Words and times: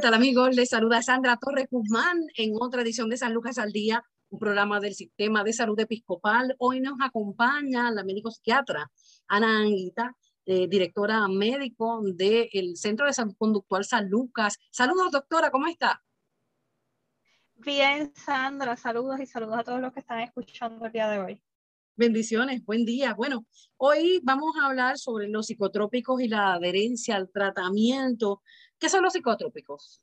Tal 0.00 0.14
amigos? 0.14 0.56
Les 0.56 0.70
saluda 0.70 1.02
Sandra 1.02 1.36
Torres 1.36 1.66
Guzmán 1.70 2.24
en 2.34 2.54
otra 2.58 2.80
edición 2.80 3.10
de 3.10 3.18
San 3.18 3.34
Lucas 3.34 3.58
al 3.58 3.70
Día, 3.70 4.02
un 4.30 4.38
programa 4.38 4.80
del 4.80 4.94
Sistema 4.94 5.44
de 5.44 5.52
Salud 5.52 5.78
Episcopal. 5.78 6.56
Hoy 6.58 6.80
nos 6.80 6.94
acompaña 7.02 7.90
la 7.90 8.02
médico 8.02 8.30
psiquiatra 8.30 8.90
Ana 9.28 9.58
Anguita, 9.58 10.16
eh, 10.46 10.68
directora 10.68 11.28
médico 11.28 12.00
del 12.02 12.78
Centro 12.78 13.04
de 13.04 13.12
Salud 13.12 13.34
Conductual 13.36 13.84
San 13.84 14.08
Lucas. 14.08 14.56
Saludos 14.70 15.10
doctora, 15.10 15.50
¿cómo 15.50 15.66
está? 15.66 16.02
Bien, 17.56 18.10
Sandra, 18.14 18.78
saludos 18.78 19.20
y 19.20 19.26
saludos 19.26 19.58
a 19.58 19.64
todos 19.64 19.82
los 19.82 19.92
que 19.92 20.00
están 20.00 20.20
escuchando 20.20 20.86
el 20.86 20.92
día 20.92 21.10
de 21.10 21.18
hoy. 21.18 21.42
Bendiciones, 22.00 22.64
buen 22.64 22.86
día. 22.86 23.12
Bueno, 23.12 23.44
hoy 23.76 24.20
vamos 24.22 24.54
a 24.56 24.68
hablar 24.68 24.96
sobre 24.96 25.28
los 25.28 25.48
psicotrópicos 25.48 26.22
y 26.22 26.28
la 26.28 26.54
adherencia 26.54 27.14
al 27.14 27.28
tratamiento 27.30 28.40
¿Qué 28.78 28.88
son 28.88 29.02
los 29.02 29.12
psicotrópicos? 29.12 30.00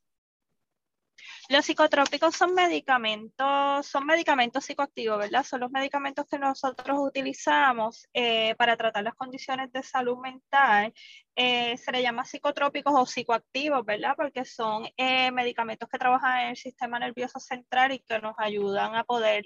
Los 1.49 1.65
psicotrópicos 1.65 2.35
son 2.35 2.53
medicamentos, 2.55 3.85
son 3.87 4.05
medicamentos 4.05 4.65
psicoactivos, 4.65 5.17
¿verdad? 5.17 5.45
Son 5.45 5.61
los 5.61 5.71
medicamentos 5.71 6.25
que 6.29 6.37
nosotros 6.37 6.99
utilizamos 6.99 8.05
eh, 8.13 8.53
para 8.55 8.75
tratar 8.75 9.05
las 9.05 9.15
condiciones 9.15 9.71
de 9.71 9.81
salud 9.81 10.17
mental. 10.17 10.93
Eh, 11.37 11.77
se 11.77 11.91
le 11.93 12.01
llama 12.01 12.25
psicotrópicos 12.25 12.93
o 12.93 13.05
psicoactivos, 13.05 13.85
¿verdad? 13.85 14.15
Porque 14.17 14.43
son 14.43 14.89
eh, 14.97 15.31
medicamentos 15.31 15.87
que 15.87 15.97
trabajan 15.97 16.41
en 16.41 16.49
el 16.49 16.57
sistema 16.57 16.99
nervioso 16.99 17.39
central 17.39 17.93
y 17.93 17.99
que 17.99 18.19
nos 18.19 18.35
ayudan 18.37 18.95
a 18.95 19.05
poder 19.05 19.45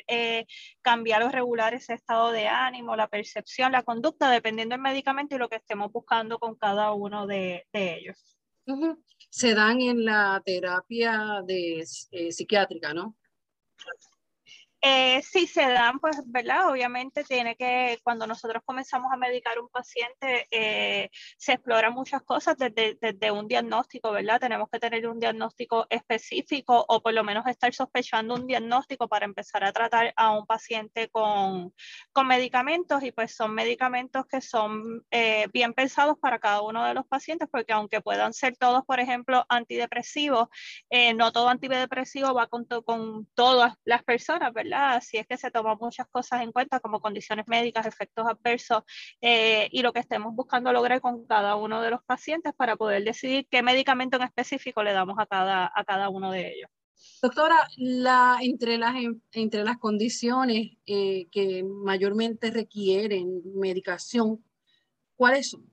cambiar 0.82 1.22
o 1.22 1.30
regular 1.30 1.76
ese 1.76 1.94
estado 1.94 2.32
de 2.32 2.48
ánimo, 2.48 2.96
la 2.96 3.10
percepción, 3.10 3.72
la 3.74 3.84
conducta, 3.84 4.32
dependiendo 4.32 4.74
del 4.74 4.82
medicamento 4.82 5.36
y 5.36 5.38
lo 5.38 5.50
que 5.50 5.58
estemos 5.58 5.92
buscando 5.92 6.40
con 6.40 6.56
cada 6.56 6.94
uno 6.94 7.28
de, 7.28 7.68
ellos 7.74 8.41
se 9.30 9.54
dan 9.54 9.82
en 9.82 10.06
la 10.06 10.42
terapia 10.46 11.42
de, 11.46 11.84
eh, 12.12 12.32
psiquiátrica, 12.32 12.94
¿no? 12.94 13.16
Eh, 14.84 15.22
sí 15.22 15.46
se 15.46 15.62
dan, 15.62 16.00
pues, 16.00 16.18
¿verdad? 16.26 16.70
Obviamente 16.72 17.24
tiene 17.24 17.56
que, 17.56 18.00
cuando 18.04 18.26
nosotros 18.26 18.64
comenzamos 18.66 19.12
a 19.14 19.18
medicar 19.18 19.60
un 19.60 19.70
paciente, 19.70 20.48
eh, 20.50 21.12
se 21.38 21.54
exploran 21.54 21.94
muchas 21.94 22.24
cosas 22.24 22.58
desde, 22.58 22.98
desde, 23.00 23.30
un 23.30 23.48
diagnóstico, 23.48 24.12
¿verdad? 24.12 24.40
Tenemos 24.40 24.70
que 24.72 24.80
tener 24.80 25.08
un 25.08 25.20
diagnóstico 25.20 25.86
específico 25.92 26.84
o 26.88 27.00
por 27.00 27.14
lo 27.14 27.24
menos 27.24 27.46
estar 27.46 27.72
sospechando 27.76 28.34
un 28.34 28.48
diagnóstico 28.48 29.08
para 29.08 29.26
empezar 29.26 29.64
a 29.64 29.72
tratar 29.72 30.14
a 30.16 30.32
un 30.32 30.48
paciente 30.48 31.10
con, 31.10 31.72
con 32.12 32.26
medicamentos 32.28 33.04
y 33.04 33.12
pues 33.12 33.36
son 33.36 33.54
medicamentos 33.54 34.26
que 34.26 34.42
son 34.42 35.06
eh, 35.12 35.48
bien 35.54 35.74
pensados 35.76 36.18
para 36.20 36.40
cada 36.40 36.62
uno 36.64 36.84
de 36.86 36.96
los 36.96 37.06
pacientes 37.06 37.48
porque 37.52 37.74
aunque 37.74 38.02
puedan 38.02 38.34
ser 38.34 38.58
todos, 38.58 38.84
por 38.86 39.00
ejemplo, 39.00 39.46
antidepresivos, 39.48 40.50
no 41.16 41.32
todo 41.32 41.50
antidepresivo 41.50 42.34
va 42.34 42.48
con, 42.48 42.66
con 42.66 43.28
todas 43.36 43.76
las 43.86 44.04
personas, 44.04 44.52
¿verdad? 44.54 44.71
Si 45.02 45.18
es 45.18 45.28
que 45.28 45.38
se 45.38 45.52
toman 45.52 45.78
muchas 45.80 46.08
cosas 46.08 46.42
en 46.42 46.52
cuenta 46.52 46.80
como 46.80 47.00
condiciones 47.00 47.48
médicas, 47.48 47.86
efectos 47.86 48.26
adversos 48.28 48.84
eh, 49.22 49.68
y 49.72 49.82
lo 49.82 49.94
que 49.94 50.00
estemos 50.00 50.34
buscando 50.36 50.72
lograr 50.72 51.02
con 51.02 51.26
cada 51.26 51.56
uno 51.56 51.82
de 51.82 51.92
los 51.92 52.04
pacientes 52.04 52.54
para 52.54 52.76
poder 52.76 53.04
decidir 53.04 53.48
qué 53.50 53.62
medicamento 53.64 54.18
en 54.18 54.24
específico 54.24 54.84
le 54.84 54.94
damos 54.94 55.18
a 55.20 55.26
cada, 55.26 55.72
a 55.74 55.84
cada 55.84 56.10
uno 56.10 56.32
de 56.32 56.54
ellos. 56.54 56.70
Doctora, 57.22 57.68
la, 57.78 58.38
entre, 58.42 58.78
las, 58.78 58.96
entre 59.32 59.64
las 59.64 59.78
condiciones 59.78 60.78
eh, 60.86 61.28
que 61.32 61.64
mayormente 61.64 62.52
requieren 62.52 63.42
medicación, 63.56 64.44
¿cuáles 65.16 65.50
son? 65.50 65.72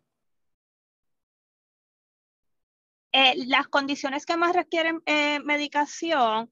Eh, 3.13 3.35
las 3.47 3.69
condiciones 3.69 4.27
que 4.27 4.37
más 4.37 4.55
requieren 4.55 5.03
medicación 5.45 6.51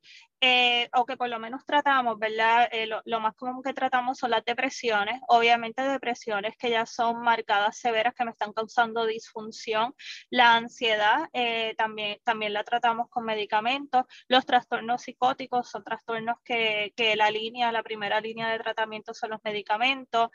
eh, 0.48 0.88
o 0.94 1.04
que 1.04 1.16
por 1.16 1.28
lo 1.28 1.40
menos 1.40 1.64
tratamos, 1.66 2.20
¿verdad? 2.20 2.68
Eh, 2.70 2.86
lo, 2.86 3.20
más 3.20 3.34
común 3.34 3.62
que 3.64 3.72
tratamos 3.72 4.18
son 4.18 4.30
las 4.30 4.44
depresiones, 4.44 5.20
obviamente 5.26 5.82
depresiones 5.82 6.56
que 6.56 6.70
ya 6.70 6.86
son 6.86 7.20
marcadas 7.22 7.78
severas 7.78 8.14
que 8.14 8.24
me 8.24 8.30
están 8.30 8.52
causando 8.52 9.06
disfunción, 9.06 9.92
la 10.30 10.54
ansiedad 10.54 11.28
eh, 11.32 11.74
también, 11.76 12.20
también 12.22 12.52
la 12.52 12.62
tratamos 12.62 13.08
con 13.08 13.24
medicamentos, 13.24 14.04
los 14.28 14.46
trastornos 14.46 15.02
psicóticos 15.02 15.68
son 15.68 15.82
trastornos 15.82 16.36
que, 16.44 16.92
que 16.94 17.16
la 17.16 17.28
línea, 17.30 17.72
la 17.72 17.82
primera 17.82 18.20
línea 18.20 18.48
de 18.48 18.60
tratamiento 18.60 19.14
son 19.14 19.30
los 19.30 19.40
medicamentos, 19.42 20.30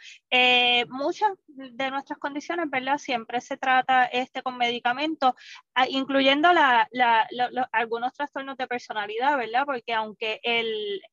muchas 0.89 1.31
de 1.47 1.89
nuestras 1.89 2.19
condiciones, 2.19 2.69
¿verdad? 2.69 2.97
Siempre 2.97 3.39
se 3.39 3.55
trata 3.55 4.05
este 4.05 4.41
con 4.41 4.57
medicamentos, 4.57 5.33
ah, 5.73 5.87
incluyendo 5.87 6.51
la, 6.51 6.87
la, 6.91 7.27
algunos 7.71 8.11
trastornos 8.13 8.57
de 8.57 8.67
personalidad, 8.67 9.37
¿verdad? 9.37 9.63
Porque 9.65 9.93
aunque 10.01 10.39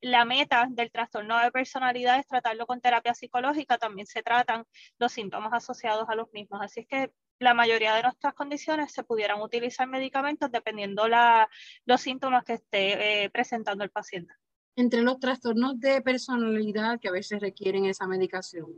la 0.01 0.25
meta 0.25 0.67
del 0.69 0.91
trastorno 0.91 1.39
de 1.39 1.51
personalidad 1.51 2.19
es 2.19 2.27
tratarlo 2.27 2.65
con 2.65 2.81
terapia 2.81 3.13
psicológica, 3.13 3.77
también 3.77 4.07
se 4.07 4.23
tratan 4.23 4.65
los 4.97 5.11
síntomas 5.11 5.53
asociados 5.53 6.09
a 6.09 6.15
los 6.15 6.31
mismos. 6.33 6.61
Así 6.61 6.81
es 6.81 6.87
que 6.87 7.11
la 7.39 7.53
mayoría 7.53 7.95
de 7.95 8.03
nuestras 8.03 8.33
condiciones 8.33 8.91
se 8.91 9.03
pudieran 9.03 9.41
utilizar 9.41 9.87
medicamentos 9.87 10.51
dependiendo 10.51 11.07
la, 11.07 11.49
los 11.85 12.01
síntomas 12.01 12.43
que 12.43 12.53
esté 12.53 13.23
eh, 13.23 13.29
presentando 13.29 13.83
el 13.83 13.91
paciente. 13.91 14.33
Entre 14.75 15.01
los 15.01 15.19
trastornos 15.19 15.79
de 15.79 16.01
personalidad 16.01 16.99
que 16.99 17.09
a 17.09 17.13
veces 17.13 17.39
requieren 17.41 17.85
esa 17.85 18.07
medicación, 18.07 18.73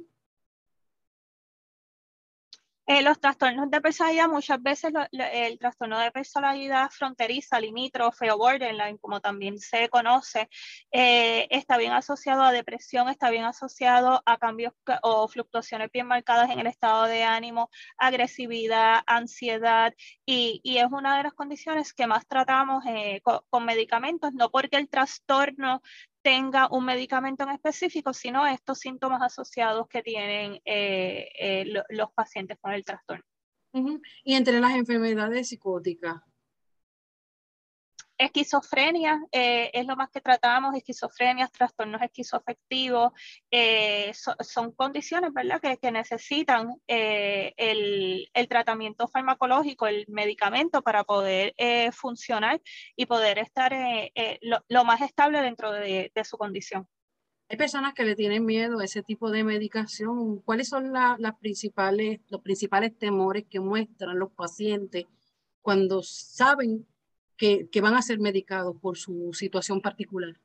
eh, 2.91 3.01
los 3.03 3.21
trastornos 3.21 3.71
de 3.71 3.79
personalidad, 3.79 4.27
muchas 4.27 4.61
veces 4.61 4.91
el 5.13 5.57
trastorno 5.57 5.97
de 5.97 6.11
personalidad 6.11 6.89
fronteriza, 6.89 7.57
limítrofe 7.57 8.29
o 8.31 8.37
borderline, 8.37 8.97
como 8.97 9.21
también 9.21 9.57
se 9.59 9.87
conoce, 9.87 10.49
eh, 10.91 11.47
está 11.51 11.77
bien 11.77 11.93
asociado 11.93 12.43
a 12.43 12.51
depresión, 12.51 13.07
está 13.07 13.29
bien 13.29 13.45
asociado 13.45 14.21
a 14.25 14.37
cambios 14.37 14.73
o 15.03 15.29
fluctuaciones 15.29 15.89
bien 15.93 16.05
marcadas 16.05 16.49
en 16.49 16.59
el 16.59 16.67
estado 16.67 17.05
de 17.05 17.23
ánimo, 17.23 17.69
agresividad, 17.97 19.03
ansiedad, 19.07 19.93
y, 20.25 20.61
es 20.63 20.91
una 20.91 21.15
de 21.15 21.23
las 21.23 21.33
condiciones 21.33 21.93
que 21.93 22.07
más 22.07 22.27
tratamos 22.27 22.83
eh, 22.87 23.21
con 23.23 23.65
medicamentos, 23.65 24.33
no 24.33 24.49
porque 24.49 24.75
el 24.75 24.89
trastorno 24.89 25.81
tenga 26.21 26.67
un 26.71 26.85
medicamento 26.85 27.43
en 27.43 27.51
específico, 27.51 28.13
sino 28.13 28.45
estos 28.47 28.79
síntomas 28.79 29.21
asociados 29.21 29.87
que 29.87 30.01
tienen 30.03 30.61
eh, 30.65 31.29
eh, 31.39 31.65
los 31.89 32.11
pacientes 32.13 32.57
con 32.59 32.73
el 32.73 32.83
trastorno. 32.83 33.23
Y 34.23 34.35
entre 34.35 34.59
las 34.59 34.75
enfermedades 34.75 35.49
psicóticas, 35.49 36.21
Esquizofrenia 38.21 39.19
eh, 39.31 39.71
es 39.73 39.87
lo 39.87 39.95
más 39.95 40.11
que 40.11 40.21
tratamos, 40.21 40.75
esquizofrenias, 40.75 41.51
trastornos 41.51 42.03
esquizoafectivos, 42.03 43.13
eh, 43.49 44.11
son 44.41 44.73
condiciones 44.73 45.33
¿verdad? 45.33 45.59
Que, 45.59 45.91
necesitan 45.91 46.69
eh, 46.87 47.51
el, 47.57 48.47
tratamiento 48.47 49.07
farmacológico, 49.07 49.87
el 49.87 50.05
medicamento 50.07 50.83
para 50.83 51.03
poder 51.03 51.55
funcionar 51.93 52.61
y 52.95 53.07
poder 53.07 53.39
estar 53.39 53.73
lo, 54.69 54.83
más 54.85 55.01
estable 55.01 55.41
dentro 55.41 55.71
de, 55.71 56.11
su 56.23 56.37
condición. 56.37 56.87
Hay 57.49 57.57
personas 57.57 57.95
que 57.95 58.03
le 58.03 58.15
tienen 58.15 58.45
miedo 58.45 58.79
a 58.79 58.85
ese 58.85 59.01
tipo 59.01 59.31
de 59.31 59.43
medicación. 59.43 60.41
¿Cuáles 60.41 60.69
son 60.69 60.93
las 60.93 61.35
principales, 61.39 62.19
los 62.29 62.41
principales 62.41 62.95
temores 62.99 63.45
que 63.49 63.59
muestran 63.59 64.19
los 64.19 64.31
pacientes 64.31 65.05
cuando 65.61 66.03
saben 66.03 66.85
que, 67.41 67.81
van 67.81 67.95
a 67.95 68.03
ser 68.03 68.19
medicados 68.19 68.77
por 68.79 68.97
su 68.97 69.33
situación 69.33 69.81
particular. 69.81 70.39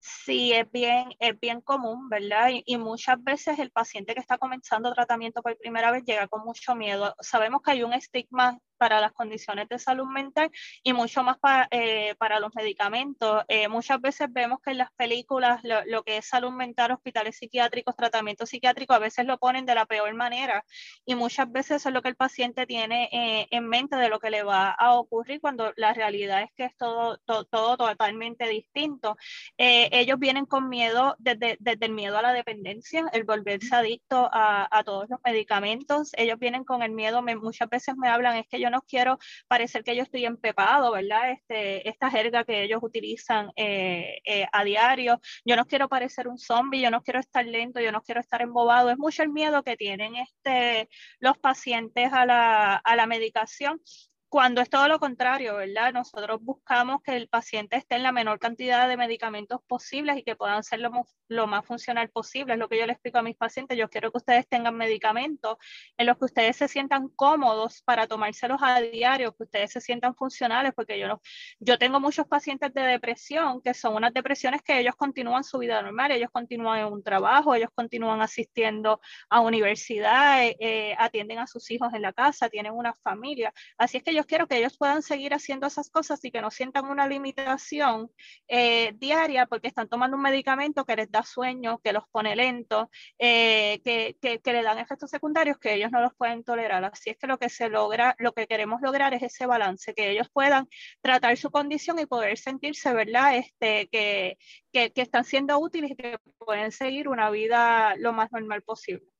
Sí, 0.00 0.52
es 0.52 0.70
bien, 0.72 1.10
es 1.20 1.38
bien 1.38 1.60
común, 1.60 2.08
¿verdad? 2.08 2.50
Y, 2.64 2.76
muchas 2.76 3.22
veces 3.22 3.58
el 3.60 3.70
paciente 3.70 4.14
que 4.14 4.20
está 4.20 4.38
comenzando 4.38 4.92
tratamiento 4.92 5.40
por 5.40 5.56
primera 5.56 5.92
vez 5.92 6.04
llega 6.04 6.26
con 6.26 6.44
mucho 6.44 6.74
miedo. 6.74 7.14
Sabemos 7.20 7.62
que 7.62 7.72
hay 7.72 7.82
un 7.84 7.92
estigma 7.92 8.58
para 8.78 9.00
las 9.00 9.12
condiciones 9.12 9.68
de 9.68 9.78
salud 9.78 10.06
mental 10.06 10.50
y 10.82 10.92
mucho 10.92 11.22
más 11.22 11.36
eh, 11.70 12.14
para 12.18 12.40
los 12.40 12.54
medicamentos. 12.54 13.44
Eh, 13.48 13.68
muchas 13.68 14.00
veces 14.00 14.28
vemos 14.30 14.60
que 14.64 14.70
en 14.70 14.78
las 14.78 14.92
películas 14.92 15.60
lo, 15.62 16.02
que 16.02 16.18
es 16.18 16.26
salud 16.26 16.52
mental, 16.52 16.92
hospitales 16.92 17.36
psiquiátricos, 17.36 17.96
tratamiento 17.96 18.46
psiquiátrico, 18.46 18.94
a 18.94 18.98
veces 18.98 19.26
lo 19.26 19.38
ponen 19.38 19.66
de 19.66 19.74
la 19.74 19.86
peor 19.86 20.14
manera 20.14 20.64
y 21.04 21.14
muchas 21.14 21.50
veces 21.50 21.78
eso 21.78 21.88
es 21.88 21.94
lo 21.94 22.02
que 22.02 22.08
el 22.08 22.16
paciente 22.16 22.66
tiene 22.66 23.08
en 23.50 23.68
mente 23.68 23.96
de 23.96 24.08
lo 24.08 24.20
que 24.20 24.30
le 24.30 24.42
va 24.42 24.70
a 24.70 24.94
ocurrir 24.94 25.40
cuando 25.40 25.72
la 25.76 25.92
realidad 25.92 26.42
es 26.42 26.50
que 26.56 26.64
es 26.64 26.76
todo, 26.76 27.18
todo, 27.26 27.76
totalmente 27.76 28.48
distinto. 28.48 29.16
ellos 29.56 30.18
vienen 30.18 30.46
con 30.46 30.68
miedo 30.68 31.16
desde, 31.18 31.56
desde 31.60 31.86
el 31.86 31.92
miedo 31.92 32.16
a 32.18 32.22
la 32.22 32.32
dependencia, 32.32 33.04
el 33.12 33.24
volverse 33.24 33.74
adicto 33.74 34.30
a, 34.32 34.68
a 34.70 34.84
todos 34.84 35.08
los 35.08 35.20
medicamentos. 35.24 36.12
Ellos 36.16 36.38
vienen 36.38 36.64
con 36.64 36.82
el 36.82 36.92
miedo, 36.92 37.22
muchas 37.40 37.68
veces 37.68 37.96
me 37.96 38.08
hablan, 38.08 38.36
es 38.36 38.46
que 38.48 38.60
yo 38.60 38.67
no 38.70 38.82
quiero 38.82 39.18
parecer 39.46 39.84
que 39.84 39.96
yo 39.96 40.02
estoy 40.02 40.24
empepado, 40.24 40.92
¿verdad? 40.92 41.30
Este, 41.30 41.88
esta 41.88 42.10
jerga 42.10 42.44
que 42.44 42.62
ellos 42.62 42.80
utilizan 42.82 43.50
eh, 43.56 44.20
eh, 44.24 44.46
a 44.52 44.64
diario. 44.64 45.20
Yo 45.44 45.56
no 45.56 45.66
quiero 45.66 45.88
parecer 45.88 46.28
un 46.28 46.38
zombie, 46.38 46.80
yo 46.80 46.90
no 46.90 47.02
quiero 47.02 47.20
estar 47.20 47.44
lento, 47.44 47.80
yo 47.80 47.92
no 47.92 48.02
quiero 48.02 48.20
estar 48.20 48.42
embobado. 48.42 48.90
Es 48.90 48.98
mucho 48.98 49.22
el 49.22 49.30
miedo 49.30 49.62
que 49.62 49.76
tienen 49.76 50.16
este, 50.16 50.88
los 51.20 51.38
pacientes 51.38 52.12
a 52.12 52.26
la, 52.26 52.76
a 52.76 52.96
la 52.96 53.06
medicación 53.06 53.80
cuando 54.28 54.60
es 54.60 54.68
todo 54.68 54.88
lo 54.88 54.98
contrario, 54.98 55.56
¿verdad? 55.56 55.92
Nosotros 55.92 56.40
buscamos 56.42 57.02
que 57.02 57.16
el 57.16 57.28
paciente 57.28 57.76
esté 57.76 57.96
en 57.96 58.02
la 58.02 58.12
menor 58.12 58.38
cantidad 58.38 58.86
de 58.86 58.96
medicamentos 58.96 59.60
posibles 59.66 60.18
y 60.18 60.22
que 60.22 60.36
puedan 60.36 60.62
ser 60.62 60.80
lo, 60.80 61.46
más 61.46 61.64
funcional 61.64 62.10
posible. 62.10 62.52
Es 62.52 62.58
lo 62.58 62.68
que 62.68 62.78
yo 62.78 62.86
le 62.86 62.92
explico 62.92 63.18
a 63.18 63.22
mis 63.22 63.36
pacientes. 63.36 63.78
Yo 63.78 63.88
quiero 63.88 64.10
que 64.12 64.18
ustedes 64.18 64.46
tengan 64.46 64.76
medicamentos 64.76 65.56
en 65.96 66.06
los 66.06 66.18
que 66.18 66.26
ustedes 66.26 66.56
se 66.56 66.68
sientan 66.68 67.08
cómodos 67.08 67.82
para 67.82 68.06
tomárselos 68.06 68.60
a 68.62 68.80
diario, 68.80 69.34
que 69.34 69.44
ustedes 69.44 69.72
se 69.72 69.80
sientan 69.80 70.14
funcionales, 70.14 70.72
porque 70.74 70.98
yo, 70.98 71.08
no, 71.08 71.22
yo 71.58 71.78
tengo 71.78 71.98
muchos 71.98 72.26
pacientes 72.26 72.74
de 72.74 72.82
depresión 72.82 73.62
que 73.62 73.72
son 73.72 73.94
unas 73.94 74.12
depresiones 74.12 74.60
que 74.62 74.78
ellos 74.78 74.94
continúan 74.94 75.42
su 75.42 75.58
vida 75.58 75.80
normal, 75.80 76.12
ellos 76.12 76.30
continúan 76.30 76.80
en 76.80 76.92
un 76.92 77.02
trabajo, 77.02 77.54
ellos 77.54 77.70
continúan 77.74 78.20
asistiendo 78.20 79.00
a 79.30 79.40
universidad, 79.40 80.42
eh, 80.42 80.94
atienden 80.98 81.38
a 81.38 81.46
sus 81.46 81.70
hijos 81.70 81.94
en 81.94 82.02
la 82.02 82.12
casa, 82.12 82.50
tienen 82.50 82.72
una 82.72 82.92
familia. 82.94 83.54
Así 83.78 83.96
es 83.96 84.02
que 84.02 84.12
yo 84.12 84.17
quiero 84.26 84.46
que 84.46 84.58
ellos 84.58 84.76
puedan 84.76 85.02
seguir 85.02 85.34
haciendo 85.34 85.66
esas 85.66 85.90
cosas 85.90 86.24
y 86.24 86.30
que 86.30 86.40
no 86.40 86.50
sientan 86.50 86.86
una 86.86 87.06
limitación 87.06 88.10
eh, 88.48 88.92
diaria 88.96 89.46
porque 89.46 89.68
están 89.68 89.88
tomando 89.88 90.16
un 90.16 90.22
medicamento 90.22 90.84
que 90.84 90.96
les 90.96 91.10
da 91.10 91.22
sueño, 91.22 91.78
que 91.78 91.92
los 91.92 92.04
pone 92.10 92.36
lentos, 92.36 92.88
eh, 93.18 93.80
que, 93.84 94.16
que, 94.20 94.52
le 94.52 94.62
dan 94.62 94.78
efectos 94.78 95.10
secundarios 95.10 95.58
que 95.58 95.74
ellos 95.74 95.90
no 95.90 96.00
los 96.00 96.14
pueden 96.14 96.44
tolerar. 96.44 96.84
Así 96.84 97.10
es 97.10 97.18
que 97.18 97.26
lo 97.26 97.38
que 97.38 97.48
se 97.48 97.68
logra, 97.68 98.14
lo 98.18 98.32
que 98.32 98.46
queremos 98.46 98.80
lograr 98.82 99.14
es 99.14 99.22
ese 99.22 99.46
balance, 99.46 99.94
que 99.94 100.10
ellos 100.10 100.28
puedan 100.32 100.68
tratar 101.00 101.36
su 101.36 101.50
condición 101.50 101.98
y 101.98 102.06
poder 102.06 102.38
sentirse, 102.38 102.92
¿verdad? 102.92 103.36
Este, 103.36 103.88
que, 103.88 104.38
que 104.72 104.92
están 104.96 105.24
siendo 105.24 105.58
útiles 105.58 105.90
y 105.92 105.96
que 105.96 106.18
pueden 106.38 106.72
seguir 106.72 107.08
una 107.08 107.30
vida 107.30 107.94
lo 107.96 108.12
más 108.12 108.30
normal 108.32 108.62
posible. 108.62 109.17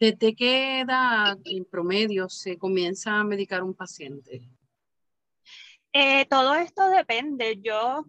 ¿Desde 0.00 0.34
qué 0.34 0.80
edad 0.80 1.36
en 1.44 1.66
promedio 1.66 2.30
se 2.30 2.56
comienza 2.56 3.20
a 3.20 3.24
medicar 3.24 3.62
un 3.62 3.74
paciente? 3.74 4.40
Eh, 5.92 6.24
todo 6.24 6.54
esto 6.54 6.88
depende. 6.88 7.60
Yo 7.60 8.06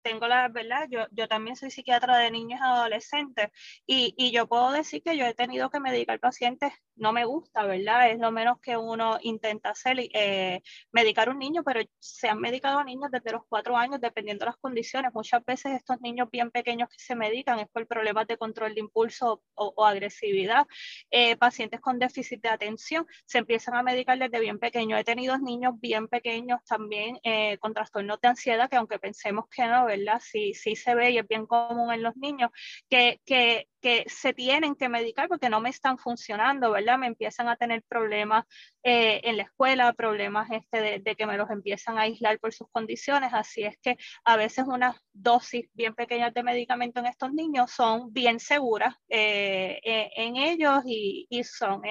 tengo 0.00 0.28
la 0.28 0.48
verdad, 0.48 0.86
yo, 0.90 1.00
yo 1.10 1.28
también 1.28 1.54
soy 1.54 1.70
psiquiatra 1.70 2.16
de 2.16 2.30
niños 2.30 2.58
y 2.58 2.64
adolescentes 2.64 3.50
y, 3.86 4.14
y, 4.16 4.30
yo 4.30 4.46
puedo 4.46 4.70
decir 4.70 5.02
que 5.02 5.18
yo 5.18 5.26
he 5.26 5.34
tenido 5.34 5.68
que 5.68 5.78
medicar 5.78 6.20
pacientes, 6.20 6.72
no 6.96 7.12
me 7.12 7.24
gusta, 7.24 7.64
¿verdad? 7.64 8.10
Es 8.10 8.18
lo 8.18 8.32
menos 8.32 8.58
que 8.60 8.76
uno 8.76 9.18
intenta 9.22 9.70
hacer, 9.70 9.98
eh, 10.12 10.62
medicar 10.92 11.28
un 11.28 11.38
niño, 11.38 11.62
pero 11.64 11.80
se 11.98 12.28
han 12.28 12.40
medicado 12.40 12.78
a 12.78 12.84
niños 12.84 13.10
desde 13.10 13.32
los 13.32 13.42
cuatro 13.48 13.76
años, 13.76 14.00
dependiendo 14.00 14.44
de 14.44 14.50
las 14.50 14.56
condiciones. 14.56 15.12
Muchas 15.14 15.44
veces 15.44 15.72
estos 15.72 16.00
niños 16.00 16.28
bien 16.30 16.50
pequeños 16.50 16.88
que 16.88 16.98
se 16.98 17.14
medican 17.14 17.58
es 17.58 17.68
por 17.68 17.86
problemas 17.86 18.26
de 18.26 18.38
control 18.38 18.74
de 18.74 18.80
impulso 18.80 19.42
o, 19.54 19.84
agresividad. 19.84 20.66
Eh, 21.10 21.36
pacientes 21.36 21.80
con 21.80 21.98
déficit 21.98 22.42
de 22.42 22.48
atención 22.48 23.06
se 23.24 23.38
empiezan 23.38 23.74
a 23.74 23.82
medicar 23.82 24.18
desde 24.18 24.40
bien 24.40 24.58
pequeños. 24.58 24.98
He 24.98 25.04
tenido 25.04 25.38
niños 25.38 25.74
bien 25.80 26.08
pequeños 26.08 26.60
también 26.64 27.18
eh, 27.22 27.58
con 27.58 27.74
trastornos 27.74 28.20
de 28.20 28.28
ansiedad, 28.28 28.68
que 28.70 28.76
aunque 28.76 28.98
pensemos 28.98 29.46
que 29.48 29.66
no, 29.66 29.86
¿verdad? 29.86 30.20
Sí, 30.24 30.54
sí 30.54 30.76
se 30.76 30.94
ve 30.94 31.10
y 31.10 31.18
es 31.18 31.28
bien 31.28 31.46
común 31.46 31.92
en 31.92 32.02
los 32.02 32.16
niños, 32.16 32.50
que, 32.88 33.20
que, 33.24 33.68
se 34.06 34.32
tienen 34.32 34.74
que 34.74 34.88
medicar 34.88 35.28
porque 35.28 35.48
no 35.48 35.60
me 35.60 35.70
están 35.70 35.98
funcionando, 35.98 36.72
¿verdad? 36.72 36.98
Me 36.98 37.06
empiezan 37.06 37.48
a 37.48 37.56
tener 37.56 37.82
problemas 37.88 38.44
eh, 38.82 39.20
en 39.24 39.36
la 39.36 39.44
escuela, 39.44 39.92
problemas 39.92 40.50
este 40.50 41.00
de, 41.00 41.16
que 41.16 41.26
me 41.26 41.36
los 41.36 41.50
empiezan 41.50 41.98
a 41.98 42.02
aislar 42.02 42.38
por 42.38 42.52
sus 42.52 42.68
condiciones, 42.70 43.30
así 43.32 43.62
es 43.62 43.76
que 43.78 43.96
a 44.24 44.36
veces 44.36 44.66
unas 44.66 44.96
dosis 45.12 45.68
bien 45.74 45.94
pequeñas 45.94 46.34
de 46.34 46.42
medicamento 46.42 47.00
en 47.00 47.06
estos 47.06 47.32
niños 47.32 47.70
son 47.70 48.12
bien 48.12 48.40
seguras 48.40 48.94
eh, 49.08 49.80
eh, 49.84 50.10
en 50.16 50.36
ellos 50.36 50.82
y, 50.86 51.26
son, 51.44 51.82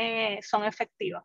son 0.42 0.66
efectivas. 0.66 1.24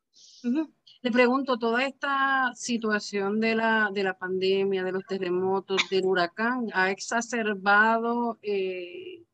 Le 1.02 1.11
pregunto, 1.11 1.58
toda 1.58 1.87
esta 1.87 2.52
situación 2.55 3.40
de 3.40 3.55
la, 3.55 3.88
de 3.90 4.02
la 4.02 4.19
pandemia, 4.19 4.84
de 4.84 4.93
los 4.93 5.06
terremotos, 5.06 5.88
del 5.88 6.05
huracán, 6.05 6.66
¿ha 6.75 6.90
exacerbado 6.90 8.38
eh, 8.43 9.25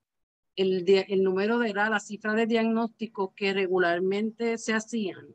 el, 0.56 0.84
el, 0.88 1.22
número 1.22 1.58
de 1.58 1.72
la, 1.72 2.00
cifra 2.00 2.34
de 2.34 2.46
diagnósticos 2.46 3.30
que 3.34 3.52
regularmente 3.52 4.58
se 4.58 4.74
hacían? 4.74 5.34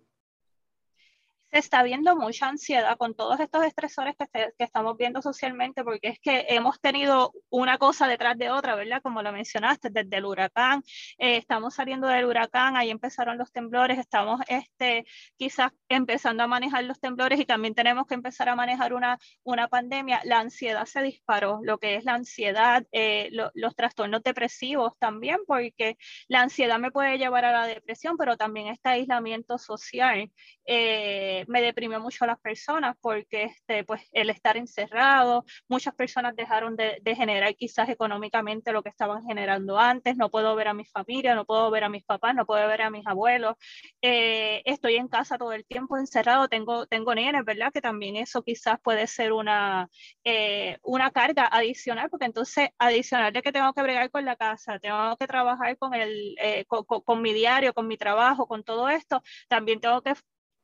Se 1.51 1.59
está 1.59 1.83
viendo 1.83 2.15
mucha 2.15 2.47
ansiedad 2.47 2.97
con 2.97 3.13
todos 3.13 3.39
estos 3.39 3.65
estresores 3.65 4.15
que, 4.17 4.25
que, 4.57 4.63
estamos 4.63 4.95
viendo 4.97 5.21
socialmente, 5.21 5.83
porque 5.83 6.09
es 6.09 6.19
que 6.19 6.45
hemos 6.49 6.79
tenido 6.79 7.33
una 7.49 7.77
cosa 7.77 8.07
detrás 8.07 8.37
de 8.37 8.49
otra, 8.49 8.75
¿verdad? 8.75 9.01
Como 9.01 9.21
lo 9.21 9.31
mencionaste, 9.33 9.89
desde 9.89 10.17
el 10.17 10.25
huracán, 10.25 10.81
eh, 11.17 11.37
estamos 11.37 11.75
saliendo 11.75 12.07
del 12.07 12.25
huracán, 12.25 12.77
ahí 12.77 12.89
empezaron 12.89 13.37
los 13.37 13.51
temblores, 13.51 13.99
estamos 13.99 14.39
este, 14.47 15.05
quizás 15.35 15.71
empezando 15.89 16.43
a 16.43 16.47
manejar 16.47 16.85
los 16.85 16.99
temblores 16.99 17.39
y 17.39 17.45
también 17.45 17.75
tenemos 17.75 18.07
que 18.07 18.15
empezar 18.15 18.47
a 18.47 18.55
manejar 18.55 18.93
una, 18.93 19.17
una 19.43 19.67
pandemia. 19.67 20.21
La 20.23 20.39
ansiedad 20.39 20.85
se 20.85 21.01
disparó, 21.01 21.59
lo 21.63 21.79
que 21.79 21.95
es 21.95 22.05
la 22.05 22.13
ansiedad, 22.13 22.85
eh, 22.93 23.27
lo, 23.31 23.51
los 23.55 23.75
trastornos 23.75 24.23
depresivos 24.23 24.93
también, 24.99 25.39
porque 25.45 25.97
la 26.29 26.41
ansiedad 26.41 26.79
me 26.79 26.91
puede 26.91 27.17
llevar 27.17 27.43
a 27.43 27.51
la 27.51 27.67
depresión, 27.67 28.15
pero 28.17 28.37
también 28.37 28.67
este 28.67 28.89
aislamiento 28.89 29.57
social. 29.57 30.31
Eh, 30.65 31.40
me 31.47 31.61
deprimió 31.61 31.99
mucho 31.99 32.23
a 32.23 32.27
las 32.27 32.39
personas 32.39 32.95
porque 33.01 33.43
este, 33.43 33.83
pues, 33.83 34.07
el 34.11 34.29
estar 34.29 34.57
encerrado, 34.57 35.45
muchas 35.67 35.95
personas 35.95 36.35
dejaron 36.35 36.75
de, 36.75 37.01
generar 37.15 37.53
quizás 37.55 37.89
económicamente 37.89 38.71
lo 38.71 38.83
que 38.83 38.89
estaban 38.89 39.23
generando 39.25 39.77
antes, 39.77 40.15
no 40.15 40.29
puedo 40.29 40.55
ver 40.55 40.69
a 40.69 40.73
mi 40.73 40.85
familia, 40.85 41.35
no 41.35 41.45
puedo 41.45 41.69
ver 41.69 41.83
a 41.83 41.89
mis 41.89 42.03
papás, 42.03 42.33
no 42.35 42.45
puedo 42.45 42.65
ver 42.67 42.81
a 42.81 42.89
mis 42.89 43.05
abuelos, 43.05 43.55
eh, 44.01 44.61
estoy 44.65 44.95
en 44.95 45.07
casa 45.07 45.37
todo 45.37 45.53
el 45.53 45.65
tiempo 45.65 45.97
encerrado, 45.97 46.47
tengo, 46.47 46.87
tengo 46.87 47.13
nenes, 47.13 47.43
¿verdad? 47.43 47.71
Que 47.73 47.81
también 47.81 48.15
eso 48.15 48.43
quizás 48.43 48.79
puede 48.81 49.07
ser 49.07 49.33
una, 49.33 49.89
eh, 50.23 50.77
una 50.83 51.11
carga 51.11 51.47
adicional, 51.51 52.09
porque 52.09 52.25
entonces 52.25 52.69
adicional 52.77 53.33
de 53.33 53.41
que 53.41 53.51
tengo 53.51 53.73
que 53.73 53.81
bregar 53.83 54.09
con 54.09 54.25
la 54.25 54.35
casa, 54.35 54.79
tengo 54.79 55.17
que 55.17 55.27
trabajar 55.27 55.77
con, 55.77 55.93
el, 55.93 56.35
eh, 56.41 56.65
con, 56.65 56.85
con, 56.85 57.01
con 57.01 57.21
mi 57.21 57.33
diario, 57.33 57.73
con 57.73 57.87
mi 57.87 57.97
trabajo, 57.97 58.47
con 58.47 58.63
todo 58.63 58.89
esto, 58.89 59.21
también 59.47 59.79
tengo 59.79 60.01
que, 60.01 60.13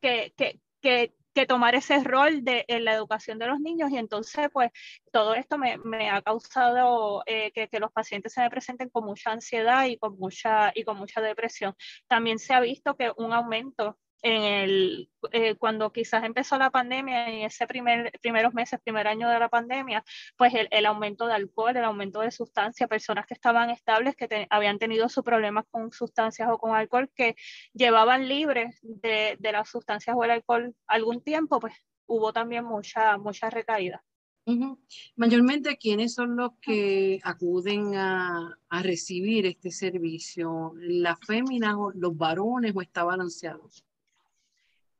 que, 0.01 0.33
que, 0.37 0.59
que, 0.81 1.13
que 1.33 1.45
tomar 1.45 1.75
ese 1.75 2.03
rol 2.03 2.43
de, 2.43 2.65
en 2.67 2.83
la 2.83 2.93
educación 2.93 3.37
de 3.37 3.47
los 3.47 3.59
niños 3.59 3.91
y 3.91 3.97
entonces 3.97 4.49
pues 4.51 4.71
todo 5.11 5.35
esto 5.35 5.57
me, 5.57 5.77
me 5.77 6.09
ha 6.09 6.21
causado 6.21 7.21
eh, 7.27 7.51
que, 7.51 7.79
los 7.79 7.91
pacientes 7.91 8.33
se 8.33 8.41
me 8.41 8.49
presenten 8.49 8.89
con 8.89 9.05
mucha 9.05 9.31
ansiedad 9.31 9.85
y 9.85 9.97
con 9.97 10.17
mucha, 10.17 10.71
y 10.73 10.83
con 10.83 10.97
mucha 10.97 11.21
depresión. 11.21 11.75
También 12.07 12.39
se 12.39 12.53
ha 12.53 12.59
visto 12.59 12.95
que 12.95 13.11
un 13.17 13.33
aumento 13.33 13.99
en 14.27 14.43
el, 14.43 15.09
eh, 15.31 15.55
cuando 15.55 15.91
quizás 15.91 16.23
empezó 16.23 16.57
la 16.57 16.69
pandemia 16.69 17.29
y 17.33 17.43
ese 17.45 17.65
primer, 17.67 18.11
primeros 18.21 18.53
meses, 18.53 18.79
primer 18.83 19.07
año 19.07 19.29
de 19.29 19.39
la 19.39 19.49
pandemia, 19.49 20.03
pues 20.37 20.53
el, 20.53 20.67
el 20.71 20.85
aumento 20.85 21.27
de 21.27 21.33
alcohol, 21.33 21.75
el 21.75 21.83
aumento 21.83 22.19
de 22.19 22.31
sustancias, 22.31 22.89
personas 22.89 23.25
que 23.25 23.33
estaban 23.33 23.69
estables, 23.69 24.15
que 24.15 24.27
te, 24.27 24.47
habían 24.49 24.79
tenido 24.79 25.07
sus 25.09 25.23
problemas 25.23 25.65
con 25.71 25.91
sustancias 25.91 26.49
o 26.51 26.57
con 26.57 26.75
alcohol, 26.75 27.09
que 27.15 27.35
llevaban 27.73 28.27
libres 28.27 28.77
de, 28.81 29.37
de 29.39 29.51
las 29.51 29.69
sustancias 29.69 30.15
o 30.17 30.23
el 30.23 30.31
alcohol 30.31 30.75
algún 30.87 31.21
tiempo, 31.21 31.59
pues 31.59 31.73
hubo 32.05 32.33
también 32.33 32.65
mucha, 32.65 33.17
mucha 33.17 33.49
recaída. 33.49 34.03
Uh 34.45 34.53
-huh. 34.53 34.79
Mayormente, 35.17 35.77
¿quiénes 35.77 36.13
son 36.13 36.37
los 36.37 36.51
que 36.61 37.19
acuden 37.23 37.95
a, 37.95 38.57
a 38.69 38.81
recibir 38.81 39.45
este 39.45 39.71
servicio? 39.71 40.73
¿Las 40.77 41.19
féminas, 41.19 41.75
o 41.75 41.91
los 41.91 42.15
varones 42.15 42.73
o 42.73 42.81
está 42.81 43.03
balanceado? 43.03 43.69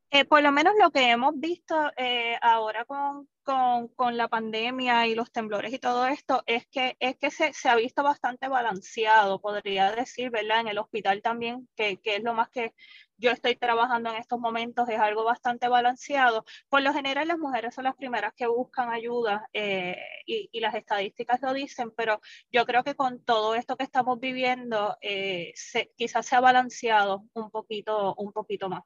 Eh, 0.09 0.23
por 0.23 0.41
lo 0.41 0.53
menos 0.53 0.73
lo 0.79 0.89
que 0.91 1.11
hemos 1.11 1.37
visto 1.37 1.91
eh, 1.97 2.37
ahora 2.41 2.85
con, 2.85 3.27
con, 3.43 3.89
con, 3.89 4.15
la 4.15 4.29
pandemia 4.29 5.05
y 5.05 5.15
los 5.15 5.31
temblores 5.33 5.73
y 5.73 5.79
todo 5.79 6.07
esto 6.07 6.43
es 6.45 6.65
que, 6.67 6.95
es 7.01 7.17
que 7.17 7.29
se, 7.29 7.51
se, 7.51 7.67
ha 7.67 7.75
visto 7.75 8.03
bastante 8.03 8.47
balanceado, 8.47 9.41
podría 9.41 9.91
decir, 9.91 10.29
¿verdad? 10.29 10.61
En 10.61 10.69
el 10.69 10.77
hospital 10.77 11.21
también, 11.21 11.67
que, 11.75 11.97
que 11.97 12.15
es 12.15 12.23
lo 12.23 12.33
más 12.33 12.49
que, 12.49 12.73
yo 13.17 13.31
estoy 13.31 13.57
trabajando 13.57 14.09
en 14.09 14.15
estos 14.15 14.39
momentos 14.39 14.87
es 14.87 14.97
algo 14.99 15.25
bastante 15.25 15.67
balanceado. 15.67 16.45
Por 16.69 16.83
lo 16.83 16.93
general, 16.93 17.27
las 17.27 17.37
mujeres 17.37 17.75
son 17.75 17.83
las 17.83 17.95
primeras 17.95 18.33
que 18.33 18.47
buscan 18.47 18.89
ayuda 18.91 19.49
eh, 19.51 19.97
y, 20.25 20.49
y, 20.53 20.59
las 20.61 20.75
estadísticas 20.75 21.41
lo 21.41 21.53
dicen, 21.53 21.91
pero 21.97 22.21
yo 22.51 22.65
creo 22.65 22.83
que 22.85 22.95
con 22.95 23.21
todo 23.23 23.55
esto 23.55 23.75
que 23.75 23.83
estamos 23.83 24.19
viviendo, 24.21 24.97
se, 25.01 25.91
quizás 25.97 26.25
se 26.25 26.35
ha 26.35 26.39
balanceado 26.39 27.25
un 27.33 27.51
poquito, 27.51 28.15
un 28.15 28.31
poquito 28.31 28.69
más. 28.69 28.83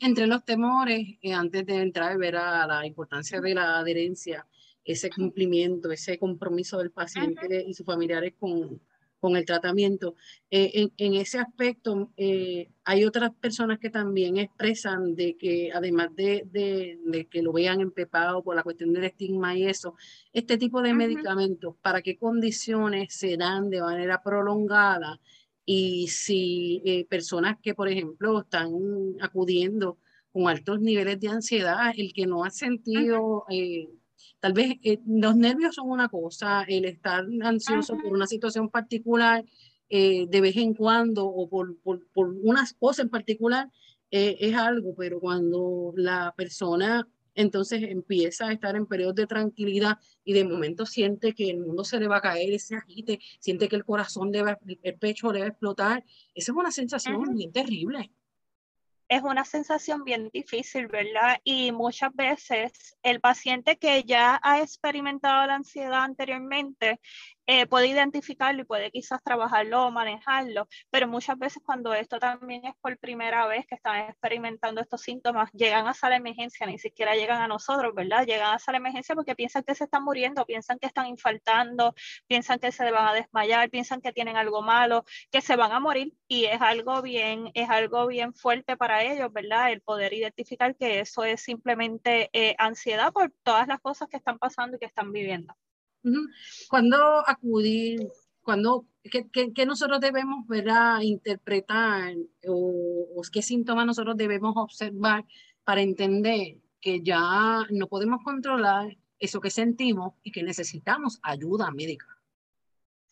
Entre 0.00 0.26
los 0.26 0.44
temores, 0.44 1.16
eh, 1.22 1.32
antes 1.32 1.64
de 1.64 1.76
entrar 1.76 2.18
ver 2.18 2.36
a 2.36 2.66
la 2.66 2.86
importancia 2.86 3.40
de 3.40 3.54
la 3.54 3.78
adherencia, 3.78 4.46
ese 4.84 5.08
cumplimiento, 5.10 5.90
ese 5.90 6.18
compromiso 6.18 6.78
del 6.78 6.90
paciente 6.90 7.64
y 7.66 7.72
sus 7.72 7.86
familiares 7.86 8.34
con, 8.38 8.80
con 9.20 9.36
el 9.36 9.44
tratamiento. 9.44 10.16
Eh, 10.50 10.70
en, 10.74 10.92
en, 10.96 11.14
ese 11.14 11.38
aspecto, 11.38 12.10
eh, 12.16 12.70
hay 12.84 13.04
otras 13.04 13.30
personas 13.34 13.78
que 13.78 13.90
también 13.90 14.36
expresan 14.36 15.14
de 15.14 15.36
que, 15.36 15.70
además 15.72 16.14
de, 16.14 16.46
de, 16.50 16.98
de, 17.04 17.26
que 17.26 17.42
lo 17.42 17.52
vean 17.52 17.80
empepado 17.80 18.42
por 18.42 18.56
la 18.56 18.62
cuestión 18.62 18.92
del 18.92 19.04
estigma 19.04 19.56
y 19.56 19.66
eso, 19.66 19.94
este 20.32 20.58
tipo 20.58 20.82
de 20.82 20.94
medicamentos, 20.94 21.76
¿para 21.80 22.02
qué 22.02 22.16
condiciones 22.16 23.14
se 23.14 23.36
dan 23.36 23.70
de 23.70 23.80
manera 23.80 24.22
prolongada? 24.22 25.20
Y 25.64 26.08
si 26.08 26.82
eh, 26.84 27.04
personas 27.06 27.58
que, 27.62 27.74
por 27.74 27.88
ejemplo, 27.88 28.40
están 28.40 28.70
acudiendo 29.20 29.98
con 30.32 30.48
altos 30.48 30.80
niveles 30.80 31.20
de 31.20 31.28
ansiedad, 31.28 31.92
el 31.96 32.12
que 32.12 32.26
no 32.26 32.44
ha 32.44 32.50
sentido... 32.50 33.44
Tal 34.40 34.54
vez 34.54 34.76
eh, 34.82 34.98
los 35.06 35.36
nervios 35.36 35.74
son 35.74 35.90
una 35.90 36.08
cosa, 36.08 36.62
el 36.62 36.86
estar 36.86 37.24
ansioso 37.42 37.96
por 37.98 38.12
una 38.12 38.26
situación 38.26 38.70
particular 38.70 39.44
eh, 39.90 40.26
de 40.28 40.40
vez 40.40 40.56
en 40.56 40.72
cuando 40.74 41.26
o 41.26 41.48
por, 41.48 41.76
por, 41.80 42.06
por 42.12 42.28
unas 42.42 42.72
cosas 42.72 43.04
en 43.04 43.10
particular 43.10 43.68
eh, 44.10 44.36
es 44.40 44.56
algo, 44.56 44.94
pero 44.96 45.20
cuando 45.20 45.92
la 45.96 46.32
persona 46.36 47.06
entonces 47.34 47.82
empieza 47.82 48.48
a 48.48 48.52
estar 48.52 48.76
en 48.76 48.86
periodos 48.86 49.14
de 49.14 49.26
tranquilidad 49.26 49.98
y 50.24 50.32
de 50.32 50.44
momento 50.44 50.86
siente 50.86 51.34
que 51.34 51.50
el 51.50 51.58
mundo 51.58 51.84
se 51.84 51.98
le 52.00 52.08
va 52.08 52.18
a 52.18 52.22
caer, 52.22 52.52
ese 52.52 52.76
agite, 52.76 53.20
siente 53.38 53.68
que 53.68 53.76
el 53.76 53.84
corazón 53.84 54.30
debe, 54.30 54.56
el 54.82 54.98
pecho 54.98 55.32
debe 55.32 55.48
explotar, 55.48 56.04
esa 56.34 56.52
es 56.52 56.56
una 56.56 56.70
sensación 56.70 57.34
bien 57.34 57.52
terrible. 57.52 58.10
Es 59.08 59.22
una 59.24 59.44
sensación 59.44 60.04
bien 60.04 60.30
difícil, 60.32 60.86
¿verdad? 60.86 61.40
Y 61.42 61.72
muchas 61.72 62.14
veces 62.14 62.96
el 63.02 63.20
paciente 63.20 63.76
que 63.76 64.04
ya 64.04 64.38
ha 64.40 64.60
experimentado 64.60 65.48
la 65.48 65.56
ansiedad 65.56 66.04
anteriormente 66.04 67.00
eh, 67.52 67.66
puede 67.66 67.88
identificarlo 67.88 68.62
y 68.62 68.64
puede 68.64 68.92
quizás 68.92 69.20
trabajarlo 69.24 69.86
o 69.86 69.90
manejarlo, 69.90 70.68
pero 70.88 71.08
muchas 71.08 71.36
veces 71.36 71.60
cuando 71.66 71.92
esto 71.92 72.20
también 72.20 72.64
es 72.64 72.74
por 72.80 72.96
primera 72.98 73.44
vez 73.48 73.66
que 73.66 73.74
están 73.74 74.08
experimentando 74.08 74.80
estos 74.80 75.00
síntomas, 75.00 75.50
llegan 75.52 75.88
a 75.88 76.08
de 76.08 76.14
emergencia, 76.14 76.64
ni 76.66 76.78
siquiera 76.78 77.16
llegan 77.16 77.42
a 77.42 77.48
nosotros, 77.48 77.92
¿verdad? 77.92 78.24
Llegan 78.24 78.54
a 78.54 78.70
de 78.70 78.76
emergencia 78.76 79.16
porque 79.16 79.34
piensan 79.34 79.64
que 79.64 79.74
se 79.74 79.82
están 79.82 80.04
muriendo, 80.04 80.46
piensan 80.46 80.78
que 80.78 80.86
están 80.86 81.06
infaltando, 81.08 81.92
piensan 82.28 82.60
que 82.60 82.70
se 82.70 82.88
van 82.92 83.08
a 83.08 83.14
desmayar, 83.14 83.68
piensan 83.68 84.00
que 84.00 84.12
tienen 84.12 84.36
algo 84.36 84.62
malo, 84.62 85.04
que 85.32 85.40
se 85.40 85.56
van 85.56 85.72
a 85.72 85.80
morir 85.80 86.14
y 86.28 86.44
es 86.44 86.60
algo 86.62 87.02
bien, 87.02 87.50
es 87.54 87.68
algo 87.68 88.06
bien 88.06 88.32
fuerte 88.32 88.76
para 88.76 89.02
ellos, 89.02 89.32
¿verdad? 89.32 89.72
El 89.72 89.80
poder 89.82 90.12
identificar 90.12 90.76
que 90.76 91.00
eso 91.00 91.24
es 91.24 91.40
simplemente 91.42 92.30
eh, 92.32 92.54
ansiedad 92.58 93.12
por 93.12 93.32
todas 93.42 93.66
las 93.66 93.80
cosas 93.80 94.08
que 94.08 94.18
están 94.18 94.38
pasando 94.38 94.76
y 94.76 94.78
que 94.78 94.86
están 94.86 95.10
viviendo. 95.10 95.52
Cuando 96.68 97.28
acudir, 97.28 98.08
cuando, 98.42 98.86
¿qué, 99.02 99.28
qué, 99.30 99.66
nosotros 99.66 100.00
debemos 100.00 100.46
ver 100.46 100.70
a 100.70 101.02
interpretar 101.04 102.14
o, 102.46 103.22
qué 103.32 103.42
síntomas 103.42 103.86
nosotros 103.86 104.16
debemos 104.16 104.54
observar 104.56 105.24
para 105.64 105.82
entender 105.82 106.56
que 106.80 107.02
ya 107.02 107.66
no 107.70 107.86
podemos 107.86 108.22
controlar 108.24 108.96
eso 109.18 109.40
que 109.40 109.50
sentimos 109.50 110.14
y 110.22 110.32
que 110.32 110.42
necesitamos 110.42 111.20
ayuda 111.22 111.70
médica? 111.70 112.19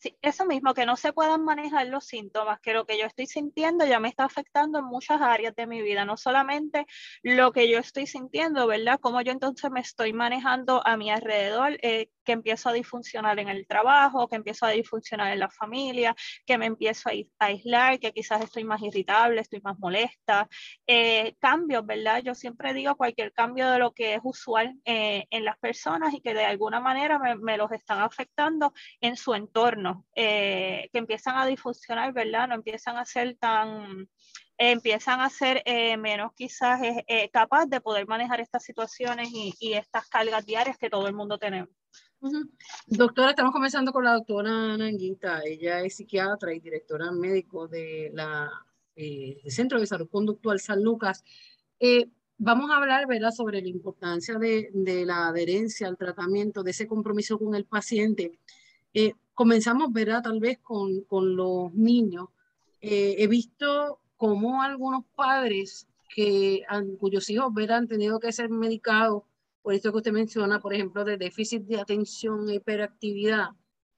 Sí, 0.01 0.17
eso 0.23 0.47
mismo, 0.47 0.75
que 0.75 0.87
no 0.87 0.95
se 0.95 1.13
puedan 1.13 1.45
manejar 1.45 1.89
los 1.89 2.05
síntomas, 2.05 2.61
que 2.61 2.73
lo 2.73 2.87
que 2.87 2.97
yo 2.97 3.05
estoy 3.05 3.27
sintiendo 3.27 3.85
ya 3.85 3.99
me 3.99 4.09
está 4.09 4.25
afectando 4.25 4.79
en 4.79 4.85
muchas 4.85 5.21
áreas 5.21 5.57
de 5.57 5.67
mi 5.67 5.83
vida, 5.83 6.05
no 6.05 6.17
solamente 6.17 6.87
lo 7.25 7.51
que 7.51 7.69
yo 7.69 7.81
estoy 7.81 8.07
sintiendo, 8.07 8.69
¿verdad? 8.69 9.01
Cómo 9.01 9.21
yo 9.23 9.33
entonces 9.33 9.73
me 9.73 9.81
estoy 9.81 10.13
manejando 10.13 10.87
a 10.87 10.97
mi 10.97 11.11
alrededor, 11.11 11.79
eh, 11.83 12.11
que 12.29 12.33
empiezo 12.33 12.69
a 12.69 12.75
disfuncionar 12.75 13.39
en 13.39 13.49
el 13.49 13.67
trabajo, 13.67 14.29
que 14.29 14.37
empiezo 14.37 14.67
a 14.67 14.71
disfuncionar 14.71 15.33
en 15.33 15.39
la 15.41 15.49
familia, 15.49 16.15
que 16.45 16.59
me 16.59 16.67
empiezo 16.67 17.09
a, 17.09 17.13
aislar, 17.47 17.99
que 17.99 18.13
quizás 18.13 18.43
estoy 18.43 18.65
más 18.65 18.83
irritable, 18.83 19.41
estoy 19.41 19.63
más 19.63 19.79
molesta. 19.79 20.47
Eh, 20.87 21.37
cambios, 21.41 21.87
¿verdad? 21.87 22.23
Yo 22.23 22.35
siempre 22.35 22.75
digo 22.75 22.97
cualquier 22.97 23.33
cambio 23.33 23.71
de 23.71 23.79
lo 23.79 23.93
que 23.95 24.15
es 24.15 24.21
usual 24.23 24.79
eh, 24.85 25.27
en 25.31 25.45
las 25.47 25.59
personas 25.59 26.13
y 26.13 26.21
que 26.21 26.35
de 26.35 26.45
alguna 26.45 26.81
manera 26.81 27.19
me, 27.19 27.35
me 27.37 27.57
los 27.57 27.73
están 27.73 28.03
afectando 28.03 28.75
en 29.01 29.17
su 29.17 29.35
entorno, 29.35 29.88
eh, 30.15 30.89
que 30.93 30.99
empiezan 30.99 31.37
a 31.37 31.47
disfuncionar, 31.47 32.13
¿verdad? 32.13 32.49
No 32.49 32.55
empiezan 32.55 32.97
a 32.97 33.05
ser 33.05 33.37
tan 33.37 34.09
empiezan 34.61 35.21
a 35.21 35.31
ser 35.31 35.63
eh, 35.67 35.97
menos 35.97 36.33
quizás 36.35 36.81
eh, 36.83 37.31
capaz 37.33 37.67
de 37.67 37.81
poder 37.81 38.09
manejar 38.09 38.41
estas 38.41 38.65
situaciones 38.65 39.29
y, 39.33 39.55
y, 39.61 39.75
estas 39.75 40.09
cargas 40.09 40.45
diarias 40.45 40.77
que 40.77 40.91
todo 40.91 41.07
el 41.07 41.15
mundo 41.15 41.39
tenemos. 41.39 41.71
Doctora, 42.87 43.31
estamos 43.31 43.53
comenzando 43.53 43.93
con 43.93 44.05
la 44.05 44.15
doctora 44.15 44.77
Nanguita. 44.77 45.43
Ella 45.45 45.81
es 45.83 45.97
psiquiatra 45.97 46.53
y 46.53 46.59
directora 46.59 47.13
médico 47.13 47.69
eh, 47.73 48.11
del 49.43 49.53
Centro 49.53 49.79
de 49.79 49.87
Salud 49.87 50.09
Conductual 50.11 50.59
San 50.59 50.83
Lucas. 50.83 51.23
Eh, 51.79 52.11
vamos 52.37 52.71
a 52.71 52.77
hablar 52.79 53.07
¿verdad? 53.07 53.31
sobre 53.31 53.63
la 53.63 53.69
importancia 53.69 54.37
de, 54.37 54.71
de, 54.73 55.07
la 55.07 55.29
adherencia 55.29 55.87
al 55.87 55.97
tratamiento, 55.97 56.65
de 56.65 56.73
ese 56.73 56.89
compromiso 56.89 57.39
con 57.39 57.55
el 57.55 57.67
paciente. 57.67 58.33
Eh, 58.93 59.15
comenzamos 59.39 59.93
¿verdad? 59.93 60.21
tal 60.21 60.41
vez 60.41 60.59
con, 60.59 61.03
con 61.03 61.37
los 61.37 61.73
niños. 61.73 62.27
Eh, 62.81 63.15
he 63.19 63.29
visto 63.29 64.01
cómo 64.17 64.63
algunos 64.63 65.05
padres 65.15 65.87
que, 66.13 66.65
cuyos 66.99 67.31
hijos 67.31 67.55
¿verdad? 67.55 67.77
han 67.77 67.87
tenido 67.87 68.19
que 68.19 68.33
ser 68.33 68.51
medicados 68.51 69.23
por 69.63 69.75
esto 69.75 69.93
que 69.93 69.99
usted 69.99 70.11
menciona, 70.11 70.59
por 70.59 70.75
ejemplo, 70.75 71.05
de 71.05 71.19
déficit 71.19 71.63
de 71.67 71.79
atención 71.79 72.49
e 72.49 72.55
hiperactividad, 72.55 73.51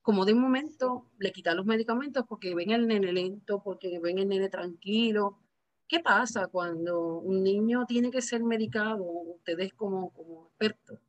como 0.02 0.26
de 0.26 0.34
momento 0.34 1.06
le 1.18 1.32
quitan 1.32 1.56
los 1.56 1.64
medicamentos 1.64 2.26
porque 2.28 2.54
ven 2.54 2.70
el 2.72 2.86
nene 2.86 3.10
lento, 3.10 3.62
porque 3.62 3.98
ven 3.98 4.18
el 4.18 4.28
nene 4.28 4.50
tranquilo. 4.50 5.38
¿Qué 5.88 6.00
pasa 6.00 6.48
cuando 6.48 7.18
un 7.18 7.42
niño 7.42 7.86
tiene 7.86 8.10
que 8.10 8.20
ser 8.20 8.44
medicado? 8.44 9.04
Ustedes 9.04 9.72
como, 9.72 10.10
como 10.12 10.48
expertos 10.48 10.99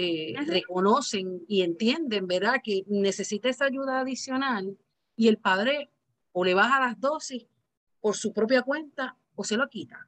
eh, 0.00 0.34
reconocen 0.46 1.44
y 1.48 1.62
entienden, 1.62 2.28
¿verdad? 2.28 2.60
Que 2.62 2.84
necesita 2.86 3.48
esa 3.48 3.64
ayuda 3.64 3.98
adicional 3.98 4.78
y 5.16 5.26
el 5.26 5.38
padre 5.38 5.90
o 6.30 6.44
le 6.44 6.54
baja 6.54 6.78
las 6.78 7.00
dosis 7.00 7.48
por 8.00 8.14
su 8.16 8.32
propia 8.32 8.62
cuenta 8.62 9.16
o 9.34 9.42
se 9.42 9.56
lo 9.56 9.68
quita 9.68 10.07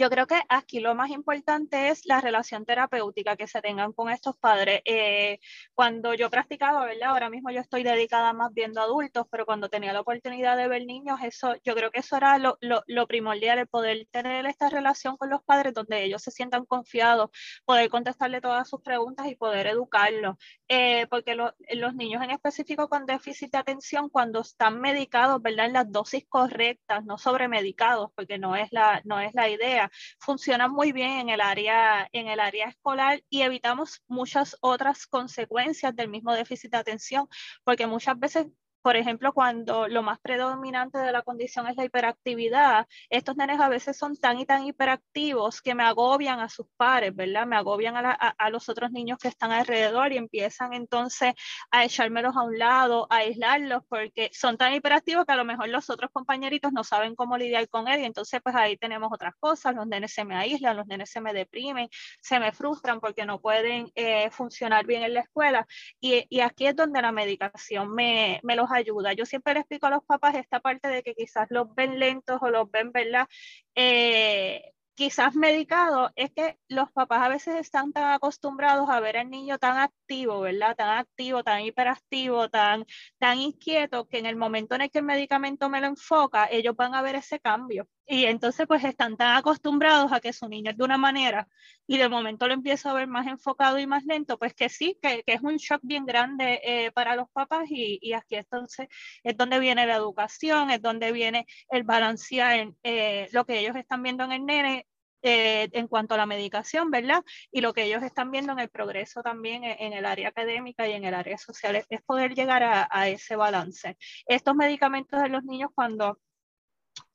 yo 0.00 0.08
creo 0.08 0.26
que 0.26 0.40
aquí 0.48 0.80
lo 0.80 0.94
más 0.94 1.10
importante 1.10 1.90
es 1.90 2.06
la 2.06 2.22
relación 2.22 2.64
terapéutica 2.64 3.36
que 3.36 3.46
se 3.46 3.60
tengan 3.60 3.92
con 3.92 4.08
estos 4.08 4.34
padres. 4.38 4.80
Eh, 4.86 5.40
cuando 5.74 6.14
yo 6.14 6.30
practicaba, 6.30 6.86
¿verdad? 6.86 7.10
Ahora 7.10 7.28
mismo 7.28 7.50
yo 7.50 7.60
estoy 7.60 7.82
dedicada 7.82 8.32
más 8.32 8.54
viendo 8.54 8.80
adultos, 8.80 9.26
pero 9.30 9.44
cuando 9.44 9.68
tenía 9.68 9.92
la 9.92 10.00
oportunidad 10.00 10.56
de 10.56 10.68
ver 10.68 10.86
niños, 10.86 11.20
eso, 11.22 11.54
yo 11.64 11.74
creo 11.74 11.90
que 11.90 12.00
eso 12.00 12.16
era 12.16 12.38
lo, 12.38 13.06
primordial, 13.08 13.58
el 13.58 13.66
poder 13.66 14.06
tener 14.10 14.46
esta 14.46 14.70
relación 14.70 15.18
con 15.18 15.28
los 15.28 15.42
padres 15.42 15.74
donde 15.74 16.02
ellos 16.02 16.22
se 16.22 16.30
sientan 16.30 16.64
confiados, 16.64 17.28
poder 17.66 17.90
contestarle 17.90 18.40
todas 18.40 18.70
sus 18.70 18.80
preguntas 18.80 19.26
y 19.26 19.36
poder 19.36 19.66
educarlos. 19.66 20.36
Eh, 20.68 21.08
porque 21.10 21.34
lo, 21.34 21.54
los 21.74 21.94
niños 21.94 22.22
en 22.22 22.30
específico 22.30 22.88
con 22.88 23.04
déficit 23.04 23.52
de 23.52 23.58
atención, 23.58 24.08
cuando 24.08 24.40
están 24.40 24.80
medicados, 24.80 25.42
¿verdad? 25.42 25.66
En 25.66 25.74
las 25.74 25.92
dosis 25.92 26.24
correctas, 26.26 27.04
no 27.04 27.18
sobremedicados, 27.18 28.10
porque 28.14 28.38
no 28.38 28.56
es 28.56 28.72
la, 28.72 29.02
no 29.04 29.20
es 29.20 29.34
la 29.34 29.48
idea 29.50 29.89
funcionan 30.18 30.72
muy 30.72 30.92
bien 30.92 31.12
en 31.12 31.28
el 31.30 31.40
área, 31.40 32.08
en 32.12 32.28
el 32.28 32.40
área 32.40 32.68
escolar 32.68 33.22
y 33.28 33.42
evitamos 33.42 34.02
muchas 34.08 34.56
otras 34.60 35.06
consecuencias 35.06 35.94
del 35.94 36.08
mismo 36.08 36.34
déficit 36.34 36.72
de 36.72 36.78
atención, 36.78 37.28
porque 37.64 37.86
muchas 37.86 38.18
veces 38.18 38.46
por 38.82 38.96
ejemplo, 38.96 39.32
cuando 39.32 39.88
lo 39.88 40.02
más 40.02 40.18
predominante 40.20 40.98
de 40.98 41.12
la 41.12 41.22
condición 41.22 41.66
es 41.68 41.76
la 41.76 41.84
hiperactividad, 41.84 42.86
estos 43.08 43.36
nenes 43.36 43.60
a 43.60 43.68
veces 43.68 43.96
son 43.96 44.16
tan 44.16 44.38
y 44.38 44.46
tan 44.46 44.64
hiperactivos 44.64 45.60
que 45.62 45.74
me 45.74 45.82
agobian 45.82 46.40
a 46.40 46.48
sus 46.48 46.66
pares, 46.76 47.14
¿verdad? 47.14 47.46
Me 47.46 47.56
agobian 47.56 47.96
a, 47.96 48.02
la, 48.02 48.10
a, 48.10 48.28
a 48.28 48.50
los 48.50 48.68
otros 48.68 48.90
niños 48.90 49.18
que 49.18 49.28
están 49.28 49.52
alrededor 49.52 50.12
y 50.12 50.16
empiezan 50.16 50.72
entonces 50.72 51.34
a 51.70 51.84
echármelos 51.84 52.36
a 52.36 52.42
un 52.42 52.58
lado, 52.58 53.06
a 53.10 53.16
aislarlos, 53.16 53.82
porque 53.88 54.30
son 54.32 54.56
tan 54.56 54.74
hiperactivos 54.74 55.24
que 55.26 55.32
a 55.32 55.36
lo 55.36 55.44
mejor 55.44 55.68
los 55.68 55.90
otros 55.90 56.10
compañeritos 56.12 56.72
no 56.72 56.84
saben 56.84 57.14
cómo 57.14 57.36
lidiar 57.36 57.68
con 57.68 57.88
él 57.88 58.00
y 58.00 58.04
entonces 58.04 58.40
pues 58.42 58.54
ahí 58.54 58.76
tenemos 58.76 59.10
otras 59.12 59.34
cosas, 59.38 59.74
los 59.74 59.86
nenes 59.86 60.12
se 60.12 60.24
me 60.24 60.36
aíslan, 60.36 60.76
los 60.76 60.86
nenes 60.86 61.10
se 61.10 61.20
me 61.20 61.32
deprimen, 61.32 61.88
se 62.20 62.40
me 62.40 62.52
frustran 62.52 63.00
porque 63.00 63.24
no 63.26 63.40
pueden 63.40 63.90
eh, 63.94 64.30
funcionar 64.30 64.86
bien 64.86 65.02
en 65.02 65.14
la 65.14 65.20
escuela 65.20 65.66
y, 66.00 66.26
y, 66.28 66.40
aquí 66.40 66.66
es 66.66 66.76
donde 66.76 67.02
la 67.02 67.12
medicación 67.12 67.92
me, 67.94 68.40
me 68.42 68.56
los 68.56 68.69
ayuda. 68.72 69.12
Yo 69.12 69.26
siempre 69.26 69.54
les 69.54 69.62
explico 69.62 69.86
a 69.86 69.90
los 69.90 70.04
papás 70.04 70.34
esta 70.36 70.60
parte 70.60 70.88
de 70.88 71.02
que 71.02 71.14
quizás 71.14 71.46
los 71.50 71.74
ven 71.74 71.98
lentos 71.98 72.38
o 72.42 72.50
los 72.50 72.70
ven, 72.70 72.92
¿verdad? 72.92 73.28
Eh, 73.74 74.72
quizás 74.94 75.34
medicado 75.34 76.10
es 76.14 76.30
que 76.32 76.58
los 76.68 76.92
papás 76.92 77.22
a 77.22 77.28
veces 77.30 77.54
están 77.56 77.92
tan 77.92 78.12
acostumbrados 78.12 78.90
a 78.90 79.00
ver 79.00 79.16
al 79.16 79.30
niño 79.30 79.58
tan 79.58 79.78
activo, 79.78 80.40
¿verdad? 80.40 80.76
Tan 80.76 80.98
activo, 80.98 81.42
tan 81.42 81.62
hiperactivo, 81.62 82.50
tan, 82.50 82.84
tan 83.18 83.38
inquieto, 83.38 84.06
que 84.08 84.18
en 84.18 84.26
el 84.26 84.36
momento 84.36 84.74
en 84.74 84.82
el 84.82 84.90
que 84.90 84.98
el 84.98 85.06
medicamento 85.06 85.70
me 85.70 85.80
lo 85.80 85.86
enfoca, 85.86 86.48
ellos 86.50 86.76
van 86.76 86.94
a 86.94 87.00
ver 87.00 87.16
ese 87.16 87.40
cambio. 87.40 87.88
Y 88.12 88.24
entonces 88.24 88.66
pues 88.66 88.82
están 88.82 89.16
tan 89.16 89.36
acostumbrados 89.36 90.12
a 90.12 90.18
que 90.18 90.32
su 90.32 90.48
niño 90.48 90.72
es 90.72 90.76
de 90.76 90.82
una 90.82 90.98
manera 90.98 91.46
y 91.86 91.96
de 91.96 92.08
momento 92.08 92.48
lo 92.48 92.54
empiezo 92.54 92.90
a 92.90 92.94
ver 92.94 93.06
más 93.06 93.28
enfocado 93.28 93.78
y 93.78 93.86
más 93.86 94.04
lento, 94.04 94.36
pues 94.36 94.52
que 94.52 94.68
sí, 94.68 94.98
que, 95.00 95.22
que 95.22 95.34
es 95.34 95.42
un 95.42 95.58
shock 95.58 95.80
bien 95.84 96.04
grande 96.06 96.60
eh, 96.64 96.90
para 96.90 97.14
los 97.14 97.30
papás 97.30 97.70
y, 97.70 98.00
y, 98.02 98.14
aquí 98.14 98.34
entonces 98.34 98.88
es 99.22 99.36
donde 99.36 99.60
viene 99.60 99.86
la 99.86 99.94
educación, 99.94 100.70
es 100.70 100.82
donde 100.82 101.12
viene 101.12 101.46
el 101.68 101.84
balancear 101.84 102.72
eh, 102.82 103.28
lo 103.30 103.46
que 103.46 103.60
ellos 103.60 103.76
están 103.76 104.02
viendo 104.02 104.24
en 104.24 104.32
el 104.32 104.44
nene 104.44 104.86
eh, 105.22 105.68
en 105.72 105.86
cuanto 105.86 106.14
a 106.14 106.16
la 106.18 106.26
medicación, 106.26 106.90
¿verdad? 106.90 107.22
Y 107.52 107.60
lo 107.60 107.74
que 107.74 107.84
ellos 107.84 108.02
están 108.02 108.32
viendo 108.32 108.52
en 108.52 108.58
el 108.58 108.70
progreso 108.70 109.22
también 109.22 109.62
en, 109.64 109.92
el 109.92 110.04
área 110.06 110.28
académica 110.30 110.88
y 110.88 110.92
en 110.92 111.04
el 111.04 111.14
área 111.14 111.38
social 111.38 111.76
es, 111.76 112.02
poder 112.02 112.34
llegar 112.34 112.62
a, 112.64 113.08
ese 113.08 113.36
balance. 113.36 113.96
Estos 114.26 114.56
medicamentos 114.56 115.22
de 115.22 115.28
los 115.28 115.44
niños 115.44 115.70
cuando 115.74 116.18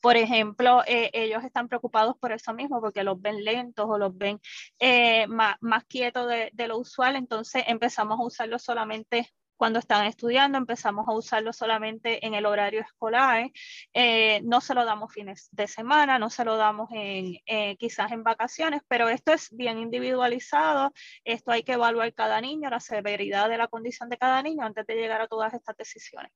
por 0.01 0.17
ejemplo, 0.17 0.83
eh, 0.87 1.09
ellos 1.13 1.43
están 1.43 1.67
preocupados 1.67 2.17
por 2.17 2.31
eso 2.31 2.53
mismo, 2.53 2.81
porque 2.81 3.03
los 3.03 3.21
ven 3.21 3.43
lentos 3.43 3.85
o 3.89 3.97
los 3.97 4.17
ven 4.17 4.39
eh, 4.79 5.27
más, 5.27 5.57
más, 5.61 5.85
quietos 5.85 6.27
de, 6.27 6.67
lo 6.67 6.77
usual, 6.77 7.15
entonces 7.15 7.63
empezamos 7.67 8.19
a 8.19 8.23
usarlos 8.23 8.63
solamente 8.63 9.31
cuando 9.57 9.79
están 9.79 10.05
estudiando, 10.05 10.57
empezamos 10.57 11.07
a 11.07 11.13
usarlo 11.13 11.53
solamente 11.53 12.25
en 12.25 12.33
el 12.33 12.45
horario 12.45 12.81
escolar, 12.81 13.49
eh, 13.93 14.41
no 14.43 14.59
se 14.59 14.73
lo 14.73 14.83
damos 14.83 15.13
fines 15.13 15.47
de 15.51 15.67
semana, 15.67 16.19
no 16.19 16.29
se 16.29 16.43
lo 16.43 16.57
damos 16.57 16.89
en, 16.91 17.37
quizás 17.77 18.11
en 18.11 18.23
vacaciones, 18.23 18.81
pero 18.87 19.07
esto 19.07 19.31
es 19.31 19.55
bien 19.55 19.79
individualizado, 19.79 20.91
esto 21.23 21.51
hay 21.51 21.63
que 21.63 21.73
evaluar 21.73 22.13
cada 22.13 22.41
niño, 22.41 22.69
la 22.69 22.81
severidad 22.81 23.49
de 23.49 23.57
la 23.57 23.67
condición 23.67 24.09
de 24.09 24.17
cada 24.17 24.41
niño 24.41 24.65
antes 24.65 24.85
de 24.87 24.95
llegar 24.95 25.21
a 25.21 25.27
todas 25.27 25.53
estas 25.53 25.77
decisiones. 25.77 26.31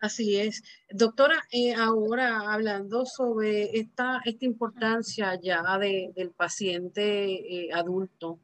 Así 0.00 0.36
es. 0.36 0.62
Doctora, 0.90 1.42
eh, 1.50 1.74
ahora 1.74 2.52
hablando 2.52 3.04
sobre 3.04 3.76
esta, 3.78 4.20
esta 4.24 4.44
importancia 4.44 5.38
ya 5.40 5.62
de, 5.78 6.12
del 6.14 6.30
paciente 6.30 7.68
adulto, 7.72 8.40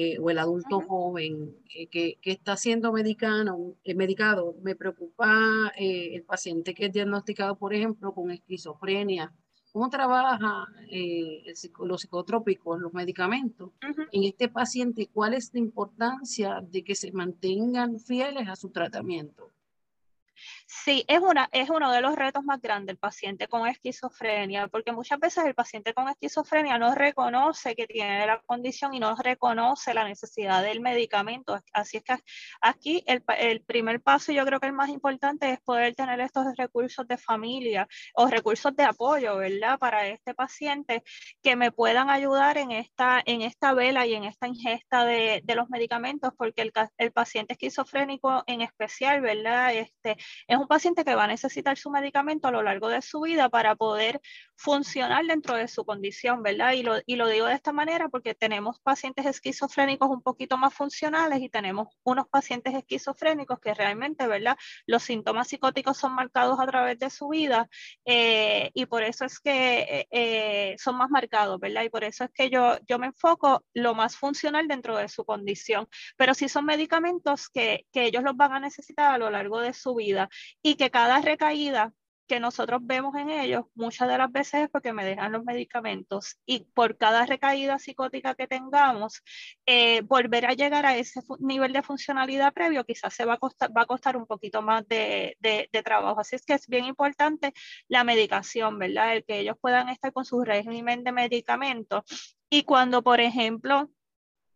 eh, 0.00 0.16
o 0.20 0.30
el 0.30 0.38
adulto 0.38 0.80
joven 0.80 1.56
eh, 1.74 1.88
que, 1.88 2.18
que, 2.22 2.30
está 2.30 2.56
siendo 2.56 2.92
medicano, 2.92 3.74
eh, 3.82 3.96
medicado. 3.96 4.54
Me 4.62 4.76
preocupa 4.76 5.72
el 5.76 6.22
paciente 6.22 6.72
que 6.72 6.86
es 6.86 6.92
diagnosticado, 6.92 7.56
por 7.58 7.74
ejemplo, 7.74 8.14
con 8.14 8.30
esquizofrenia. 8.30 9.34
¿Cómo 9.72 9.90
trabaja 9.90 10.68
los 11.80 12.00
psicotrópicos, 12.00 12.78
los 12.78 12.94
medicamentos 12.94 13.72
en 14.12 14.22
este 14.22 14.48
paciente? 14.48 15.08
¿Cuál 15.12 15.34
es 15.34 15.52
la 15.52 15.58
importancia 15.58 16.60
de 16.62 16.84
que 16.84 16.94
se 16.94 17.10
mantengan 17.10 17.98
fieles 17.98 18.48
a 18.48 18.54
su 18.54 18.70
tratamiento? 18.70 19.50
Sí, 20.70 21.02
es, 21.08 21.20
una, 21.20 21.48
es 21.52 21.70
uno 21.70 21.90
de 21.90 22.02
los 22.02 22.14
retos 22.14 22.44
más 22.44 22.60
grandes 22.60 22.88
del 22.88 22.98
paciente 22.98 23.48
con 23.48 23.66
esquizofrenia, 23.66 24.68
porque 24.68 24.92
muchas 24.92 25.18
veces 25.18 25.46
el 25.46 25.54
paciente 25.54 25.94
con 25.94 26.10
esquizofrenia 26.10 26.76
no 26.76 26.94
reconoce 26.94 27.74
que 27.74 27.86
tiene 27.86 28.26
la 28.26 28.42
condición 28.42 28.92
y 28.92 29.00
no 29.00 29.16
reconoce 29.16 29.94
la 29.94 30.04
necesidad 30.04 30.62
del 30.62 30.80
medicamento. 30.80 31.58
Así 31.72 31.96
es 31.96 32.04
que 32.04 32.16
aquí 32.60 33.02
el, 33.06 33.24
el 33.38 33.62
primer 33.62 34.02
paso, 34.02 34.30
yo 34.30 34.44
creo 34.44 34.60
que 34.60 34.66
el 34.66 34.74
más 34.74 34.90
importante 34.90 35.50
es 35.50 35.60
poder 35.60 35.94
tener 35.94 36.20
estos 36.20 36.44
recursos 36.58 37.08
de 37.08 37.16
familia 37.16 37.88
o 38.14 38.26
recursos 38.26 38.76
de 38.76 38.84
apoyo, 38.84 39.38
¿verdad? 39.38 39.78
Para 39.78 40.06
este 40.06 40.34
paciente 40.34 41.02
que 41.42 41.56
me 41.56 41.72
puedan 41.72 42.10
ayudar 42.10 42.58
en 42.58 42.72
esta, 42.72 43.22
en 43.24 43.40
esta 43.40 43.72
vela 43.72 44.06
y 44.06 44.12
en 44.14 44.24
esta 44.24 44.46
ingesta 44.46 45.06
de, 45.06 45.40
de 45.42 45.54
los 45.54 45.70
medicamentos, 45.70 46.34
porque 46.36 46.60
el, 46.60 46.72
el 46.98 47.10
paciente 47.10 47.54
esquizofrénico 47.54 48.44
en 48.46 48.60
especial, 48.60 49.22
¿verdad? 49.22 49.74
Este, 49.74 50.18
es 50.46 50.57
un 50.58 50.68
paciente 50.68 51.04
que 51.04 51.14
va 51.14 51.24
a 51.24 51.28
necesitar 51.28 51.76
su 51.76 51.90
medicamento 51.90 52.48
a 52.48 52.50
lo 52.50 52.62
largo 52.62 52.88
de 52.88 53.02
su 53.02 53.20
vida 53.20 53.48
para 53.48 53.76
poder 53.76 54.20
funcionar 54.56 55.24
dentro 55.24 55.56
de 55.56 55.68
su 55.68 55.84
condición, 55.84 56.42
¿verdad? 56.42 56.72
Y 56.72 56.82
lo, 56.82 56.96
y 57.06 57.16
lo 57.16 57.28
digo 57.28 57.46
de 57.46 57.54
esta 57.54 57.72
manera 57.72 58.08
porque 58.08 58.34
tenemos 58.34 58.80
pacientes 58.80 59.24
esquizofrénicos 59.26 60.08
un 60.08 60.22
poquito 60.22 60.58
más 60.58 60.74
funcionales 60.74 61.40
y 61.40 61.48
tenemos 61.48 61.88
unos 62.02 62.28
pacientes 62.28 62.74
esquizofrénicos 62.74 63.60
que 63.60 63.74
realmente, 63.74 64.26
¿verdad? 64.26 64.56
Los 64.86 65.04
síntomas 65.04 65.48
psicóticos 65.48 65.96
son 65.96 66.14
marcados 66.14 66.58
a 66.60 66.66
través 66.66 66.98
de 66.98 67.10
su 67.10 67.28
vida 67.28 67.68
eh, 68.04 68.70
y 68.74 68.86
por 68.86 69.02
eso 69.02 69.24
es 69.24 69.38
que 69.38 69.78
eh, 69.78 70.08
eh, 70.10 70.76
son 70.78 70.96
más 70.96 71.10
marcados, 71.10 71.60
¿verdad? 71.60 71.84
Y 71.84 71.90
por 71.90 72.04
eso 72.04 72.24
es 72.24 72.30
que 72.32 72.50
yo, 72.50 72.78
yo 72.86 72.98
me 72.98 73.06
enfoco 73.06 73.64
lo 73.74 73.94
más 73.94 74.16
funcional 74.16 74.66
dentro 74.66 74.96
de 74.96 75.08
su 75.08 75.24
condición, 75.24 75.88
pero 76.16 76.34
sí 76.34 76.48
son 76.48 76.64
medicamentos 76.64 77.48
que, 77.48 77.86
que 77.92 78.04
ellos 78.04 78.24
los 78.24 78.36
van 78.36 78.52
a 78.52 78.60
necesitar 78.60 79.14
a 79.14 79.18
lo 79.18 79.30
largo 79.30 79.60
de 79.60 79.72
su 79.72 79.94
vida 79.94 80.28
y 80.62 80.76
que 80.76 80.90
cada 80.90 81.20
recaída 81.20 81.92
que 82.28 82.38
nosotros 82.38 82.80
vemos 82.84 83.16
en 83.16 83.30
ellos 83.30 83.64
muchas 83.74 84.08
de 84.08 84.18
las 84.18 84.30
veces 84.30 84.64
es 84.64 84.70
porque 84.70 84.92
me 84.92 85.04
dejan 85.04 85.32
los 85.32 85.44
medicamentos 85.44 86.38
y 86.46 86.60
por 86.60 86.96
cada 86.98 87.26
recaída 87.26 87.78
psicótica 87.78 88.34
que 88.34 88.46
tengamos, 88.46 89.22
eh, 89.66 90.02
volver 90.02 90.46
a 90.46 90.52
llegar 90.52 90.86
a 90.86 90.96
ese 90.96 91.20
nivel 91.40 91.72
de 91.72 91.82
funcionalidad 91.82 92.52
previo 92.52 92.84
quizás 92.84 93.14
se 93.14 93.24
va 93.24 93.34
a 93.34 93.38
costar, 93.38 93.76
va 93.76 93.82
a 93.82 93.86
costar 93.86 94.16
un 94.16 94.26
poquito 94.26 94.62
más 94.62 94.86
de, 94.86 95.36
de, 95.40 95.68
de, 95.72 95.82
trabajo. 95.82 96.20
Así 96.20 96.36
es 96.36 96.44
que 96.44 96.54
es 96.54 96.68
bien 96.68 96.84
importante 96.84 97.54
la 97.88 98.04
medicación, 98.04 98.78
¿verdad? 98.78 99.16
El 99.16 99.24
que 99.24 99.40
ellos 99.40 99.56
puedan 99.60 99.88
estar 99.88 100.12
con 100.12 100.24
su 100.24 100.44
régimen 100.44 101.04
de 101.04 101.12
medicamentos. 101.12 102.36
Y 102.50 102.64
cuando, 102.64 103.02
por 103.02 103.20
ejemplo, 103.20 103.90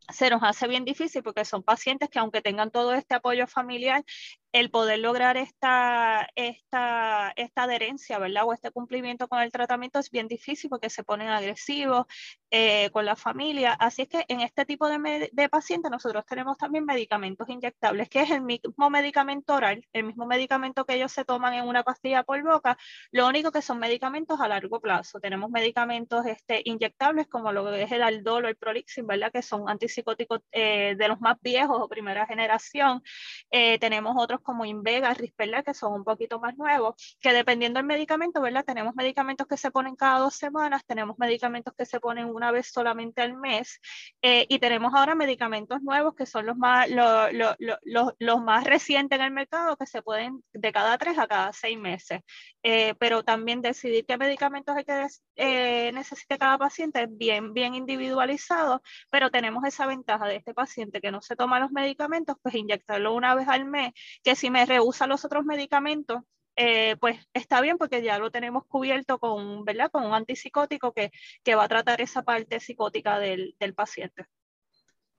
se 0.09 0.31
nos 0.31 0.43
hace 0.43 0.69
bien 0.69 0.85
difícil 0.85 1.23
porque 1.23 1.45
son 1.45 1.63
pacientes 1.63 2.09
que 2.11 2.19
aunque 2.19 2.43
tengan 2.43 2.71
todo 2.71 2.95
este 2.95 3.15
apoyo 3.15 3.47
familiar, 3.47 4.05
el 4.53 4.71
poder 4.71 4.99
lograr 4.99 5.37
esta, 5.39 6.29
esta, 6.37 7.33
esta 7.37 7.63
adherencia, 7.63 8.19
¿verdad? 8.19 8.45
O 8.47 8.53
este 8.53 8.71
cumplimiento 8.71 9.27
con 9.27 9.41
el 9.41 9.51
tratamiento 9.51 9.99
es 9.99 10.11
bien 10.11 10.29
difícil 10.29 10.69
porque 10.69 10.91
se 10.91 11.05
ponen 11.05 11.29
agresivos 11.29 12.07
eh, 12.51 12.91
con 12.91 13.07
la 13.07 13.17
familia. 13.17 13.73
Así 13.73 14.03
es 14.03 14.09
que 14.09 14.25
en 14.29 14.41
este 14.41 14.67
tipo 14.67 14.89
de, 14.89 15.31
de, 15.33 15.49
pacientes 15.49 15.91
nosotros 15.91 16.25
tenemos 16.27 16.59
también 16.59 16.85
medicamentos 16.85 17.49
inyectables, 17.49 18.11
que 18.11 18.21
es 18.21 18.31
el 18.31 18.43
mismo 18.43 18.91
medicamento 18.91 19.55
oral, 19.55 19.87
el 19.95 20.05
mismo 20.05 20.27
medicamento 20.27 20.85
que 20.85 20.97
ellos 20.97 21.13
se 21.13 21.25
toman 21.25 21.55
en 21.55 21.67
una 21.67 21.83
pastilla 21.83 22.23
por 22.23 22.43
boca, 22.43 22.77
lo 23.11 23.27
único 23.27 23.53
que 23.53 23.63
son 23.63 23.79
medicamentos 23.79 24.39
a 24.41 24.49
largo 24.49 24.81
plazo. 24.81 25.19
Tenemos 25.19 25.51
medicamentos 25.51 26.27
este, 26.27 26.61
inyectables 26.65 27.27
como 27.29 27.53
lo 27.53 27.65
que 27.65 27.83
es 27.83 27.93
el 27.93 28.03
Aldol 28.03 28.45
o 28.45 28.49
el 28.49 28.57
Prolixin, 28.57 29.07
¿verdad? 29.07 29.33
Que 29.33 29.41
son 29.41 29.69
antipsicóticos 29.69 30.41
eh, 30.53 30.95
de 30.99 31.09
los 31.09 31.21
más 31.21 31.39
viejos 31.41 31.79
o 31.81 31.89
primera 31.89 32.27
generación. 32.27 33.03
Eh, 33.51 33.79
tenemos 33.79 34.15
otros 34.19 34.42
como 34.43 34.65
Invega, 34.65 35.15
Risperdal, 35.15 35.65
que 35.65 35.75
son 35.75 35.93
un 35.95 36.05
poquito 36.05 36.41
más 36.41 36.57
nuevos, 36.57 37.17
que 37.21 37.33
dependiendo 37.33 37.79
del 37.79 37.87
medicamento, 37.87 38.41
¿verdad? 38.41 38.65
Tenemos 38.65 38.95
medicamentos 38.95 39.47
que 39.47 39.57
se 39.57 39.71
ponen 39.71 39.97
cada 39.97 40.19
dos 40.21 40.35
semanas, 40.35 40.85
tenemos 40.87 41.19
medicamentos 41.19 41.75
que 41.77 41.87
se 41.87 42.01
ponen 42.01 42.27
una 42.27 42.51
vez 42.51 42.71
solamente 42.73 43.23
al 43.23 43.35
mes, 43.35 43.81
eh, 44.23 44.47
y 44.49 44.59
tenemos 44.59 44.93
ahora 44.95 45.15
medicamentos 45.15 45.83
nuevos 45.83 46.15
que 46.15 46.27
son 46.27 46.47
los 46.47 46.57
más, 46.57 46.89
lo, 46.91 47.31
lo, 47.33 47.57
lo, 47.59 48.15
los 48.19 48.43
más 48.43 48.65
recientes 48.65 49.19
en 49.19 49.25
el 49.25 49.31
mercado, 49.33 49.77
que 49.77 49.87
se 49.87 50.03
pueden 50.03 50.43
de 50.53 50.73
cada 50.73 50.99
tres 50.99 51.19
a 51.19 51.27
cada 51.27 51.53
seis 51.53 51.79
meses. 51.79 52.21
Eh, 52.65 52.95
pero 52.99 53.25
también 53.25 53.61
decidir 53.61 54.07
qué 54.07 54.17
medicamentos 54.17 54.77
hay 54.77 54.85
que 54.85 55.07
eh, 55.35 55.93
cada 56.39 56.59
paciente 56.59 57.03
es 57.03 57.09
bien, 57.11 57.53
bien 57.55 57.75
individualizado, 57.75 58.83
pero 59.11 59.31
tenemos 59.31 59.65
esa 59.65 59.87
ventaja 59.87 60.27
de 60.27 60.37
este 60.37 60.55
paciente 60.55 61.01
que 61.01 61.11
no 61.11 61.21
se 61.23 61.35
toma 61.35 61.59
los 61.59 61.73
medicamentos, 61.73 62.37
pues 62.41 62.55
inyectarlo 62.55 63.15
una 63.15 63.35
vez 63.35 63.49
al 63.49 63.65
mes, 63.65 63.93
que 64.23 64.37
si 64.37 64.49
me 64.51 64.65
rehúsa 64.65 65.09
los 65.09 65.25
otros 65.25 65.45
medicamentos, 65.45 66.23
eh, 66.55 66.97
pues 67.01 67.19
está 67.33 67.61
bien 67.61 67.79
porque 67.79 68.03
ya 68.03 68.19
lo 68.19 68.31
tenemos 68.31 68.65
cubierto 68.67 69.19
con, 69.19 69.65
¿verdad? 69.65 69.91
con 69.91 70.05
un 70.05 70.15
antipsicótico 70.15 70.93
que, 70.93 71.11
que 71.43 71.55
va 71.57 71.65
a 71.65 71.69
tratar 71.69 72.01
esa 72.01 72.23
parte 72.23 72.61
psicótica 72.61 73.19
del, 73.19 73.57
del 73.59 73.75
paciente. 73.75 74.27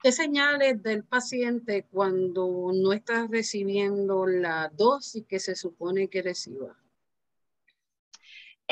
¿Qué 0.01 0.12
señales 0.12 0.82
del 0.84 1.03
paciente 1.03 1.88
cuando 1.89 2.71
no 2.73 2.93
está 2.93 3.27
recibiendo 3.27 4.25
la 4.25 4.69
dosis 4.69 5.25
que 5.27 5.39
se 5.39 5.56
supone 5.56 6.10
que 6.10 6.21
reciba? 6.21 6.77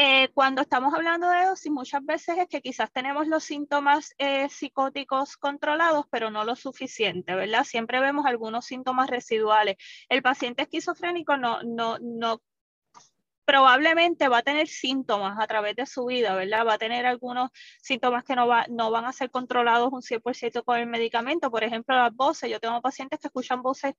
Eh, 0.04 0.32
cuando 0.34 0.64
estamos 0.64 0.96
hablando 0.96 1.30
de 1.30 1.46
dosis, 1.46 1.72
muchas 1.72 2.04
veces 2.04 2.36
es 2.40 2.48
que 2.48 2.60
quizás 2.60 2.92
tenemos 2.92 3.28
los 3.28 3.44
síntomas 3.44 4.16
eh, 4.18 4.50
psicóticos 4.50 5.38
controlados, 5.38 6.08
pero 6.10 6.32
no 6.32 6.44
lo 6.44 6.56
suficiente, 6.56 7.36
¿verdad? 7.36 7.66
Siempre 7.66 8.00
vemos 8.00 8.26
algunos 8.26 8.66
síntomas 8.66 9.12
residuales. 9.12 9.76
El 10.10 10.24
paciente 10.24 10.64
esquizofrénico 10.64 11.38
no, 11.38 11.62
no, 11.62 12.00
no 12.00 12.42
probablemente 13.52 14.30
va 14.30 14.38
a 14.38 14.44
tener 14.44 14.70
síntomas 14.70 15.38
a 15.38 15.46
través 15.46 15.76
de 15.76 15.86
su 15.86 16.06
vida, 16.06 16.34
¿verdad? 16.36 16.66
Va 16.66 16.76
a 16.76 16.78
tener 16.78 17.06
algunos 17.06 17.50
síntomas 17.82 18.24
que 18.24 18.34
no, 18.34 18.48
va, 18.48 18.66
no 18.70 18.92
van 18.92 19.04
a 19.04 19.12
ser 19.12 19.30
controlados 19.30 19.92
un 19.92 20.02
100% 20.02 20.64
con 20.64 20.78
el 20.80 20.88
medicamento. 20.88 21.52
Por 21.52 21.66
ejemplo, 21.66 21.94
las 21.94 22.16
voces. 22.16 22.50
Yo 22.50 22.62
tengo 22.62 22.80
pacientes 22.80 23.20
que 23.20 23.28
escuchan 23.28 23.62
voces 23.62 23.96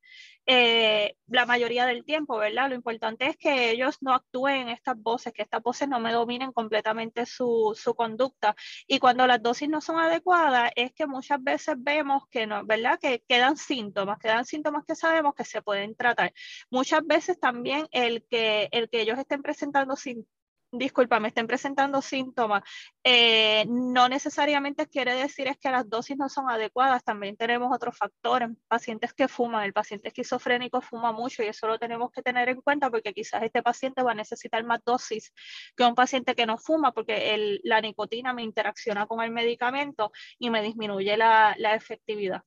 eh, 0.47 1.17
la 1.27 1.45
mayoría 1.45 1.85
del 1.85 2.03
tiempo, 2.03 2.39
¿verdad? 2.39 2.71
Lo 2.71 2.75
importante 2.75 3.27
es 3.27 3.37
que 3.37 3.71
ellos 3.73 3.99
no 4.01 4.15
actúen 4.15 4.63
en 4.63 4.69
estas 4.71 4.97
voces, 4.97 5.35
que 5.35 5.43
estas 5.43 5.63
voces 5.63 5.87
no 5.87 6.01
me 6.01 6.13
dominen 6.13 6.53
completamente 6.53 7.27
su, 7.27 7.79
su 7.79 7.95
conducta. 7.95 8.57
Y 8.87 9.01
cuando 9.01 9.27
las 9.27 9.43
dosis 9.43 9.69
no 9.69 9.83
son 9.83 9.99
adecuadas, 9.99 10.71
es 10.77 10.95
que 10.95 11.07
muchas 11.07 11.43
veces 11.45 11.75
vemos 11.77 12.27
que 12.31 12.47
no, 12.47 12.65
¿verdad? 12.65 12.99
Que 12.99 13.23
quedan 13.29 13.59
síntomas, 13.59 14.19
quedan 14.19 14.47
síntomas 14.47 14.87
que 14.87 14.95
sabemos 14.95 15.35
que 15.35 15.45
se 15.45 15.61
pueden 15.61 15.95
tratar. 15.95 16.33
Muchas 16.71 17.07
veces 17.07 17.39
también 17.39 17.87
el 17.91 18.25
que, 18.27 18.71
el 18.73 18.89
que 18.89 19.03
ellos 19.03 19.19
estén 19.19 19.42
presentando 19.43 19.97
sin 19.97 20.27
disculpa, 20.73 21.21
me 21.21 21.29
estén 21.29 21.47
presentando 21.47 22.01
síntomas, 22.01 22.63
eh, 23.05 23.67
no 23.69 24.09
necesariamente 24.09 24.87
quiere 24.87 25.15
decir 25.15 25.47
es 25.47 25.59
que 25.59 25.71
las 25.71 25.89
dosis 25.89 26.17
no 26.17 26.29
son 26.31 26.49
adecuadas, 26.49 27.05
también 27.05 27.37
tenemos 27.37 27.75
otros 27.75 27.97
factores, 27.97 28.49
pacientes 28.69 29.13
que 29.13 29.29
fuman, 29.29 29.65
el 29.65 29.75
paciente 29.75 30.09
esquizofrénico 30.09 30.81
fuma 30.81 31.13
mucho 31.13 31.43
y 31.43 31.47
eso 31.47 31.67
lo 31.67 31.79
tenemos 31.79 32.11
que 32.11 32.23
tener 32.23 32.49
en 32.49 32.63
cuenta 32.63 32.91
porque 32.91 33.13
quizás 33.13 33.43
este 33.43 33.63
paciente 33.63 34.03
va 34.03 34.13
a 34.13 34.15
necesitar 34.15 34.65
más 34.65 34.81
dosis 34.85 35.33
que 35.77 35.85
un 35.85 35.95
paciente 35.95 36.35
que 36.35 36.47
no 36.47 36.57
fuma 36.57 36.93
porque 36.93 37.61
la 37.65 37.81
nicotina 37.83 38.33
me 38.33 38.43
interacciona 38.43 39.07
con 39.07 39.23
el 39.23 39.31
medicamento 39.31 40.11
y 40.39 40.49
me 40.49 40.63
disminuye 40.63 41.17
la, 41.19 41.55
la 41.59 41.75
efectividad. 41.75 42.43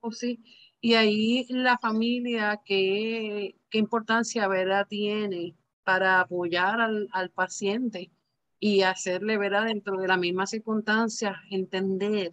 Oh, 0.00 0.12
sí, 0.12 0.44
y 0.80 0.94
ahí 0.94 1.46
la 1.48 1.76
familia, 1.78 2.60
¿qué, 2.64 3.56
qué 3.68 3.78
importancia 3.78 4.46
¿verdad? 4.46 4.86
tiene 4.88 5.56
para 5.86 6.18
apoyar 6.18 6.80
al, 6.80 7.08
al 7.12 7.30
paciente 7.30 8.10
y 8.58 8.82
hacerle 8.82 9.38
ver 9.38 9.52
dentro 9.52 9.98
de 9.98 10.08
la 10.08 10.16
misma 10.16 10.44
circunstancia, 10.44 11.40
entender 11.48 12.32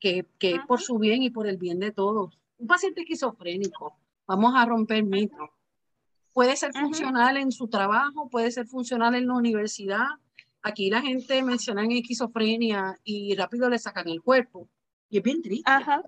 que, 0.00 0.26
que 0.40 0.56
es 0.56 0.66
por 0.66 0.80
su 0.80 0.98
bien 0.98 1.22
y 1.22 1.30
por 1.30 1.46
el 1.46 1.58
bien 1.58 1.78
de 1.78 1.92
todos. 1.92 2.36
Un 2.58 2.66
paciente 2.66 3.02
esquizofrénico, 3.02 3.96
vamos 4.26 4.54
a 4.56 4.66
romper 4.66 5.04
mitos. 5.04 5.48
Puede 6.32 6.56
ser 6.56 6.72
funcional 6.72 7.36
en 7.36 7.52
su 7.52 7.68
trabajo, 7.68 8.28
puede 8.28 8.50
ser 8.50 8.66
funcional 8.66 9.14
en 9.14 9.28
la 9.28 9.34
universidad. 9.34 10.08
Aquí 10.60 10.90
la 10.90 11.02
gente 11.02 11.40
menciona 11.44 11.84
en 11.84 11.92
esquizofrenia 11.92 12.98
y 13.04 13.36
rápido 13.36 13.70
le 13.70 13.78
sacan 13.78 14.08
el 14.08 14.22
cuerpo. 14.22 14.68
Y 15.08 15.18
es 15.18 15.22
bien 15.22 15.40
triste. 15.40 15.70
Ajá. 15.70 16.02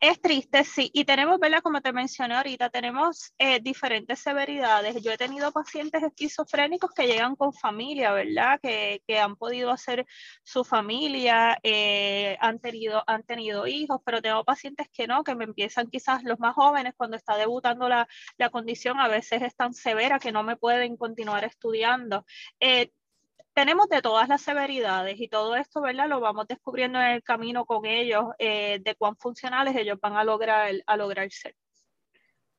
Es 0.00 0.20
triste, 0.20 0.64
sí. 0.64 0.90
Y 0.92 1.04
tenemos, 1.04 1.38
¿verdad? 1.38 1.60
Como 1.62 1.80
te 1.80 1.92
mencioné 1.92 2.34
ahorita, 2.34 2.70
tenemos 2.70 3.32
eh, 3.38 3.60
diferentes 3.60 4.18
severidades. 4.20 5.02
Yo 5.02 5.12
he 5.12 5.18
tenido 5.18 5.52
pacientes 5.52 6.02
esquizofrénicos 6.02 6.90
que 6.92 7.06
llegan 7.06 7.36
con 7.36 7.52
familia, 7.52 8.12
¿verdad? 8.12 8.60
Que, 8.62 9.02
que 9.06 9.18
han 9.18 9.36
podido 9.36 9.70
hacer 9.70 10.06
su 10.42 10.64
familia, 10.64 11.58
eh, 11.62 12.36
han, 12.40 12.58
tenido, 12.60 13.02
han 13.06 13.22
tenido 13.24 13.66
hijos, 13.66 14.00
pero 14.04 14.20
tengo 14.22 14.44
pacientes 14.44 14.88
que 14.92 15.06
no, 15.06 15.24
que 15.24 15.34
me 15.34 15.44
empiezan 15.44 15.88
quizás 15.88 16.22
los 16.24 16.38
más 16.38 16.54
jóvenes 16.54 16.94
cuando 16.96 17.16
está 17.16 17.36
debutando 17.36 17.88
la, 17.88 18.08
la 18.38 18.50
condición, 18.50 18.98
a 19.00 19.08
veces 19.08 19.42
es 19.42 19.54
tan 19.56 19.74
severa 19.74 20.18
que 20.18 20.32
no 20.32 20.42
me 20.42 20.56
pueden 20.56 20.96
continuar 20.96 21.44
estudiando. 21.44 22.24
Eh, 22.60 22.90
tenemos 23.54 23.88
de 23.88 24.00
todas 24.00 24.28
las 24.28 24.42
severidades 24.42 25.20
y 25.20 25.28
todo 25.28 25.56
esto, 25.56 25.80
¿verdad? 25.80 26.08
Lo 26.08 26.20
vamos 26.20 26.46
descubriendo 26.48 26.98
en 26.98 27.08
el 27.08 27.22
camino 27.22 27.64
con 27.66 27.84
ellos, 27.84 28.26
eh, 28.38 28.80
de 28.82 28.94
cuán 28.94 29.16
funcionales 29.16 29.76
ellos 29.76 29.98
van 30.00 30.16
a 30.16 30.24
lograr, 30.24 30.72
a 30.86 30.96
lograr 30.96 31.30
ser. 31.30 31.54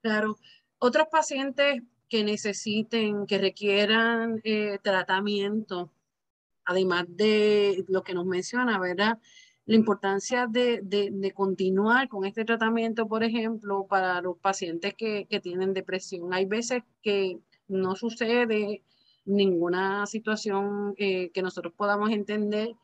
Claro. 0.01 0.37
Otros 0.77 1.07
pacientes 1.11 1.81
que 2.09 2.23
necesiten, 2.23 3.25
que 3.25 3.37
requieran 3.39 4.39
eh, 4.43 4.77
tratamiento, 4.83 5.91
además 6.65 7.05
de 7.07 7.85
lo 7.87 8.03
que 8.03 8.13
nos 8.13 8.25
menciona, 8.25 8.77
¿verdad? 8.79 9.17
La 9.65 9.75
importancia 9.75 10.45
de, 10.45 10.81
de, 10.83 11.09
de, 11.11 11.31
continuar 11.31 12.09
con 12.09 12.25
este 12.25 12.43
tratamiento, 12.43 13.07
por 13.07 13.23
ejemplo, 13.23 13.87
para 13.87 14.21
los 14.21 14.37
pacientes 14.37 14.93
que, 14.93 15.25
que 15.29 15.39
tienen 15.39 15.73
depresión. 15.73 16.33
Hay 16.33 16.45
veces 16.45 16.83
que 17.01 17.39
no 17.67 17.95
sucede 17.95 18.83
ninguna 19.25 20.05
situación 20.05 20.95
eh, 20.97 21.31
que 21.31 21.41
nosotros 21.41 21.73
podamos 21.75 22.11
entender 22.11 22.75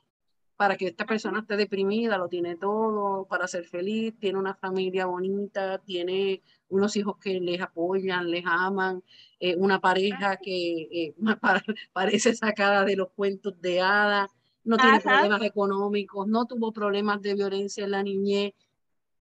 para 0.60 0.75
que 0.75 0.88
esta 0.88 1.06
persona 1.06 1.39
esté 1.39 1.56
deprimida, 1.56 2.17
lo 2.17 2.28
tiene 2.28 2.58
todo 2.58 3.25
para 3.28 3.47
ser 3.47 3.63
feliz, 3.63 4.13
tiene 4.19 4.38
una 4.38 4.56
familia 4.56 5.06
bonita, 5.06 5.78
tiene 5.78 6.41
unos 6.67 6.97
hijos 6.97 7.17
que 7.17 7.39
les 7.39 7.62
apoyan, 7.62 8.30
les 8.30 8.43
aman, 8.45 9.02
eh, 9.39 9.56
una 9.56 9.80
pareja 9.80 10.36
que 10.36 10.82
eh, 10.91 11.15
parece 11.93 12.36
sacada 12.36 12.84
de 12.84 12.97
los 12.97 13.10
cuentos 13.12 13.60
de 13.62 13.80
hadas, 13.80 14.32
no 14.65 14.75
tiene 14.75 14.99
problemas 14.99 15.41
económicos, 15.43 16.28
no 16.28 16.45
tuvo 16.45 16.73
problemas 16.73 17.21
de 17.21 17.36
violencia 17.36 17.86
en 17.86 17.91
la 17.91 18.04
niñez. 18.04 18.54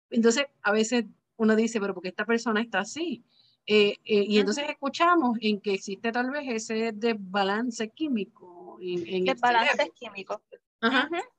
Entonces, 0.09 0.47
a 0.63 0.73
veces 0.73 1.05
uno 1.37 1.55
dice, 1.55 1.81
pero 1.81 1.93
¿por 1.93 2.03
qué 2.03 2.09
esta 2.09 2.25
persona 2.25 2.63
está 2.63 2.81
así? 2.81 3.23
Eh, 3.67 3.97
eh, 4.05 4.25
y 4.29 4.39
entonces 4.39 4.65
escuchamos 4.69 5.39
en 5.41 5.61
que 5.61 5.75
existe 5.75 6.13
tal 6.13 6.31
vez 6.31 6.45
ese 6.49 6.93
desbalance 6.93 7.91
químico. 7.91 8.79
En, 8.81 9.07
en 9.07 9.25
desbalance 9.25 9.91
químico. 9.95 10.41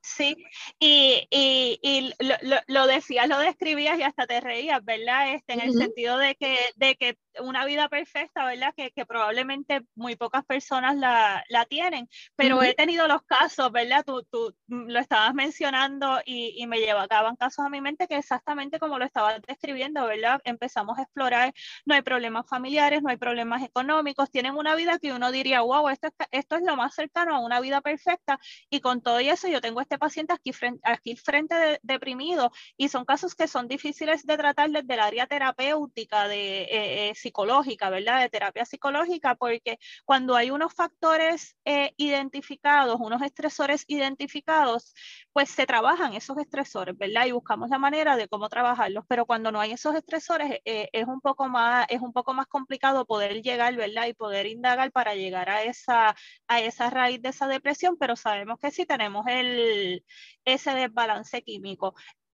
Sí, 0.02 0.36
y, 0.80 1.28
y, 1.30 1.80
y 1.82 2.14
lo, 2.20 2.36
lo, 2.42 2.58
lo, 2.68 2.88
decías, 2.88 3.28
lo 3.30 3.40
describías 3.40 3.98
y 4.00 4.04
hasta 4.04 4.26
te 4.26 4.42
reías, 4.42 4.84
¿verdad? 4.84 5.36
Este, 5.36 5.54
en 5.54 5.62
el 5.62 5.74
sentido 5.74 6.18
de 6.18 6.36
que, 6.36 6.58
de 6.76 6.96
que 6.96 7.18
una 7.42 7.66
vida 7.66 7.90
perfecta, 7.90 8.46
¿verdad? 8.46 8.74
Que, 8.76 8.92
que 8.92 9.06
probablemente 9.06 9.82
muy 9.96 10.16
pocas 10.16 10.46
personas 10.46 10.96
la, 10.96 11.44
la 11.50 11.66
tienen, 11.66 12.10
pero 12.36 12.62
he 12.64 12.74
tenido 12.74 13.08
los 13.08 13.22
casos, 13.24 13.72
¿verdad? 13.72 14.04
Tú, 14.06 14.24
tú 14.30 14.54
lo 14.68 15.00
estabas 15.00 15.34
mencionando 15.34 16.20
y, 16.26 16.54
y 16.62 16.68
me 16.68 16.80
llevaban 16.80 17.36
casos 17.36 17.66
a 17.66 17.70
mi 17.70 17.82
mente 17.82 18.08
que 18.08 18.16
exactamente 18.16 18.80
como 18.80 18.98
lo 18.98 19.06
estabas 19.06 19.42
describiendo, 19.48 20.06
¿verdad? 20.06 20.42
Empezamos 20.44 20.98
a 20.98 21.04
explorar, 21.04 21.54
no 21.86 21.96
hay 21.96 22.02
problemas 22.02 22.48
familiares, 22.48 23.02
no 23.02 23.10
hay 23.10 23.18
problemas 23.18 23.64
económicos, 23.64 24.32
tienen 24.32 24.56
una 24.56 24.76
vida 24.76 25.00
que 25.00 25.14
uno 25.14 25.32
diría, 25.32 25.62
wow, 25.62 25.90
esto 25.90 26.08
es, 26.08 26.14
esto 26.32 26.56
es 26.56 26.64
lo 26.64 26.76
más 26.76 26.96
cercano 26.96 27.36
a 27.36 27.40
una 27.40 27.60
vida 27.60 27.82
perfecta 27.82 28.40
y 28.70 28.82
con 28.82 29.02
todo 29.02 29.20
eso 29.20 29.48
yo 29.48 29.62
tengo 29.62 29.82
este 29.82 29.98
paciente 29.98 30.34
aquí 30.34 30.54
frente, 30.54 30.82
aquí 30.84 31.16
frente 31.16 31.56
de, 31.56 31.80
deprimido 31.84 32.52
y 32.78 32.90
son 32.90 33.06
casos 33.06 33.36
que 33.36 33.48
son 33.48 33.68
difíciles 33.68 34.26
de 34.26 34.38
tratar 34.38 34.70
desde 34.70 34.94
el 34.94 35.00
área 35.00 35.28
terapéutica 35.28 36.28
de 36.28 36.64
eh, 36.64 37.10
eh, 37.10 37.16
psicológica, 37.28 37.90
¿verdad? 37.90 38.22
De 38.22 38.30
terapia 38.30 38.66
psicológica, 38.66 39.36
porque 39.36 39.80
cuando 40.06 40.36
hay 40.36 40.50
unos 40.52 40.74
factores 40.74 41.56
eh, 41.66 41.94
identificados, 41.98 42.98
unos 43.00 43.22
estresores 43.22 43.84
identificados, 43.88 44.94
pues 45.34 45.50
se 45.50 45.66
trabajan 45.66 46.14
esos 46.14 46.38
estresores, 46.38 46.98
¿verdad? 46.98 47.26
Y 47.26 47.32
buscamos 47.34 47.70
la 47.70 47.78
manera 47.80 48.16
de 48.16 48.28
cómo 48.30 48.48
trabajarlos, 48.50 49.04
pero 49.08 49.26
cuando 49.26 49.52
no 49.52 49.60
hay 49.60 49.72
esos 49.74 49.96
estresores 49.96 50.62
eh, 50.66 50.90
es, 50.94 51.06
un 51.08 51.22
poco 51.22 51.50
más, 51.50 51.86
es 51.90 52.02
un 52.02 52.14
poco 52.14 52.34
más 52.34 52.48
complicado 52.48 53.06
poder 53.06 53.42
llegar, 53.42 53.76
¿verdad? 53.76 54.08
Y 54.08 54.14
poder 54.14 54.46
indagar 54.48 54.92
para 54.92 55.16
llegar 55.16 55.50
a 55.50 55.64
esa, 55.64 56.16
a 56.48 56.62
esa 56.62 56.90
raíz 56.90 57.22
de 57.22 57.30
esa 57.30 57.48
depresión, 57.48 57.98
pero 58.00 58.16
sabemos 58.16 58.58
que 58.60 58.72
sí 58.72 58.86
tenemos 58.86 59.26
el, 59.28 60.04
ese 60.46 60.72
desbalance 60.72 61.42
químico 61.44 61.94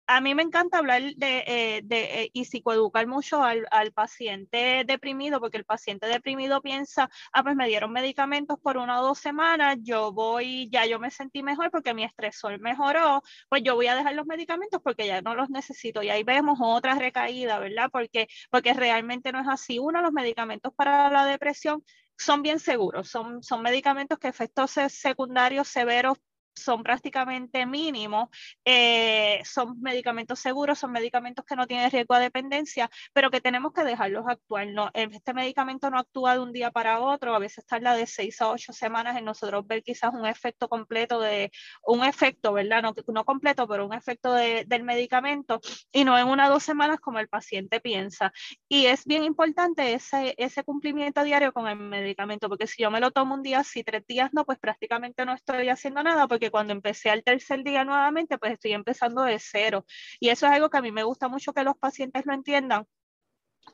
a 0.08 0.22
mí 0.22 0.34
me 0.34 0.42
encanta 0.42 0.78
hablar 0.78 1.02
de, 1.16 1.44
eh, 1.46 1.80
de 1.84 2.22
eh, 2.22 2.30
y 2.32 2.46
psicoeducar 2.46 3.06
mucho 3.06 3.42
al, 3.42 3.66
paciente 3.94 4.84
deprimido, 4.86 5.38
porque 5.38 5.58
el 5.58 5.64
paciente 5.64 6.06
deprimido 6.06 6.62
piensa, 6.62 7.10
ah, 7.32 7.42
pues 7.42 7.56
me 7.56 7.68
dieron 7.68 7.92
medicamentos 7.92 8.58
por 8.58 8.78
una 8.78 9.00
o 9.00 9.04
dos 9.04 9.18
semanas, 9.18 9.76
yo 9.82 10.12
voy, 10.12 10.68
ya 10.70 10.86
yo 10.86 10.98
me 10.98 11.10
sentí 11.10 11.42
mejor 11.42 11.70
porque 11.70 11.94
mi 11.94 12.04
estresor 12.04 12.58
mejoró, 12.60 13.22
pues 13.50 13.62
yo 13.62 13.74
voy 13.74 13.88
a 13.88 13.96
dejar 13.96 14.14
los 14.14 14.26
medicamentos 14.26 14.80
porque 14.82 15.06
ya 15.06 15.20
no 15.20 15.34
los 15.34 15.50
necesito. 15.50 16.02
Y 16.02 16.08
ahí 16.10 16.22
vemos 16.24 16.58
otra 16.60 16.94
recaída, 16.94 17.58
¿verdad? 17.58 17.90
Porque, 17.92 18.28
porque 18.50 18.72
realmente 18.72 19.30
no 19.32 19.40
es 19.40 19.48
así. 19.48 19.78
Uno, 19.78 20.00
los 20.00 20.12
medicamentos 20.12 20.72
para 20.74 21.10
la 21.10 21.26
depresión 21.26 21.84
son 22.16 22.42
bien 22.42 22.58
seguros, 22.58 23.08
son, 23.08 23.42
son 23.42 23.62
medicamentos 23.62 24.18
que 24.18 24.28
efectos 24.28 24.72
secundarios 24.88 25.68
severos 25.68 26.18
son 26.58 26.82
prácticamente 26.82 27.66
mínimos, 27.66 28.28
eh, 28.64 29.40
son 29.44 29.80
medicamentos 29.80 30.38
seguros, 30.38 30.78
son 30.78 30.92
medicamentos 30.92 31.44
que 31.44 31.56
no 31.56 31.66
tienen 31.66 31.90
riesgo 31.90 32.16
de 32.16 32.22
dependencia, 32.22 32.90
pero 33.12 33.30
que 33.30 33.40
tenemos 33.40 33.72
que 33.72 33.84
dejarlos 33.84 34.24
actuar. 34.28 34.68
No, 34.68 34.90
este 34.94 35.34
medicamento 35.34 35.90
no 35.90 35.98
actúa 35.98 36.34
de 36.34 36.40
un 36.40 36.52
día 36.52 36.70
para 36.70 37.00
otro, 37.00 37.34
a 37.34 37.38
veces 37.38 37.64
tarda 37.66 37.94
de 37.94 38.06
seis 38.06 38.40
a 38.40 38.50
ocho 38.50 38.72
semanas 38.72 39.16
en 39.16 39.24
nosotros 39.24 39.66
ver 39.66 39.82
quizás 39.82 40.12
un 40.12 40.26
efecto 40.26 40.68
completo 40.68 41.20
de, 41.20 41.50
un 41.82 42.04
efecto, 42.04 42.52
¿verdad? 42.52 42.82
No, 42.82 42.94
no 43.08 43.24
completo, 43.24 43.66
pero 43.68 43.86
un 43.86 43.94
efecto 43.94 44.32
de, 44.32 44.64
del 44.66 44.82
medicamento 44.84 45.60
y 45.92 46.04
no 46.04 46.18
en 46.18 46.28
una 46.28 46.48
o 46.48 46.52
dos 46.52 46.62
semanas 46.62 47.00
como 47.00 47.18
el 47.18 47.28
paciente 47.28 47.80
piensa. 47.80 48.32
Y 48.68 48.86
es 48.86 49.04
bien 49.04 49.24
importante 49.24 49.94
ese, 49.94 50.34
ese 50.38 50.64
cumplimiento 50.64 51.22
diario 51.22 51.52
con 51.52 51.68
el 51.68 51.76
medicamento, 51.76 52.48
porque 52.48 52.66
si 52.66 52.82
yo 52.82 52.90
me 52.90 53.00
lo 53.00 53.10
tomo 53.10 53.34
un 53.34 53.42
día, 53.42 53.64
si 53.64 53.84
tres 53.84 54.06
días 54.06 54.30
no, 54.32 54.44
pues 54.44 54.58
prácticamente 54.58 55.24
no 55.24 55.34
estoy 55.34 55.68
haciendo 55.68 56.02
nada 56.02 56.26
porque 56.28 56.47
cuando 56.50 56.72
empecé 56.72 57.10
al 57.10 57.22
tercer 57.24 57.62
día 57.64 57.84
nuevamente, 57.84 58.38
pues 58.38 58.52
estoy 58.52 58.72
empezando 58.72 59.22
de 59.22 59.38
cero. 59.38 59.84
Y 60.20 60.28
eso 60.30 60.46
es 60.46 60.52
algo 60.52 60.70
que 60.70 60.78
a 60.78 60.82
mí 60.82 60.92
me 60.92 61.02
gusta 61.04 61.28
mucho 61.28 61.52
que 61.52 61.62
los 61.64 61.76
pacientes 61.76 62.26
lo 62.26 62.32
entiendan, 62.34 62.86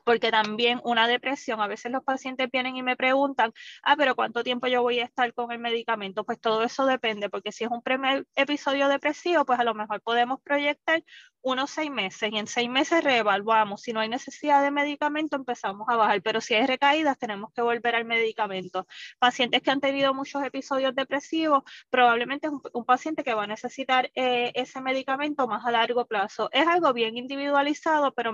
porque 0.05 0.31
también 0.31 0.79
una 0.83 1.07
depresión, 1.07 1.59
a 1.61 1.67
veces 1.67 1.91
los 1.91 2.03
pacientes 2.03 2.49
vienen 2.51 2.77
y 2.77 2.83
me 2.83 2.95
preguntan, 2.95 3.51
ah, 3.83 3.95
pero 3.97 4.15
¿cuánto 4.15 4.43
tiempo 4.43 4.67
yo 4.67 4.81
voy 4.81 4.99
a 4.99 5.05
estar 5.05 5.33
con 5.33 5.51
el 5.51 5.59
medicamento? 5.59 6.23
Pues 6.23 6.39
todo 6.39 6.63
eso 6.63 6.85
depende, 6.85 7.29
porque 7.29 7.51
si 7.51 7.65
es 7.65 7.71
un 7.71 7.81
primer 7.81 8.25
episodio 8.35 8.87
depresivo, 8.87 9.45
pues 9.45 9.59
a 9.59 9.63
lo 9.63 9.73
mejor 9.73 10.01
podemos 10.01 10.39
proyectar 10.41 11.03
unos 11.45 11.69
seis 11.69 11.91
meses 11.91 12.31
y 12.31 12.37
en 12.37 12.47
seis 12.47 12.69
meses 12.69 13.03
reevaluamos. 13.03 13.81
Si 13.83 13.93
no 13.93 13.99
hay 13.99 14.09
necesidad 14.09 14.63
de 14.63 14.71
medicamento, 14.71 15.35
empezamos 15.35 15.87
a 15.87 15.95
bajar, 15.95 16.21
pero 16.23 16.41
si 16.41 16.55
hay 16.55 16.65
recaídas, 16.65 17.19
tenemos 17.19 17.53
que 17.53 17.61
volver 17.61 17.95
al 17.95 18.05
medicamento. 18.05 18.87
Pacientes 19.19 19.61
que 19.61 19.69
han 19.69 19.79
tenido 19.79 20.13
muchos 20.15 20.43
episodios 20.43 20.95
depresivos, 20.95 21.63
probablemente 21.91 22.47
es 22.47 22.53
un, 22.73 22.85
paciente 22.85 23.23
que 23.23 23.35
va 23.35 23.43
a 23.43 23.47
necesitar 23.47 24.11
eh, 24.15 24.51
ese 24.55 24.81
medicamento 24.81 25.47
más 25.47 25.63
a 25.65 25.71
largo 25.71 26.05
plazo. 26.07 26.49
Es 26.51 26.67
algo 26.67 26.93
bien 26.93 27.15
individualizado, 27.15 28.11
pero 28.13 28.33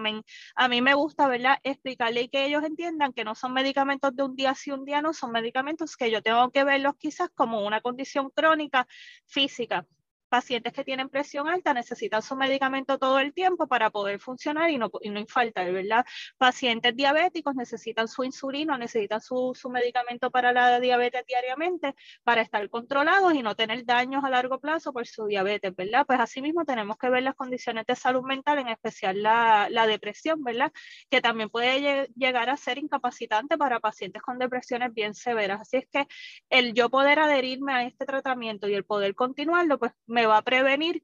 a 0.55 0.67
mí 0.69 0.81
me 0.81 0.93
gusta, 0.93 1.27
¿verdad? 1.27 1.57
Explicarle 1.63 2.23
y 2.23 2.29
que 2.29 2.45
ellos 2.45 2.63
entiendan 2.63 3.13
que 3.13 3.23
no 3.23 3.35
son 3.35 3.53
medicamentos 3.53 4.15
de 4.15 4.23
un 4.23 4.35
día 4.35 4.55
sí, 4.55 4.71
un 4.71 4.85
día 4.85 5.01
no, 5.01 5.13
son 5.13 5.31
medicamentos 5.31 5.95
que 5.95 6.11
yo 6.11 6.21
tengo 6.21 6.51
que 6.51 6.63
verlos 6.63 6.95
quizás 6.97 7.29
como 7.35 7.65
una 7.65 7.81
condición 7.81 8.29
crónica 8.29 8.87
física 9.25 9.85
pacientes 10.31 10.71
que 10.71 10.85
tienen 10.85 11.09
presión 11.09 11.49
alta 11.49 11.73
necesitan 11.73 12.21
su 12.21 12.37
medicamento 12.37 12.97
todo 12.97 13.19
el 13.19 13.33
tiempo 13.33 13.67
para 13.67 13.89
poder 13.89 14.17
funcionar 14.19 14.69
y 14.69 14.77
no, 14.77 14.89
y 15.01 15.09
no 15.09 15.19
infaltar, 15.19 15.69
¿verdad? 15.73 16.05
Pacientes 16.37 16.95
diabéticos 16.95 17.53
necesitan 17.53 18.07
su 18.07 18.23
insulina, 18.23 18.77
necesitan 18.77 19.19
su, 19.19 19.51
su, 19.53 19.69
medicamento 19.69 20.31
para 20.31 20.53
la 20.53 20.79
diabetes 20.79 21.25
diariamente 21.27 21.95
para 22.23 22.41
estar 22.41 22.67
controlados 22.69 23.33
y 23.33 23.43
no 23.43 23.55
tener 23.55 23.85
daños 23.85 24.23
a 24.23 24.29
largo 24.29 24.59
plazo 24.59 24.93
por 24.93 25.05
su 25.05 25.25
diabetes, 25.25 25.75
¿verdad? 25.75 26.05
Pues 26.07 26.19
asimismo 26.21 26.63
tenemos 26.63 26.97
que 26.97 27.09
ver 27.09 27.23
las 27.23 27.35
condiciones 27.35 27.85
de 27.85 27.95
salud 27.97 28.23
mental, 28.23 28.59
en 28.59 28.69
especial 28.69 29.21
la, 29.21 29.67
la 29.69 29.85
depresión, 29.85 30.41
¿verdad? 30.43 30.71
Que 31.09 31.19
también 31.19 31.49
puede 31.49 32.07
llegar 32.15 32.49
a 32.49 32.55
ser 32.55 32.77
incapacitante 32.77 33.57
para 33.57 33.81
pacientes 33.81 34.21
con 34.21 34.39
depresiones 34.39 34.93
bien 34.93 35.13
severas. 35.13 35.59
Así 35.61 35.75
es 35.77 35.87
que 35.91 36.07
el 36.49 36.73
yo 36.73 36.89
poder 36.89 37.19
adherirme 37.19 37.73
a 37.73 37.83
este 37.83 38.05
tratamiento 38.05 38.69
y 38.69 38.75
el 38.75 38.85
poder 38.85 39.13
continuarlo, 39.13 39.77
pues 39.77 39.91
me 40.07 40.20
va 40.25 40.37
a 40.37 40.41
prevenir 40.43 41.03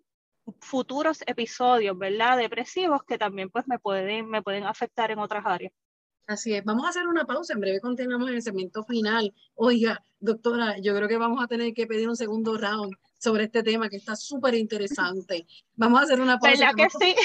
futuros 0.59 1.19
episodios, 1.25 1.97
¿verdad? 1.97 2.37
Depresivos 2.37 3.03
que 3.03 3.17
también 3.17 3.49
pues 3.49 3.67
me 3.67 3.79
pueden, 3.79 4.29
me 4.29 4.41
pueden 4.41 4.65
afectar 4.65 5.11
en 5.11 5.19
otras 5.19 5.45
áreas. 5.45 5.73
Así 6.27 6.53
es, 6.53 6.63
vamos 6.65 6.85
a 6.85 6.89
hacer 6.89 7.07
una 7.07 7.23
pausa, 7.23 7.53
en 7.53 7.61
breve 7.61 7.79
continuamos 7.79 8.27
en 8.29 8.35
el 8.35 8.41
segmento 8.41 8.83
final. 8.83 9.33
Oiga, 9.55 10.03
doctora, 10.19 10.77
yo 10.77 10.93
creo 10.93 11.07
que 11.07 11.17
vamos 11.17 11.41
a 11.41 11.47
tener 11.47 11.73
que 11.73 11.87
pedir 11.87 12.09
un 12.09 12.17
segundo 12.17 12.57
round 12.57 12.93
sobre 13.17 13.45
este 13.45 13.63
tema 13.63 13.87
que 13.87 13.95
está 13.95 14.13
súper 14.13 14.53
interesante. 14.55 15.47
Vamos 15.75 16.01
a 16.01 16.03
hacer 16.03 16.19
una 16.19 16.37
pausa. 16.37 16.71
¿Verdad 16.71 16.75
que 16.75 16.89
sí? 16.89 17.15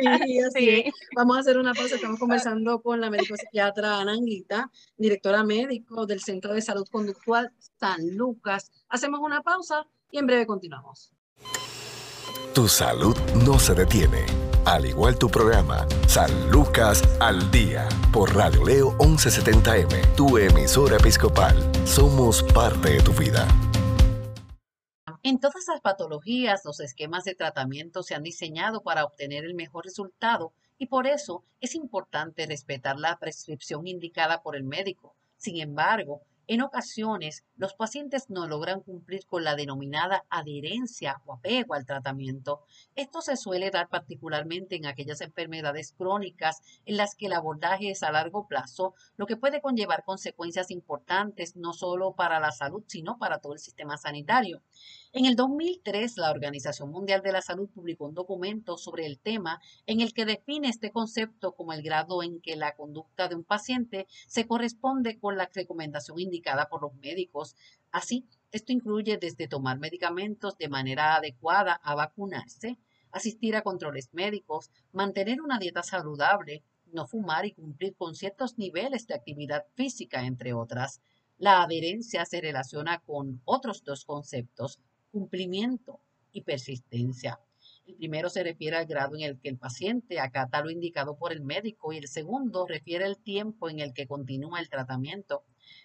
Sí, 0.00 0.38
así 0.46 0.92
Vamos 1.14 1.36
a 1.36 1.40
hacer 1.40 1.58
una 1.58 1.74
pausa. 1.74 1.96
Estamos 1.96 2.18
conversando 2.18 2.80
con 2.80 3.00
la 3.00 3.10
médico 3.10 3.36
psiquiatra 3.36 4.00
Ananguita, 4.00 4.70
directora 4.96 5.44
médico 5.44 6.06
del 6.06 6.20
Centro 6.20 6.54
de 6.54 6.62
Salud 6.62 6.88
Conductual 6.90 7.52
San 7.78 8.16
Lucas. 8.16 8.70
Hacemos 8.88 9.20
una 9.20 9.42
pausa 9.42 9.86
y 10.10 10.18
en 10.18 10.26
breve 10.26 10.46
continuamos. 10.46 11.12
Tu 12.54 12.68
salud 12.68 13.16
no 13.44 13.58
se 13.58 13.74
detiene. 13.74 14.26
Al 14.64 14.84
igual 14.84 15.18
tu 15.18 15.28
programa, 15.28 15.86
San 16.06 16.50
Lucas 16.50 17.02
al 17.20 17.50
Día, 17.50 17.88
por 18.12 18.34
Radio 18.34 18.64
Leo 18.64 18.98
1170M, 18.98 20.14
tu 20.14 20.36
emisora 20.36 20.96
episcopal. 20.96 21.56
Somos 21.86 22.42
parte 22.42 22.90
de 22.90 23.00
tu 23.00 23.12
vida. 23.12 23.46
En 25.22 25.40
todas 25.40 25.66
las 25.68 25.80
patologías, 25.80 26.62
los 26.64 26.80
esquemas 26.80 27.24
de 27.24 27.34
tratamiento 27.34 28.02
se 28.02 28.14
han 28.14 28.22
diseñado 28.22 28.82
para 28.82 29.04
obtener 29.04 29.44
el 29.44 29.54
mejor 29.54 29.84
resultado 29.84 30.52
y 30.78 30.86
por 30.86 31.06
eso 31.06 31.44
es 31.60 31.74
importante 31.74 32.46
respetar 32.46 32.98
la 32.98 33.18
prescripción 33.18 33.86
indicada 33.86 34.42
por 34.42 34.54
el 34.54 34.62
médico. 34.62 35.14
Sin 35.36 35.60
embargo, 35.60 36.22
en 36.48 36.62
ocasiones, 36.62 37.44
los 37.56 37.74
pacientes 37.74 38.30
no 38.30 38.46
logran 38.46 38.80
cumplir 38.80 39.26
con 39.26 39.44
la 39.44 39.54
denominada 39.54 40.24
adherencia 40.30 41.20
o 41.26 41.34
apego 41.34 41.74
al 41.74 41.84
tratamiento. 41.84 42.64
Esto 42.96 43.20
se 43.20 43.36
suele 43.36 43.70
dar 43.70 43.90
particularmente 43.90 44.74
en 44.74 44.86
aquellas 44.86 45.20
enfermedades 45.20 45.92
crónicas 45.92 46.62
en 46.86 46.96
las 46.96 47.14
que 47.14 47.26
el 47.26 47.34
abordaje 47.34 47.90
es 47.90 48.02
a 48.02 48.12
largo 48.12 48.48
plazo, 48.48 48.94
lo 49.18 49.26
que 49.26 49.36
puede 49.36 49.60
conllevar 49.60 50.04
consecuencias 50.04 50.70
importantes 50.70 51.54
no 51.54 51.74
solo 51.74 52.14
para 52.14 52.40
la 52.40 52.50
salud, 52.50 52.82
sino 52.86 53.18
para 53.18 53.40
todo 53.40 53.52
el 53.52 53.58
sistema 53.58 53.98
sanitario. 53.98 54.62
En 55.18 55.24
el 55.24 55.34
2003, 55.34 56.16
la 56.16 56.30
Organización 56.30 56.92
Mundial 56.92 57.22
de 57.22 57.32
la 57.32 57.42
Salud 57.42 57.68
publicó 57.68 58.06
un 58.06 58.14
documento 58.14 58.78
sobre 58.78 59.04
el 59.04 59.18
tema 59.18 59.60
en 59.84 60.00
el 60.00 60.14
que 60.14 60.24
define 60.24 60.68
este 60.68 60.92
concepto 60.92 61.56
como 61.56 61.72
el 61.72 61.82
grado 61.82 62.22
en 62.22 62.40
que 62.40 62.54
la 62.54 62.76
conducta 62.76 63.26
de 63.26 63.34
un 63.34 63.42
paciente 63.42 64.06
se 64.28 64.46
corresponde 64.46 65.18
con 65.18 65.36
la 65.36 65.50
recomendación 65.52 66.20
indicada 66.20 66.68
por 66.68 66.82
los 66.82 66.94
médicos. 66.94 67.56
Así, 67.90 68.28
esto 68.52 68.72
incluye 68.72 69.16
desde 69.16 69.48
tomar 69.48 69.80
medicamentos 69.80 70.56
de 70.56 70.68
manera 70.68 71.16
adecuada 71.16 71.80
a 71.82 71.96
vacunarse, 71.96 72.78
asistir 73.10 73.56
a 73.56 73.62
controles 73.62 74.14
médicos, 74.14 74.70
mantener 74.92 75.40
una 75.40 75.58
dieta 75.58 75.82
saludable, 75.82 76.62
no 76.92 77.08
fumar 77.08 77.44
y 77.44 77.54
cumplir 77.54 77.96
con 77.96 78.14
ciertos 78.14 78.56
niveles 78.56 79.08
de 79.08 79.14
actividad 79.14 79.64
física, 79.74 80.26
entre 80.26 80.52
otras. 80.52 81.00
La 81.38 81.62
adherencia 81.62 82.24
se 82.24 82.40
relaciona 82.40 83.00
con 83.00 83.40
otros 83.44 83.82
dos 83.82 84.04
conceptos, 84.04 84.80
cumplimiento 85.10 86.00
y 86.32 86.42
persistencia. 86.42 87.40
El 87.86 87.96
primero 87.96 88.28
se 88.28 88.42
refiere 88.42 88.76
al 88.76 88.86
grado 88.86 89.16
en 89.16 89.22
el 89.22 89.40
que 89.40 89.48
el 89.48 89.56
paciente 89.56 90.20
acata 90.20 90.62
lo 90.62 90.70
indicado 90.70 91.16
por 91.16 91.32
el 91.32 91.40
médico 91.40 91.92
y 91.92 91.96
el 91.96 92.06
segundo 92.06 92.66
refiere 92.66 93.04
al 93.04 93.16
tiempo 93.16 93.70
en 93.70 93.80
el 93.80 93.94
que 93.94 94.06
continúa 94.06 94.60
el 94.60 94.68
tratamiento. 94.68 95.44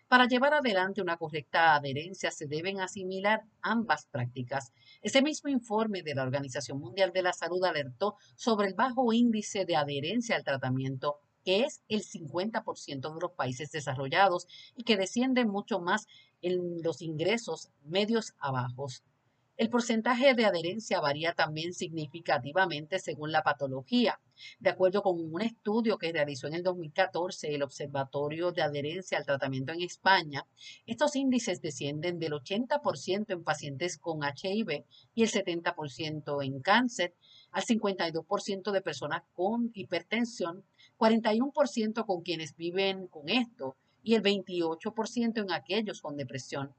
Para 0.09 0.27
llevar 0.27 0.53
adelante 0.53 1.01
una 1.01 1.17
correcta 1.17 1.75
adherencia 1.75 2.29
se 2.31 2.45
deben 2.45 2.81
asimilar 2.81 3.43
ambas 3.61 4.05
prácticas. 4.05 4.73
Ese 5.01 5.21
mismo 5.21 5.49
informe 5.49 6.03
de 6.03 6.15
la 6.15 6.23
Organización 6.23 6.79
Mundial 6.79 7.11
de 7.13 7.23
la 7.23 7.33
Salud 7.33 7.63
alertó 7.63 8.17
sobre 8.35 8.67
el 8.67 8.73
bajo 8.73 9.13
índice 9.13 9.65
de 9.65 9.77
adherencia 9.77 10.35
al 10.35 10.43
tratamiento 10.43 11.19
que 11.43 11.63
es 11.63 11.83
el 11.89 12.03
50% 12.03 13.13
de 13.13 13.21
los 13.21 13.31
países 13.31 13.71
desarrollados 13.71 14.47
y 14.75 14.83
que 14.83 14.97
desciende 14.97 15.45
mucho 15.45 15.79
más 15.79 16.07
en 16.41 16.81
los 16.81 17.01
ingresos 17.01 17.69
medios 17.83 18.33
a 18.39 18.51
bajos. 18.51 19.03
El 19.55 19.69
porcentaje 19.69 20.33
de 20.33 20.45
adherencia 20.45 20.99
varía 20.99 21.33
también 21.33 21.73
significativamente 21.75 22.97
según 22.97 23.31
la 23.31 23.43
patología. 23.43 24.19
De 24.59 24.71
acuerdo 24.71 25.03
con 25.03 25.19
un 25.19 25.41
estudio 25.43 25.99
que 25.99 26.11
realizó 26.11 26.47
en 26.47 26.55
el 26.55 26.63
2014 26.63 27.53
el 27.53 27.61
Observatorio 27.61 28.51
de 28.51 28.63
Adherencia 28.63 29.15
al 29.15 29.27
Tratamiento 29.27 29.71
en 29.71 29.81
España, 29.81 30.47
estos 30.87 31.15
índices 31.15 31.61
descienden 31.61 32.17
del 32.17 32.33
80% 32.33 33.25
en 33.29 33.43
pacientes 33.43 33.99
con 33.99 34.21
HIV 34.23 34.85
y 35.13 35.21
el 35.21 35.29
70% 35.29 36.43
en 36.43 36.59
cáncer, 36.59 37.13
al 37.51 37.63
52% 37.63 38.71
de 38.71 38.81
personas 38.81 39.21
con 39.35 39.69
hipertensión, 39.75 40.65
41% 40.97 42.07
con 42.07 42.23
quienes 42.23 42.55
viven 42.55 43.05
con 43.05 43.29
esto 43.29 43.75
y 44.01 44.15
el 44.15 44.23
28% 44.23 45.43
en 45.43 45.51
aquellos 45.51 46.01
con 46.01 46.17
depresión. 46.17 46.73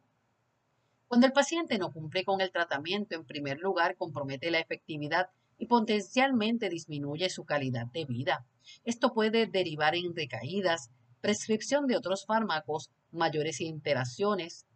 Cuando 1.14 1.28
el 1.28 1.32
paciente 1.32 1.78
no 1.78 1.92
cumple 1.92 2.24
con 2.24 2.40
el 2.40 2.50
tratamiento, 2.50 3.14
en 3.14 3.24
primer 3.24 3.60
lugar, 3.60 3.94
compromete 3.94 4.50
la 4.50 4.58
efectividad 4.58 5.28
y 5.58 5.66
potencialmente 5.66 6.68
disminuye 6.68 7.30
su 7.30 7.44
calidad 7.44 7.86
de 7.86 8.04
vida. 8.04 8.44
Esto 8.82 9.14
puede 9.14 9.46
derivar 9.46 9.94
en 9.94 10.12
recaídas, 10.12 10.90
prescripción 11.20 11.86
de 11.86 11.96
otros 11.96 12.26
fármacos, 12.26 12.90
mayores 13.12 13.60
interacciones, 13.60 14.66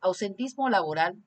ausentismo 0.00 0.70
laboral 0.70 1.22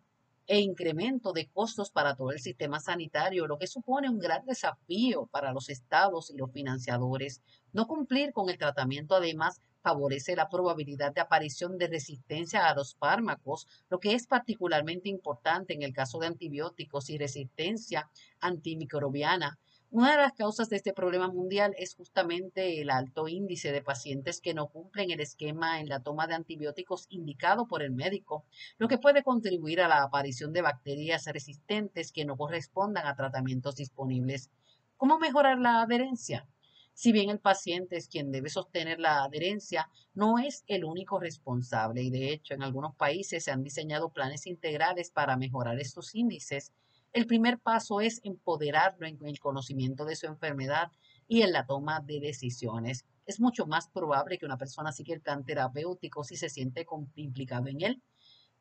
e 0.47 0.61
incremento 0.61 1.31
de 1.31 1.47
costos 1.47 1.91
para 1.91 2.15
todo 2.15 2.31
el 2.31 2.39
sistema 2.39 2.79
sanitario, 2.79 3.45
lo 3.45 3.59
que 3.59 3.67
supone 3.67 4.09
un 4.09 4.17
gran 4.17 4.47
desafío 4.47 5.27
para 5.27 5.53
los 5.53 5.69
estados 5.69 6.31
y 6.31 6.37
los 6.37 6.51
financiadores. 6.51 7.43
No 7.71 7.85
cumplir 7.85 8.33
con 8.33 8.49
el 8.49 8.57
tratamiento 8.57 9.13
además 9.13 9.61
favorece 9.85 10.35
la 10.35 10.49
probabilidad 10.49 11.13
de 11.13 11.21
aparición 11.21 11.77
de 11.77 11.85
resistencia 11.85 12.67
a 12.67 12.73
los 12.73 12.95
fármacos, 12.95 13.67
lo 13.87 13.99
que 13.99 14.15
es 14.15 14.25
particularmente 14.25 15.09
importante 15.09 15.75
en 15.75 15.83
el 15.83 15.93
caso 15.93 16.17
de 16.17 16.25
antibióticos 16.25 17.11
y 17.11 17.19
resistencia 17.19 18.09
antimicrobiana. 18.39 19.59
Una 19.91 20.13
de 20.13 20.17
las 20.17 20.33
causas 20.33 20.69
de 20.69 20.77
este 20.77 20.91
problema 20.91 21.27
mundial 21.27 21.75
es 21.77 21.93
justamente 21.93 22.81
el 22.81 22.89
alto 22.89 23.27
índice 23.27 23.71
de 23.71 23.83
pacientes 23.83 24.41
que 24.41 24.55
no 24.55 24.69
cumplen 24.69 25.11
el 25.11 25.19
esquema 25.19 25.79
en 25.79 25.87
la 25.87 25.99
toma 25.99 26.25
de 26.25 26.33
antibióticos 26.33 27.05
indicado 27.09 27.67
por 27.67 27.83
el 27.83 27.91
médico, 27.91 28.43
lo 28.79 28.87
que 28.87 28.97
puede 28.97 29.21
contribuir 29.21 29.81
a 29.81 29.87
la 29.87 30.01
aparición 30.01 30.51
de 30.51 30.63
bacterias 30.63 31.27
resistentes 31.27 32.11
que 32.11 32.25
no 32.25 32.37
correspondan 32.37 33.05
a 33.05 33.15
tratamientos 33.15 33.75
disponibles. 33.75 34.49
¿Cómo 34.97 35.19
mejorar 35.19 35.59
la 35.59 35.83
adherencia? 35.83 36.47
Si 36.95 37.11
bien 37.11 37.29
el 37.29 37.39
paciente 37.39 37.97
es 37.97 38.07
quien 38.07 38.31
debe 38.31 38.49
sostener 38.49 38.99
la 38.99 39.23
adherencia, 39.23 39.89
no 40.13 40.39
es 40.39 40.63
el 40.65 40.85
único 40.85 41.19
responsable 41.19 42.01
y 42.01 42.09
de 42.09 42.33
hecho 42.33 42.55
en 42.55 42.63
algunos 42.63 42.95
países 42.95 43.43
se 43.43 43.51
han 43.51 43.63
diseñado 43.63 44.11
planes 44.11 44.47
integrales 44.47 45.11
para 45.11 45.37
mejorar 45.37 45.79
estos 45.79 46.15
índices. 46.15 46.73
El 47.13 47.27
primer 47.27 47.59
paso 47.59 48.01
es 48.01 48.21
empoderarlo 48.23 49.05
en 49.05 49.19
el 49.25 49.39
conocimiento 49.39 50.05
de 50.05 50.15
su 50.15 50.25
enfermedad, 50.25 50.91
y 51.27 51.41
en 51.41 51.51
la 51.51 51.65
toma 51.65 52.01
de 52.01 52.19
decisiones. 52.19 53.05
Es 53.25 53.39
mucho 53.39 53.65
más 53.65 53.87
probable 53.87 54.37
que 54.37 54.45
una 54.45 54.57
persona 54.57 54.91
siga 54.91 55.15
el 55.15 55.21
plan 55.21 55.43
terapéutico 55.43 56.23
si 56.23 56.35
se 56.35 56.49
siente 56.49 56.85
implicado 57.15 57.67
en 57.67 57.81
él. 57.81 58.03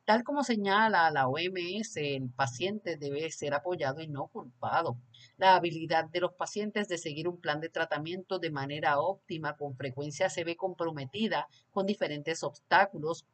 Tal 0.05 0.23
como 0.23 0.43
señala 0.43 1.09
la 1.09 1.27
OMS, 1.27 1.97
el 1.97 2.29
paciente 2.29 2.95
debe 2.95 3.31
ser 3.31 3.55
apoyado 3.55 4.01
y 4.01 4.07
no 4.07 4.27
culpado. 4.27 4.99
La 5.37 5.55
habilidad 5.55 6.05
de 6.05 6.19
los 6.19 6.33
pacientes 6.33 6.87
de 6.87 6.99
seguir 6.99 7.27
un 7.27 7.41
plan 7.41 7.59
de 7.59 7.69
tratamiento 7.69 8.37
de 8.37 8.51
manera 8.51 8.99
óptima 8.99 9.57
con 9.57 9.75
frecuencia 9.75 10.29
se 10.29 10.43
ve 10.43 10.55
comprometida 10.55 11.47
con 11.71 11.87
diferentes 11.87 12.43
obstáculos 12.43 13.25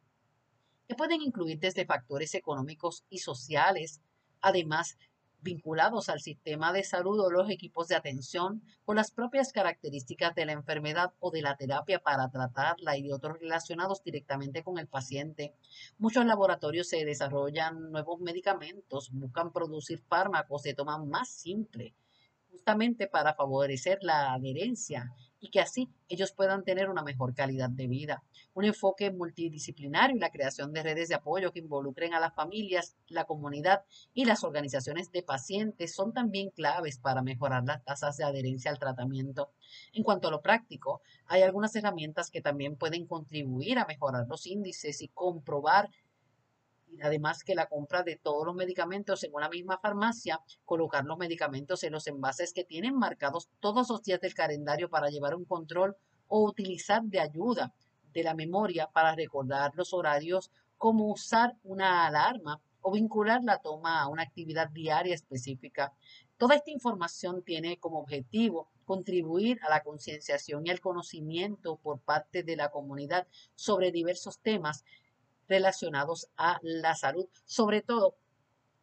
que 0.88 0.94
pueden 0.94 1.20
incluir 1.20 1.58
desde 1.58 1.84
factores 1.84 2.34
económicos 2.34 3.04
y 3.10 3.18
sociales, 3.18 4.00
además 4.40 4.96
vinculados 5.42 6.08
al 6.08 6.20
sistema 6.20 6.72
de 6.72 6.84
salud 6.84 7.20
o 7.20 7.30
los 7.30 7.50
equipos 7.50 7.88
de 7.88 7.96
atención 7.96 8.62
con 8.84 8.96
las 8.96 9.10
propias 9.10 9.52
características 9.52 10.34
de 10.34 10.46
la 10.46 10.52
enfermedad 10.52 11.12
o 11.18 11.30
de 11.30 11.42
la 11.42 11.56
terapia 11.56 12.00
para 12.00 12.30
tratarla 12.30 12.96
y 12.96 13.02
de 13.02 13.12
otros 13.12 13.38
relacionados 13.40 14.02
directamente 14.02 14.62
con 14.62 14.78
el 14.78 14.88
paciente. 14.88 15.54
Muchos 15.98 16.24
laboratorios 16.24 16.88
se 16.88 17.04
desarrollan 17.04 17.90
nuevos 17.90 18.20
medicamentos, 18.20 19.10
buscan 19.12 19.52
producir 19.52 20.00
fármacos 20.08 20.62
de 20.62 20.74
toma 20.74 20.98
más 21.04 21.28
simple, 21.28 21.94
justamente 22.50 23.06
para 23.06 23.34
favorecer 23.34 23.98
la 24.02 24.32
adherencia 24.32 25.12
y 25.42 25.50
que 25.50 25.60
así 25.60 25.90
ellos 26.08 26.32
puedan 26.32 26.62
tener 26.62 26.88
una 26.88 27.02
mejor 27.02 27.34
calidad 27.34 27.68
de 27.68 27.88
vida. 27.88 28.22
Un 28.54 28.64
enfoque 28.64 29.10
multidisciplinario 29.10 30.16
y 30.16 30.20
la 30.20 30.30
creación 30.30 30.72
de 30.72 30.84
redes 30.84 31.08
de 31.08 31.16
apoyo 31.16 31.52
que 31.52 31.58
involucren 31.58 32.14
a 32.14 32.20
las 32.20 32.32
familias, 32.34 32.96
la 33.08 33.24
comunidad 33.24 33.82
y 34.14 34.24
las 34.24 34.44
organizaciones 34.44 35.10
de 35.10 35.24
pacientes 35.24 35.94
son 35.94 36.12
también 36.12 36.50
claves 36.50 36.98
para 36.98 37.22
mejorar 37.22 37.64
las 37.64 37.84
tasas 37.84 38.16
de 38.16 38.24
adherencia 38.24 38.70
al 38.70 38.78
tratamiento. 38.78 39.50
En 39.92 40.04
cuanto 40.04 40.28
a 40.28 40.30
lo 40.30 40.42
práctico, 40.42 41.02
hay 41.26 41.42
algunas 41.42 41.74
herramientas 41.74 42.30
que 42.30 42.40
también 42.40 42.76
pueden 42.76 43.06
contribuir 43.06 43.80
a 43.80 43.86
mejorar 43.86 44.28
los 44.28 44.46
índices 44.46 45.02
y 45.02 45.08
comprobar 45.08 45.90
además 47.00 47.44
que 47.44 47.54
la 47.54 47.66
compra 47.66 48.02
de 48.02 48.16
todos 48.16 48.44
los 48.44 48.54
medicamentos 48.54 49.24
en 49.24 49.34
una 49.34 49.48
misma 49.48 49.78
farmacia, 49.78 50.40
colocar 50.64 51.04
los 51.04 51.18
medicamentos 51.18 51.82
en 51.84 51.92
los 51.92 52.06
envases 52.06 52.52
que 52.52 52.64
tienen 52.64 52.94
marcados 52.94 53.48
todos 53.60 53.88
los 53.88 54.02
días 54.02 54.20
del 54.20 54.34
calendario 54.34 54.90
para 54.90 55.08
llevar 55.08 55.34
un 55.34 55.44
control 55.44 55.96
o 56.28 56.44
utilizar 56.44 57.02
de 57.02 57.20
ayuda 57.20 57.72
de 58.12 58.22
la 58.22 58.34
memoria 58.34 58.88
para 58.92 59.14
recordar 59.14 59.72
los 59.74 59.92
horarios, 59.94 60.50
como 60.76 61.10
usar 61.10 61.56
una 61.62 62.06
alarma 62.06 62.60
o 62.80 62.92
vincular 62.92 63.42
la 63.44 63.58
toma 63.58 64.02
a 64.02 64.08
una 64.08 64.22
actividad 64.22 64.68
diaria 64.68 65.14
específica. 65.14 65.92
Toda 66.36 66.56
esta 66.56 66.72
información 66.72 67.42
tiene 67.42 67.78
como 67.78 68.00
objetivo 68.00 68.68
contribuir 68.84 69.60
a 69.62 69.70
la 69.70 69.82
concienciación 69.82 70.66
y 70.66 70.70
al 70.70 70.80
conocimiento 70.80 71.76
por 71.76 72.00
parte 72.00 72.42
de 72.42 72.56
la 72.56 72.70
comunidad 72.70 73.28
sobre 73.54 73.92
diversos 73.92 74.40
temas 74.40 74.84
relacionados 75.48 76.28
a 76.36 76.58
la 76.62 76.94
salud, 76.94 77.26
sobre 77.44 77.82
todo 77.82 78.16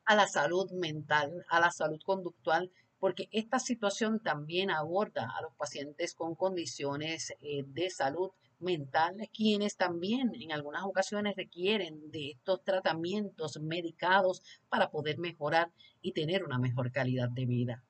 a 0.06 0.16
la 0.16 0.28
salud 0.28 0.72
mental, 0.72 1.46
a 1.50 1.60
la 1.60 1.72
salud 1.72 2.00
conductual, 2.04 2.72
porque 3.00 3.30
esta 3.32 3.60
situación 3.60 4.20
también 4.20 4.72
aborda 4.72 5.30
a 5.38 5.42
los 5.42 5.54
pacientes 5.56 6.14
con 6.16 6.36
condiciones 6.36 7.34
eh, 7.42 7.64
de 7.66 7.90
salud 7.90 8.32
mental, 8.60 9.16
quienes 9.34 9.78
también 9.78 10.34
en 10.36 10.52
algunas 10.52 10.84
ocasiones 10.84 11.36
requieren 11.36 12.12
de 12.12 12.32
estos 12.32 12.64
tratamientos 12.64 13.60
medicados 13.62 14.42
para 14.68 14.90
poder 14.90 15.18
mejorar 15.18 15.72
y 16.02 16.12
tener 16.12 16.44
una 16.44 16.60
mejor 16.60 16.92
calidad 16.92 17.30
de 17.30 17.46
vida. 17.46 17.84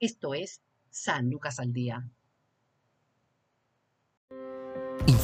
Esto 0.00 0.34
es 0.34 0.60
San 0.90 1.30
Lucas 1.30 1.60
al 1.60 1.72
Día. 1.72 2.08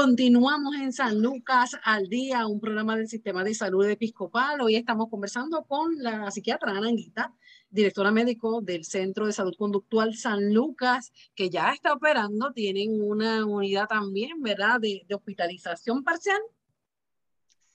Continuamos 0.00 0.76
en 0.76 0.92
San 0.92 1.20
Lucas 1.20 1.76
al 1.82 2.08
día, 2.08 2.46
un 2.46 2.60
programa 2.60 2.96
del 2.96 3.08
Sistema 3.08 3.42
de 3.42 3.52
Salud 3.52 3.84
Episcopal. 3.84 4.60
Hoy 4.60 4.76
estamos 4.76 5.08
conversando 5.10 5.64
con 5.64 5.92
la 5.98 6.30
psiquiatra 6.30 6.70
Ana 6.70 6.86
Anguita, 6.86 7.34
directora 7.68 8.12
médico 8.12 8.60
del 8.60 8.84
Centro 8.84 9.26
de 9.26 9.32
Salud 9.32 9.56
Conductual 9.58 10.14
San 10.14 10.54
Lucas, 10.54 11.12
que 11.34 11.50
ya 11.50 11.72
está 11.72 11.94
operando. 11.94 12.52
Tienen 12.52 13.02
una 13.02 13.44
unidad 13.44 13.88
también, 13.88 14.40
¿verdad?, 14.40 14.78
de, 14.78 15.02
de 15.08 15.14
hospitalización 15.16 16.04
parcial 16.04 16.38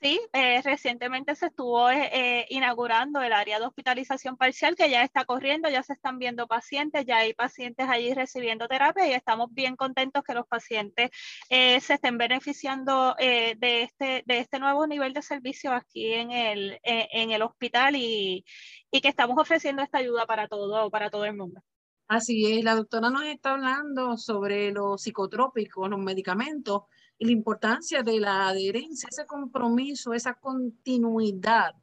Sí, 0.04 0.20
eh, 0.34 0.62
recientemente 0.62 1.34
se 1.34 1.46
estuvo 1.46 1.90
eh, 1.90 2.10
eh, 2.12 2.46
inaugurando 2.50 3.22
el 3.22 3.32
área 3.32 3.58
de 3.58 3.66
hospitalización 3.66 4.36
parcial 4.36 4.76
que 4.76 4.90
ya 4.90 5.02
está 5.02 5.24
corriendo, 5.24 5.70
ya 5.70 5.82
se 5.82 5.94
están 5.94 6.20
viendo 6.20 6.46
pacientes, 6.46 7.06
ya 7.06 7.20
hay 7.20 7.34
pacientes 7.34 7.88
allí 7.88 8.14
recibiendo 8.14 8.68
terapia 8.68 9.08
y 9.08 9.14
estamos 9.14 9.54
bien 9.54 9.78
contentos 9.78 10.22
que 10.26 10.34
los 10.34 10.46
pacientes 10.46 11.10
se 11.50 11.94
estén 11.94 12.18
beneficiando 12.18 13.16
de, 13.18 13.56
este, 13.84 14.24
de 14.26 14.40
este 14.40 14.60
nuevo 14.60 14.86
nivel 14.88 15.14
de 15.14 15.22
servicio 15.22 15.72
aquí 15.72 16.12
en 16.12 16.32
el, 16.32 16.80
en 16.84 17.32
el 17.32 17.42
hospital 17.42 17.96
y, 17.96 18.44
y, 18.92 19.00
que 19.00 19.08
estamos 19.08 19.38
ofreciendo 19.40 19.84
esta 19.84 20.00
ayuda 20.00 20.26
para 20.26 20.50
todo, 20.50 20.92
para 20.92 21.10
todo 21.10 21.24
el 21.24 21.38
mundo. 21.38 21.62
Así 22.10 22.52
es, 22.52 22.64
la 22.66 22.76
doctora 22.76 23.10
nos 23.10 23.24
está 23.24 23.52
hablando 23.52 24.18
sobre 24.18 24.72
los 24.72 25.02
psicotrópicos, 25.02 25.90
los 25.90 26.00
medicamentos 26.00 26.82
y 27.24 27.26
la 27.26 27.32
importancia 27.32 28.04
de 28.04 28.20
la 28.20 28.50
adherencia, 28.50 29.08
ese 29.10 29.26
compromiso, 29.26 30.14
esa 30.14 30.34
continuidad 30.34 31.74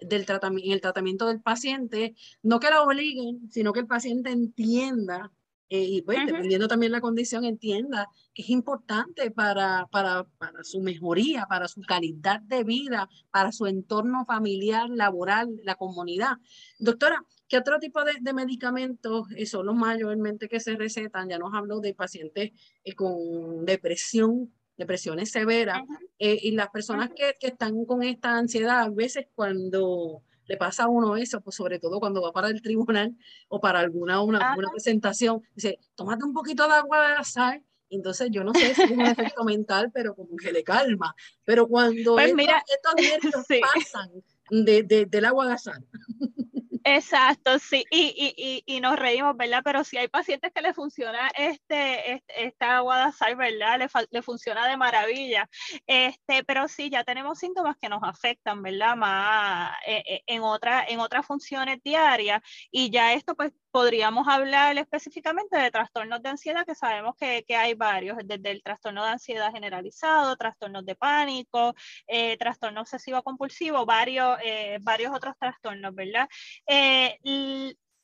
del 0.00 0.24
tratamiento, 0.24 0.72
el 0.72 0.80
tratamiento 0.80 1.26
del 1.26 1.42
paciente, 1.42 2.14
no 2.42 2.60
que 2.60 2.70
la 2.70 2.82
obliguen, 2.82 3.50
sino 3.50 3.74
que 3.74 3.80
el 3.80 3.86
paciente 3.86 4.30
entienda 4.30 5.30
eh, 5.68 5.82
y 5.82 6.02
pues 6.02 6.24
dependiendo 6.24 6.66
también 6.66 6.92
la 6.92 7.02
condición, 7.02 7.44
entienda 7.44 8.08
que 8.32 8.40
es 8.40 8.48
importante 8.48 9.30
para, 9.30 9.86
para, 9.90 10.24
para, 10.38 10.64
su 10.64 10.80
mejoría, 10.80 11.44
para 11.46 11.68
su 11.68 11.82
calidad 11.82 12.40
de 12.40 12.64
vida, 12.64 13.08
para 13.30 13.52
su 13.52 13.66
entorno 13.66 14.24
familiar, 14.24 14.88
laboral, 14.88 15.60
la 15.62 15.74
comunidad. 15.74 16.36
Doctora, 16.78 17.22
¿qué 17.48 17.58
otro 17.58 17.78
tipo 17.80 18.02
de, 18.04 18.12
de 18.20 18.32
medicamentos 18.32 19.26
son 19.44 19.66
los 19.66 19.74
mayormente 19.74 20.48
que 20.48 20.60
se 20.60 20.76
recetan? 20.76 21.28
Ya 21.28 21.38
nos 21.38 21.52
habló 21.52 21.80
de 21.80 21.92
pacientes 21.92 22.52
eh, 22.84 22.94
con 22.94 23.66
depresión 23.66 24.52
depresiones 24.76 25.30
severas, 25.30 25.82
eh, 26.18 26.38
y 26.42 26.52
las 26.52 26.68
personas 26.68 27.10
que, 27.14 27.34
que, 27.40 27.48
están 27.48 27.84
con 27.84 28.02
esta 28.02 28.36
ansiedad, 28.36 28.80
a 28.80 28.90
veces 28.90 29.26
cuando 29.34 30.22
le 30.46 30.56
pasa 30.56 30.84
a 30.84 30.88
uno 30.88 31.16
eso, 31.16 31.40
pues 31.40 31.56
sobre 31.56 31.78
todo 31.78 31.98
cuando 31.98 32.22
va 32.22 32.32
para 32.32 32.48
el 32.48 32.62
tribunal 32.62 33.16
o 33.48 33.60
para 33.60 33.80
alguna 33.80 34.22
una, 34.22 34.54
una 34.56 34.70
presentación, 34.70 35.42
dice, 35.54 35.78
tómate 35.94 36.24
un 36.24 36.32
poquito 36.32 36.66
de 36.66 36.74
agua 36.74 37.08
de 37.08 37.14
la 37.14 37.24
sal, 37.24 37.62
entonces 37.88 38.30
yo 38.30 38.42
no 38.42 38.52
sé 38.52 38.74
si 38.74 38.82
es 38.82 38.90
un 38.90 39.02
efecto 39.02 39.44
mental, 39.44 39.90
pero 39.92 40.14
como 40.14 40.36
que 40.36 40.52
le 40.52 40.64
calma, 40.64 41.14
pero 41.44 41.68
cuando 41.68 42.14
pues 42.14 42.34
mira, 42.34 42.62
estos 42.66 42.94
nervios 43.22 43.46
pasan 43.60 44.10
de, 44.50 44.82
de, 44.82 45.06
del 45.06 45.24
agua 45.24 45.48
de 45.48 45.58
sal. 45.58 45.84
Exacto, 46.88 47.58
sí, 47.58 47.84
y, 47.90 48.14
y, 48.36 48.62
y, 48.76 48.80
nos 48.80 48.96
reímos, 48.96 49.36
¿verdad? 49.36 49.60
Pero 49.64 49.82
si 49.82 49.96
hay 49.98 50.06
pacientes 50.06 50.52
que 50.54 50.62
le 50.62 50.72
funciona 50.72 51.28
este, 51.36 52.12
este 52.12 52.46
esta 52.46 52.80
sal, 53.10 53.34
¿verdad? 53.34 53.80
Le, 53.80 53.88
le, 54.12 54.22
funciona 54.22 54.68
de 54.68 54.76
maravilla. 54.76 55.50
Este, 55.84 56.44
pero 56.44 56.68
sí, 56.68 56.88
ya 56.88 57.02
tenemos 57.02 57.40
síntomas 57.40 57.76
que 57.80 57.88
nos 57.88 58.04
afectan, 58.04 58.62
¿verdad? 58.62 58.94
Más 58.94 59.72
eh, 59.84 60.04
eh, 60.06 60.22
en, 60.28 60.42
otra, 60.42 60.84
en 60.86 61.00
otras 61.00 61.26
funciones 61.26 61.82
diarias. 61.82 62.40
Y 62.70 62.88
ya 62.92 63.14
esto, 63.14 63.34
pues, 63.34 63.52
podríamos 63.76 64.26
hablar 64.26 64.78
específicamente 64.78 65.58
de 65.58 65.70
trastornos 65.70 66.22
de 66.22 66.30
ansiedad, 66.30 66.64
que 66.64 66.74
sabemos 66.74 67.14
que, 67.14 67.44
que 67.46 67.56
hay 67.56 67.74
varios, 67.74 68.16
desde 68.24 68.50
el 68.50 68.62
trastorno 68.62 69.04
de 69.04 69.10
ansiedad 69.10 69.52
generalizado, 69.52 70.34
trastornos 70.36 70.86
de 70.86 70.94
pánico, 70.94 71.74
eh, 72.06 72.38
trastorno 72.38 72.80
obsesivo 72.80 73.22
compulsivo, 73.22 73.84
varios, 73.84 74.38
eh, 74.42 74.78
varios 74.80 75.14
otros 75.14 75.34
trastornos, 75.38 75.94
¿verdad? 75.94 76.26
Eh, 76.66 77.18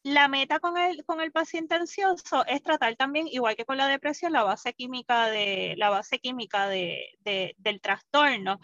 la 0.03 0.29
meta 0.29 0.61
con 0.61 0.77
el, 0.77 1.07
con 1.07 1.23
el 1.23 1.33
paciente 1.33 1.75
ansioso 1.75 2.45
es 2.45 2.63
tratar 2.63 2.95
también, 2.97 3.27
igual 3.29 3.57
que 3.57 3.65
con 3.65 3.79
la 3.79 3.89
depresión, 3.89 4.35
la 4.35 4.43
base 4.43 4.75
química, 4.75 5.29
de, 5.29 5.73
la 5.79 5.89
base 5.89 6.19
química 6.19 6.69
de, 6.69 7.17
del 7.57 7.81
trastorno. 7.81 8.61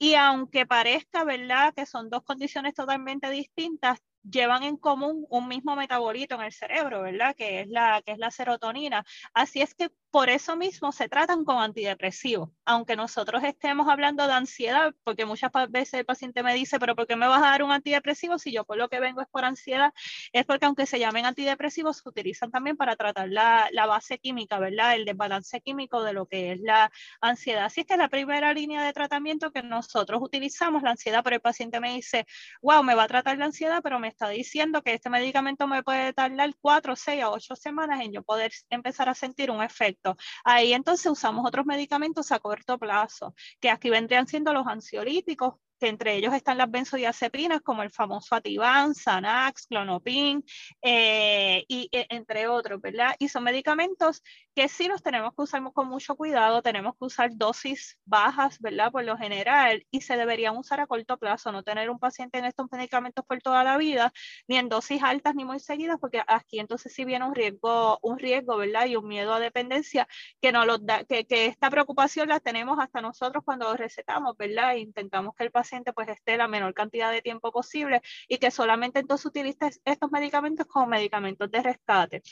Y 0.00 0.14
aunque 0.14 0.66
parezca, 0.66 1.22
¿verdad?, 1.22 1.72
que 1.74 1.86
son 1.86 2.10
dos 2.10 2.24
condiciones 2.24 2.74
totalmente 2.74 3.30
distintas, 3.30 4.00
llevan 4.22 4.62
en 4.62 4.76
común 4.76 5.26
un 5.30 5.48
mismo 5.48 5.76
metabolito 5.76 6.34
en 6.36 6.42
el 6.42 6.52
cerebro, 6.52 7.02
¿verdad? 7.02 7.34
Que 7.36 7.60
es 7.60 7.68
la, 7.68 8.02
que 8.04 8.12
es 8.12 8.18
la 8.18 8.30
serotonina. 8.30 9.04
Así 9.32 9.62
es 9.62 9.74
que 9.74 9.90
por 10.10 10.30
eso 10.30 10.56
mismo 10.56 10.90
se 10.92 11.08
tratan 11.08 11.44
con 11.44 11.58
antidepresivos, 11.58 12.50
aunque 12.64 12.96
nosotros 12.96 13.42
estemos 13.44 13.88
hablando 13.88 14.26
de 14.26 14.32
ansiedad, 14.32 14.94
porque 15.04 15.26
muchas 15.26 15.50
veces 15.68 15.94
el 15.94 16.06
paciente 16.06 16.42
me 16.42 16.54
dice, 16.54 16.78
pero 16.78 16.96
¿por 16.96 17.06
qué 17.06 17.14
me 17.16 17.28
vas 17.28 17.42
a 17.42 17.50
dar 17.50 17.62
un 17.62 17.72
antidepresivo 17.72 18.38
si 18.38 18.52
yo 18.52 18.64
por 18.64 18.78
lo 18.78 18.88
que 18.88 19.00
vengo 19.00 19.20
es 19.20 19.28
por 19.28 19.44
ansiedad? 19.44 19.92
Es 20.32 20.46
porque 20.46 20.66
aunque 20.66 20.86
se 20.86 20.98
llamen 20.98 21.26
antidepresivos, 21.26 21.98
se 21.98 22.08
utilizan 22.08 22.50
también 22.50 22.76
para 22.76 22.96
tratar 22.96 23.28
la, 23.28 23.68
la 23.72 23.86
base 23.86 24.18
química, 24.18 24.58
¿verdad? 24.58 24.94
El 24.94 25.04
desbalance 25.04 25.60
químico 25.60 26.02
de 26.02 26.14
lo 26.14 26.26
que 26.26 26.52
es 26.52 26.60
la 26.60 26.90
ansiedad. 27.20 27.66
Así 27.66 27.82
es 27.82 27.86
que 27.86 27.96
la 27.96 28.08
primera 28.08 28.54
línea 28.54 28.82
de 28.82 28.92
tratamiento 28.94 29.52
que 29.52 29.62
nosotros 29.62 30.22
utilizamos, 30.22 30.82
la 30.82 30.92
ansiedad, 30.92 31.22
pero 31.22 31.36
el 31.36 31.42
paciente 31.42 31.80
me 31.80 31.94
dice, 31.94 32.26
wow, 32.62 32.82
me 32.82 32.94
va 32.94 33.04
a 33.04 33.08
tratar 33.08 33.36
la 33.36 33.46
ansiedad, 33.46 33.80
pero 33.82 33.98
me 33.98 34.08
está 34.08 34.28
diciendo 34.28 34.82
que 34.82 34.94
este 34.94 35.10
medicamento 35.10 35.66
me 35.66 35.82
puede 35.82 36.12
tardar 36.14 36.54
cuatro, 36.60 36.96
seis 36.96 37.22
a 37.22 37.30
ocho 37.30 37.56
semanas 37.56 38.00
en 38.00 38.12
yo 38.12 38.22
poder 38.22 38.52
empezar 38.70 39.08
a 39.08 39.14
sentir 39.14 39.50
un 39.50 39.62
efecto. 39.62 39.97
Ahí 40.44 40.72
entonces 40.72 41.10
usamos 41.10 41.46
otros 41.46 41.66
medicamentos 41.66 42.32
a 42.32 42.38
corto 42.38 42.78
plazo, 42.78 43.34
que 43.60 43.70
aquí 43.70 43.90
vendrían 43.90 44.26
siendo 44.26 44.52
los 44.52 44.66
ansiolíticos, 44.66 45.54
entre 45.86 46.16
ellos 46.16 46.34
están 46.34 46.58
las 46.58 46.70
benzodiazepinas, 46.70 47.60
como 47.60 47.82
el 47.82 47.90
famoso 47.90 48.34
Ativan, 48.34 48.94
Xanax, 48.94 49.66
Clonopin, 49.66 50.44
eh, 50.82 51.64
y 51.68 51.88
e, 51.92 52.06
entre 52.10 52.48
otros, 52.48 52.80
¿verdad? 52.80 53.14
Y 53.18 53.28
son 53.28 53.44
medicamentos 53.44 54.22
que 54.54 54.68
sí 54.68 54.88
los 54.88 55.02
tenemos 55.02 55.34
que 55.34 55.42
usar 55.42 55.62
con 55.72 55.88
mucho 55.88 56.16
cuidado, 56.16 56.62
tenemos 56.62 56.94
que 56.98 57.04
usar 57.04 57.30
dosis 57.34 57.98
bajas, 58.04 58.58
¿verdad? 58.60 58.90
Por 58.90 59.04
lo 59.04 59.16
general, 59.16 59.86
y 59.90 60.00
se 60.00 60.16
deberían 60.16 60.56
usar 60.56 60.80
a 60.80 60.86
corto 60.86 61.16
plazo, 61.16 61.52
no 61.52 61.62
tener 61.62 61.90
un 61.90 61.98
paciente 61.98 62.38
en 62.38 62.44
estos 62.44 62.66
medicamentos 62.72 63.24
por 63.24 63.40
toda 63.40 63.62
la 63.64 63.76
vida, 63.76 64.12
ni 64.48 64.56
en 64.56 64.68
dosis 64.68 65.02
altas 65.02 65.34
ni 65.34 65.44
muy 65.44 65.60
seguidas, 65.60 65.98
porque 66.00 66.22
aquí 66.26 66.58
entonces 66.58 66.92
sí 66.92 67.04
viene 67.04 67.24
un 67.24 67.34
riesgo, 67.34 67.98
un 68.02 68.18
riesgo, 68.18 68.56
¿verdad? 68.56 68.86
Y 68.86 68.96
un 68.96 69.06
miedo 69.06 69.32
a 69.32 69.40
dependencia 69.40 70.08
que, 70.40 70.52
no 70.52 70.64
los 70.64 70.84
da, 70.84 71.04
que, 71.04 71.24
que 71.26 71.46
esta 71.46 71.70
preocupación 71.70 72.28
la 72.28 72.40
tenemos 72.40 72.78
hasta 72.80 73.00
nosotros 73.00 73.44
cuando 73.44 73.76
recetamos, 73.76 74.36
¿verdad? 74.36 74.74
E 74.74 74.80
intentamos 74.80 75.34
que 75.36 75.44
el 75.44 75.50
paciente 75.50 75.67
pues 75.94 76.08
esté 76.08 76.36
la 76.36 76.48
menor 76.48 76.74
cantidad 76.74 77.12
de 77.12 77.22
tiempo 77.22 77.52
posible 77.52 78.02
y 78.28 78.38
que 78.38 78.50
solamente 78.50 79.00
entonces 79.00 79.26
utilices 79.26 79.80
estos 79.84 80.10
medicamentos 80.10 80.66
como 80.66 80.86
medicamentos 80.86 81.50
de 81.50 81.62
rescate. 81.62 82.22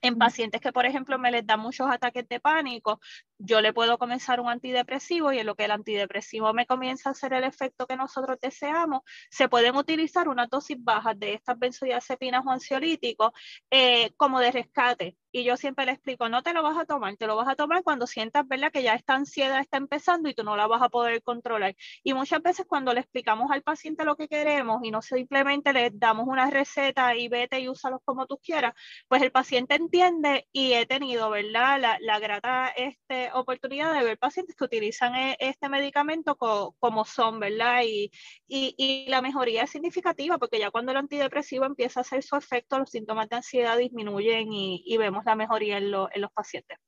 En 0.00 0.16
pacientes 0.16 0.60
que, 0.60 0.72
por 0.72 0.86
ejemplo, 0.86 1.18
me 1.18 1.30
les 1.30 1.44
dan 1.46 1.60
muchos 1.60 1.90
ataques 1.90 2.28
de 2.28 2.38
pánico, 2.38 3.00
yo 3.38 3.60
le 3.60 3.72
puedo 3.72 3.98
comenzar 3.98 4.40
un 4.40 4.48
antidepresivo 4.48 5.32
y 5.32 5.38
en 5.38 5.46
lo 5.46 5.54
que 5.54 5.64
el 5.64 5.70
antidepresivo 5.70 6.52
me 6.52 6.66
comienza 6.66 7.08
a 7.08 7.12
hacer 7.12 7.32
el 7.32 7.44
efecto 7.44 7.86
que 7.86 7.96
nosotros 7.96 8.38
deseamos, 8.40 9.02
se 9.30 9.48
pueden 9.48 9.76
utilizar 9.76 10.28
una 10.28 10.46
dosis 10.46 10.76
bajas 10.82 11.18
de 11.18 11.34
estas 11.34 11.58
benzodiazepinas 11.58 12.44
o 12.44 12.50
ansiolíticos 12.50 13.32
eh, 13.70 14.12
como 14.16 14.40
de 14.40 14.52
rescate. 14.52 15.16
Y 15.30 15.44
yo 15.44 15.56
siempre 15.58 15.84
le 15.84 15.92
explico, 15.92 16.28
no 16.30 16.42
te 16.42 16.54
lo 16.54 16.62
vas 16.62 16.78
a 16.78 16.86
tomar, 16.86 17.14
te 17.16 17.26
lo 17.26 17.36
vas 17.36 17.48
a 17.48 17.54
tomar 17.54 17.82
cuando 17.82 18.06
sientas, 18.06 18.48
¿verdad? 18.48 18.72
Que 18.72 18.82
ya 18.82 18.94
esta 18.94 19.14
ansiedad 19.14 19.60
está 19.60 19.76
empezando 19.76 20.28
y 20.28 20.34
tú 20.34 20.42
no 20.42 20.56
la 20.56 20.66
vas 20.66 20.80
a 20.80 20.88
poder 20.88 21.22
controlar. 21.22 21.76
Y 22.02 22.14
muchas 22.14 22.42
veces 22.42 22.64
cuando 22.66 22.94
le 22.94 23.00
explicamos 23.00 23.50
al 23.50 23.62
paciente 23.62 24.04
lo 24.04 24.16
que 24.16 24.26
queremos 24.26 24.80
y 24.82 24.90
no 24.90 25.02
simplemente 25.02 25.72
le 25.74 25.90
damos 25.92 26.26
una 26.26 26.50
receta 26.50 27.14
y 27.14 27.28
vete 27.28 27.60
y 27.60 27.68
úsalos 27.68 28.00
como 28.04 28.26
tú 28.26 28.38
quieras, 28.38 28.74
pues 29.06 29.20
el 29.22 29.30
paciente 29.30 29.74
entiende 29.74 30.48
y 30.50 30.72
he 30.72 30.86
tenido, 30.86 31.28
¿verdad? 31.30 31.78
La, 31.78 31.98
la 32.00 32.18
grata 32.18 32.68
este, 32.68 33.27
oportunidad 33.34 33.92
de 33.92 34.04
ver 34.04 34.18
pacientes 34.18 34.56
que 34.56 34.64
utilizan 34.64 35.14
e, 35.14 35.36
este 35.40 35.68
medicamento 35.68 36.36
como 36.36 37.04
son, 37.04 37.40
¿verdad? 37.40 37.82
Y, 37.84 38.10
y, 38.46 39.06
la 39.08 39.22
mejoría 39.22 39.64
es 39.64 39.70
significativa 39.70 40.38
porque 40.38 40.58
ya 40.58 40.70
cuando 40.70 40.92
el 40.92 40.98
antidepresivo 40.98 41.64
empieza 41.64 42.00
a 42.00 42.02
hacer 42.02 42.22
su 42.22 42.36
efecto, 42.36 42.78
los 42.78 42.90
síntomas 42.90 43.28
de 43.28 43.36
ansiedad 43.36 43.78
disminuyen 43.78 44.52
y, 44.52 44.96
vemos 44.98 45.24
la 45.24 45.36
mejoría 45.36 45.78
en, 45.78 45.84
en 45.84 46.20
los 46.20 46.32
pacientes. 46.32 46.78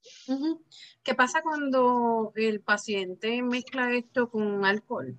¿Qué 1.03 1.15
pasa 1.15 1.43
cuando 1.43 2.33
el 2.35 2.61
paciente 2.61 3.43
mezcla 3.43 3.93
esto 3.93 4.29
con 4.29 4.65
alcohol? 4.65 5.17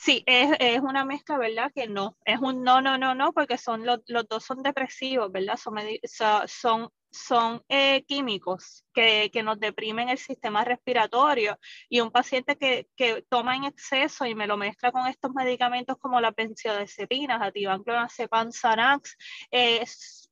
Sí, 0.00 0.22
es, 0.26 0.56
es, 0.60 0.80
una 0.80 1.04
mezcla, 1.04 1.38
¿verdad? 1.38 1.72
Que 1.74 1.88
no, 1.88 2.16
es 2.24 2.38
un 2.40 2.62
no, 2.62 2.80
no, 2.80 2.96
no, 2.98 3.16
no, 3.16 3.32
porque 3.32 3.58
son 3.58 3.84
los, 3.84 3.98
los 4.06 4.28
dos 4.28 4.44
son 4.44 4.62
depresivos, 4.62 5.32
¿verdad? 5.32 5.56
Son, 5.56 5.74
son 6.46 6.88
son 7.10 7.62
eh, 7.68 8.04
químicos 8.06 8.84
que, 8.92 9.30
que, 9.32 9.42
nos 9.42 9.58
deprimen 9.58 10.08
el 10.08 10.18
sistema 10.18 10.64
respiratorio. 10.64 11.58
Y 11.88 12.00
un 12.00 12.10
paciente 12.10 12.56
que, 12.56 12.88
que, 12.96 13.22
toma 13.28 13.56
en 13.56 13.64
exceso 13.64 14.26
y 14.26 14.34
me 14.34 14.46
lo 14.46 14.56
mezcla 14.56 14.92
con 14.92 15.06
estos 15.06 15.32
medicamentos 15.32 15.96
como 15.98 16.20
la 16.20 16.32
benzodiazepinas, 16.32 17.40
ativan 17.42 17.82
clonazepam, 17.82 18.52
Xanax, 18.52 19.16
eh, 19.50 19.84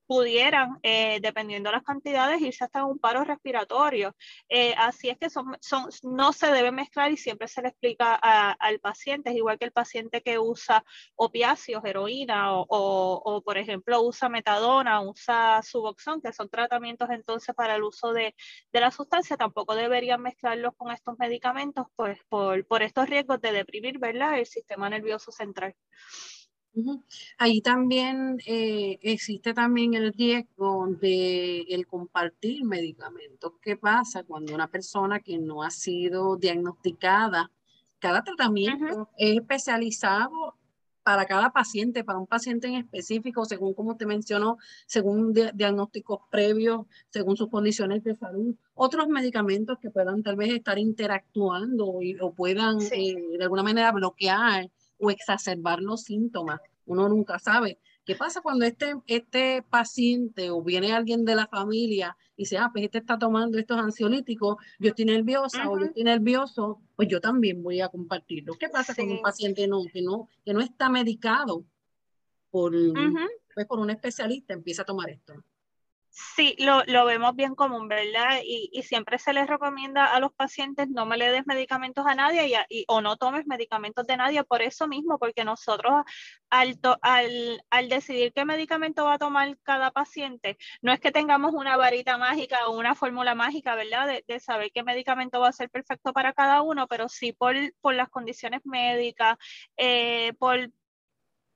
pudieran, 0.06 0.78
eh, 0.82 1.18
dependiendo 1.20 1.70
de 1.70 1.76
las 1.76 1.84
cantidades, 1.84 2.40
irse 2.40 2.64
hasta 2.64 2.84
un 2.84 2.98
paro 2.98 3.24
respiratorio. 3.24 4.14
Eh, 4.48 4.74
así 4.76 5.08
es 5.08 5.18
que 5.18 5.30
son, 5.30 5.56
son, 5.60 5.88
no 6.02 6.32
se 6.32 6.50
debe 6.50 6.72
mezclar 6.72 7.10
y 7.10 7.16
siempre 7.16 7.48
se 7.48 7.62
le 7.62 7.68
explica 7.68 8.14
al 8.14 8.80
paciente, 8.80 9.30
es 9.30 9.36
igual 9.36 9.58
que 9.58 9.64
el 9.66 9.72
paciente 9.72 10.22
que 10.22 10.38
usa 10.38 10.84
opiáceos, 11.16 11.84
heroína 11.84 12.54
o, 12.54 12.66
o, 12.68 13.42
por 13.42 13.58
ejemplo, 13.58 14.00
usa 14.02 14.28
metadona, 14.28 15.00
usa 15.00 15.60
suboxón, 15.62 16.20
que 16.20 16.32
son 16.32 16.48
tratamientos 16.48 17.08
entonces 17.10 17.54
para 17.54 17.76
el 17.76 17.82
uso 17.82 18.12
de, 18.12 18.34
de 18.72 18.80
la 18.80 18.90
sustancia, 18.90 19.36
tampoco 19.36 19.74
deberían 19.74 20.22
mezclarlos 20.22 20.74
con 20.76 20.90
estos 20.90 21.18
medicamentos 21.18 21.86
pues, 21.96 22.18
por, 22.28 22.66
por 22.66 22.82
estos 22.82 23.08
riesgos 23.08 23.40
de 23.40 23.52
deprimir 23.52 23.98
¿verdad? 23.98 24.38
el 24.38 24.46
sistema 24.46 24.88
nervioso 24.88 25.32
central. 25.32 25.74
Ahí 27.38 27.60
también 27.60 28.38
eh, 28.46 28.98
existe 29.02 29.54
también 29.54 29.94
el 29.94 30.12
riesgo 30.12 30.86
de 31.00 31.62
el 31.68 31.86
compartir 31.86 32.64
medicamentos. 32.64 33.52
¿Qué 33.62 33.76
pasa 33.76 34.24
cuando 34.24 34.54
una 34.54 34.68
persona 34.68 35.20
que 35.20 35.38
no 35.38 35.62
ha 35.62 35.70
sido 35.70 36.36
diagnosticada, 36.36 37.50
cada 37.98 38.22
tratamiento 38.22 39.08
es 39.16 39.38
especializado 39.38 40.56
para 41.02 41.24
cada 41.24 41.52
paciente, 41.52 42.02
para 42.02 42.18
un 42.18 42.26
paciente 42.26 42.66
en 42.66 42.74
específico, 42.74 43.44
según 43.44 43.74
como 43.74 43.96
te 43.96 44.06
mencionó, 44.06 44.58
según 44.86 45.32
diagnósticos 45.32 46.18
previos, 46.32 46.84
según 47.10 47.36
sus 47.36 47.48
condiciones 47.48 48.02
de 48.02 48.16
salud, 48.16 48.56
otros 48.74 49.06
medicamentos 49.06 49.78
que 49.78 49.90
puedan 49.90 50.24
tal 50.24 50.34
vez 50.34 50.52
estar 50.52 50.80
interactuando 50.80 52.02
y, 52.02 52.18
o 52.20 52.32
puedan 52.34 52.80
eh, 52.90 53.14
de 53.38 53.44
alguna 53.44 53.62
manera 53.62 53.92
bloquear 53.92 54.68
o 54.98 55.10
exacerbar 55.10 55.80
los 55.80 56.02
síntomas. 56.02 56.60
Uno 56.86 57.08
nunca 57.08 57.38
sabe. 57.38 57.78
¿Qué 58.04 58.14
pasa 58.14 58.40
cuando 58.40 58.64
este, 58.64 58.94
este 59.08 59.64
paciente 59.68 60.50
o 60.50 60.62
viene 60.62 60.92
alguien 60.92 61.24
de 61.24 61.34
la 61.34 61.48
familia 61.48 62.16
y 62.36 62.42
dice, 62.42 62.56
ah, 62.56 62.70
pues 62.72 62.84
este 62.84 62.98
está 62.98 63.18
tomando 63.18 63.58
estos 63.58 63.78
ansiolíticos, 63.78 64.56
yo 64.78 64.90
estoy 64.90 65.06
nerviosa 65.06 65.68
o 65.68 65.78
yo 65.78 65.86
estoy 65.86 66.04
nervioso, 66.04 66.80
pues 66.94 67.08
yo 67.08 67.20
también 67.20 67.62
voy 67.62 67.80
a 67.80 67.88
compartirlo. 67.88 68.54
¿Qué 68.60 68.68
pasa 68.68 68.94
con 68.94 69.10
un 69.10 69.20
paciente 69.22 69.66
no, 69.66 69.82
que, 69.92 70.02
no, 70.02 70.28
que 70.44 70.54
no 70.54 70.60
está 70.60 70.88
medicado 70.88 71.64
por, 72.50 72.72
pues 73.54 73.66
por 73.66 73.80
un 73.80 73.90
especialista, 73.90 74.54
empieza 74.54 74.82
a 74.82 74.84
tomar 74.84 75.10
esto? 75.10 75.34
Sí, 76.18 76.56
lo, 76.58 76.82
lo, 76.86 77.04
vemos 77.04 77.36
bien 77.36 77.54
común, 77.54 77.88
¿verdad? 77.88 78.40
Y, 78.42 78.70
y, 78.72 78.82
siempre 78.84 79.18
se 79.18 79.34
les 79.34 79.46
recomienda 79.46 80.14
a 80.14 80.18
los 80.18 80.32
pacientes 80.32 80.88
no 80.88 81.04
me 81.04 81.18
le 81.18 81.30
des 81.30 81.46
medicamentos 81.46 82.06
a 82.06 82.14
nadie 82.14 82.64
y, 82.70 82.84
o 82.88 83.02
no 83.02 83.18
tomes 83.18 83.46
medicamentos 83.46 84.06
de 84.06 84.16
nadie 84.16 84.42
por 84.42 84.62
eso 84.62 84.88
mismo, 84.88 85.18
porque 85.18 85.44
nosotros 85.44 86.04
al, 86.48 86.78
al, 87.02 87.62
al, 87.68 87.88
decidir 87.90 88.32
qué 88.32 88.46
medicamento 88.46 89.04
va 89.04 89.14
a 89.14 89.18
tomar 89.18 89.58
cada 89.62 89.90
paciente, 89.90 90.56
no 90.80 90.90
es 90.90 91.00
que 91.00 91.12
tengamos 91.12 91.52
una 91.52 91.76
varita 91.76 92.16
mágica 92.16 92.66
o 92.66 92.78
una 92.78 92.94
fórmula 92.94 93.34
mágica, 93.34 93.74
¿verdad? 93.74 94.06
De, 94.06 94.24
de, 94.26 94.40
saber 94.40 94.70
qué 94.72 94.82
medicamento 94.82 95.40
va 95.40 95.48
a 95.48 95.52
ser 95.52 95.68
perfecto 95.68 96.14
para 96.14 96.32
cada 96.32 96.62
uno, 96.62 96.86
pero 96.86 97.10
sí 97.10 97.34
por, 97.34 97.54
por 97.82 97.94
las 97.94 98.08
condiciones 98.08 98.62
médicas, 98.64 99.36
eh, 99.76 100.32
por 100.38 100.70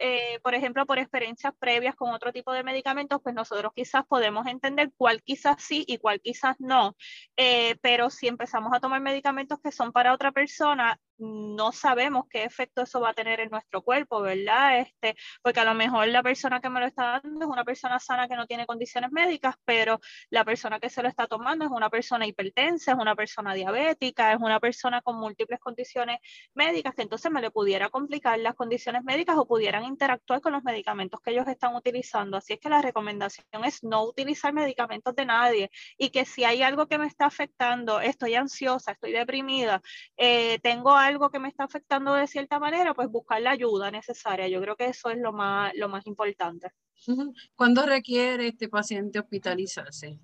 eh, 0.00 0.40
por 0.42 0.54
ejemplo, 0.54 0.86
por 0.86 0.98
experiencias 0.98 1.52
previas 1.58 1.94
con 1.94 2.10
otro 2.12 2.32
tipo 2.32 2.52
de 2.52 2.64
medicamentos, 2.64 3.20
pues 3.22 3.34
nosotros 3.34 3.72
quizás 3.74 4.04
podemos 4.06 4.46
entender 4.46 4.90
cuál 4.96 5.22
quizás 5.22 5.62
sí 5.62 5.84
y 5.86 5.98
cuál 5.98 6.20
quizás 6.20 6.56
no. 6.58 6.96
Eh, 7.36 7.76
pero 7.82 8.10
si 8.10 8.26
empezamos 8.26 8.72
a 8.72 8.80
tomar 8.80 9.00
medicamentos 9.00 9.60
que 9.62 9.72
son 9.72 9.92
para 9.92 10.14
otra 10.14 10.32
persona, 10.32 10.98
no 11.20 11.72
sabemos 11.72 12.24
qué 12.28 12.44
efecto 12.44 12.82
eso 12.82 13.00
va 13.00 13.10
a 13.10 13.14
tener 13.14 13.40
en 13.40 13.50
nuestro 13.50 13.82
cuerpo, 13.82 14.20
¿verdad? 14.20 14.80
Este, 14.80 15.16
porque 15.42 15.60
a 15.60 15.64
lo 15.64 15.74
mejor 15.74 16.08
la 16.08 16.22
persona 16.22 16.60
que 16.60 16.70
me 16.70 16.80
lo 16.80 16.86
está 16.86 17.20
dando 17.22 17.44
es 17.44 17.50
una 17.50 17.64
persona 17.64 17.98
sana 17.98 18.28
que 18.28 18.36
no 18.36 18.46
tiene 18.46 18.66
condiciones 18.66 19.12
médicas, 19.12 19.54
pero 19.64 20.00
la 20.30 20.44
persona 20.44 20.80
que 20.80 20.90
se 20.90 21.02
lo 21.02 21.08
está 21.08 21.26
tomando 21.26 21.64
es 21.64 21.70
una 21.70 21.90
persona 21.90 22.26
hipertensa, 22.26 22.92
es 22.92 22.98
una 22.98 23.14
persona 23.14 23.54
diabética, 23.54 24.32
es 24.32 24.38
una 24.40 24.60
persona 24.60 25.02
con 25.02 25.16
múltiples 25.16 25.60
condiciones 25.60 26.18
médicas 26.54 26.94
que 26.94 27.02
entonces 27.02 27.30
me 27.30 27.40
le 27.40 27.50
pudiera 27.50 27.88
complicar 27.88 28.38
las 28.38 28.54
condiciones 28.54 29.04
médicas 29.04 29.36
o 29.36 29.46
pudieran 29.46 29.84
interactuar 29.84 30.40
con 30.40 30.52
los 30.52 30.62
medicamentos 30.64 31.20
que 31.20 31.32
ellos 31.32 31.46
están 31.48 31.74
utilizando. 31.74 32.36
Así 32.36 32.54
es 32.54 32.60
que 32.60 32.68
la 32.68 32.82
recomendación 32.82 33.64
es 33.64 33.82
no 33.82 34.04
utilizar 34.04 34.52
medicamentos 34.52 35.14
de 35.14 35.26
nadie 35.26 35.70
y 35.98 36.10
que 36.10 36.24
si 36.24 36.44
hay 36.44 36.62
algo 36.62 36.86
que 36.86 36.98
me 36.98 37.06
está 37.06 37.26
afectando, 37.26 38.00
estoy 38.00 38.34
ansiosa, 38.34 38.92
estoy 38.92 39.12
deprimida, 39.12 39.82
eh, 40.16 40.58
tengo 40.62 40.96
algo 40.96 41.09
algo 41.10 41.30
que 41.30 41.38
me 41.38 41.48
está 41.48 41.64
afectando 41.64 42.14
de 42.14 42.26
cierta 42.26 42.58
manera, 42.58 42.94
pues 42.94 43.08
buscar 43.08 43.42
la 43.42 43.50
ayuda 43.50 43.90
necesaria. 43.90 44.48
Yo 44.48 44.60
creo 44.60 44.76
que 44.76 44.86
eso 44.86 45.10
es 45.10 45.18
lo 45.18 45.32
más, 45.32 45.72
lo 45.74 45.88
más 45.88 46.06
importante. 46.06 46.72
¿Cuándo 47.54 47.86
requiere 47.86 48.48
este 48.48 48.68
paciente 48.68 49.18
hospitalizarse? 49.18 50.18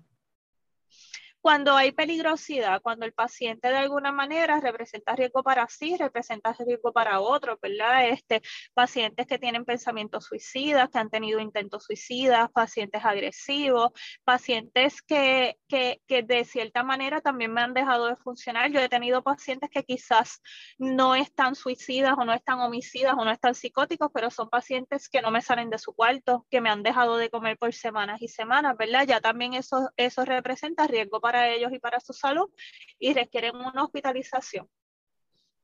Cuando 1.47 1.77
hay 1.77 1.93
peligrosidad, 1.93 2.81
cuando 2.81 3.05
el 3.05 3.13
paciente 3.13 3.69
de 3.69 3.77
alguna 3.77 4.11
manera 4.11 4.59
representa 4.59 5.15
riesgo 5.15 5.43
para 5.43 5.65
sí, 5.69 5.95
representa 5.95 6.51
riesgo 6.51 6.91
para 6.91 7.21
otro, 7.21 7.57
¿verdad? 7.61 8.09
Este, 8.09 8.41
pacientes 8.73 9.25
que 9.27 9.39
tienen 9.39 9.63
pensamientos 9.63 10.25
suicidas, 10.25 10.89
que 10.89 10.99
han 10.99 11.09
tenido 11.09 11.39
intentos 11.39 11.85
suicidas, 11.85 12.49
pacientes 12.51 13.05
agresivos, 13.05 13.91
pacientes 14.25 15.01
que, 15.01 15.57
que, 15.69 16.01
que 16.05 16.21
de 16.21 16.43
cierta 16.43 16.83
manera 16.83 17.21
también 17.21 17.53
me 17.53 17.61
han 17.61 17.73
dejado 17.73 18.07
de 18.07 18.17
funcionar. 18.17 18.69
Yo 18.69 18.81
he 18.81 18.89
tenido 18.89 19.23
pacientes 19.23 19.69
que 19.69 19.85
quizás 19.85 20.41
no 20.77 21.15
están 21.15 21.55
suicidas 21.55 22.15
o 22.17 22.25
no 22.25 22.33
están 22.33 22.59
homicidas 22.59 23.13
o 23.17 23.23
no 23.23 23.31
están 23.31 23.55
psicóticos, 23.55 24.11
pero 24.13 24.29
son 24.31 24.49
pacientes 24.49 25.07
que 25.07 25.21
no 25.21 25.31
me 25.31 25.41
salen 25.41 25.69
de 25.69 25.77
su 25.77 25.93
cuarto, 25.93 26.45
que 26.51 26.59
me 26.59 26.69
han 26.69 26.83
dejado 26.83 27.15
de 27.15 27.29
comer 27.29 27.57
por 27.57 27.73
semanas 27.73 28.21
y 28.21 28.27
semanas, 28.27 28.75
¿verdad? 28.75 29.07
Ya 29.07 29.21
también 29.21 29.53
eso, 29.53 29.89
eso 29.95 30.25
representa 30.25 30.87
riesgo 30.87 31.21
para 31.21 31.36
ellos 31.45 31.71
y 31.71 31.79
para 31.79 31.99
su 31.99 32.13
salud 32.13 32.49
y 32.99 33.13
requieren 33.13 33.55
una 33.55 33.83
hospitalización. 33.83 34.67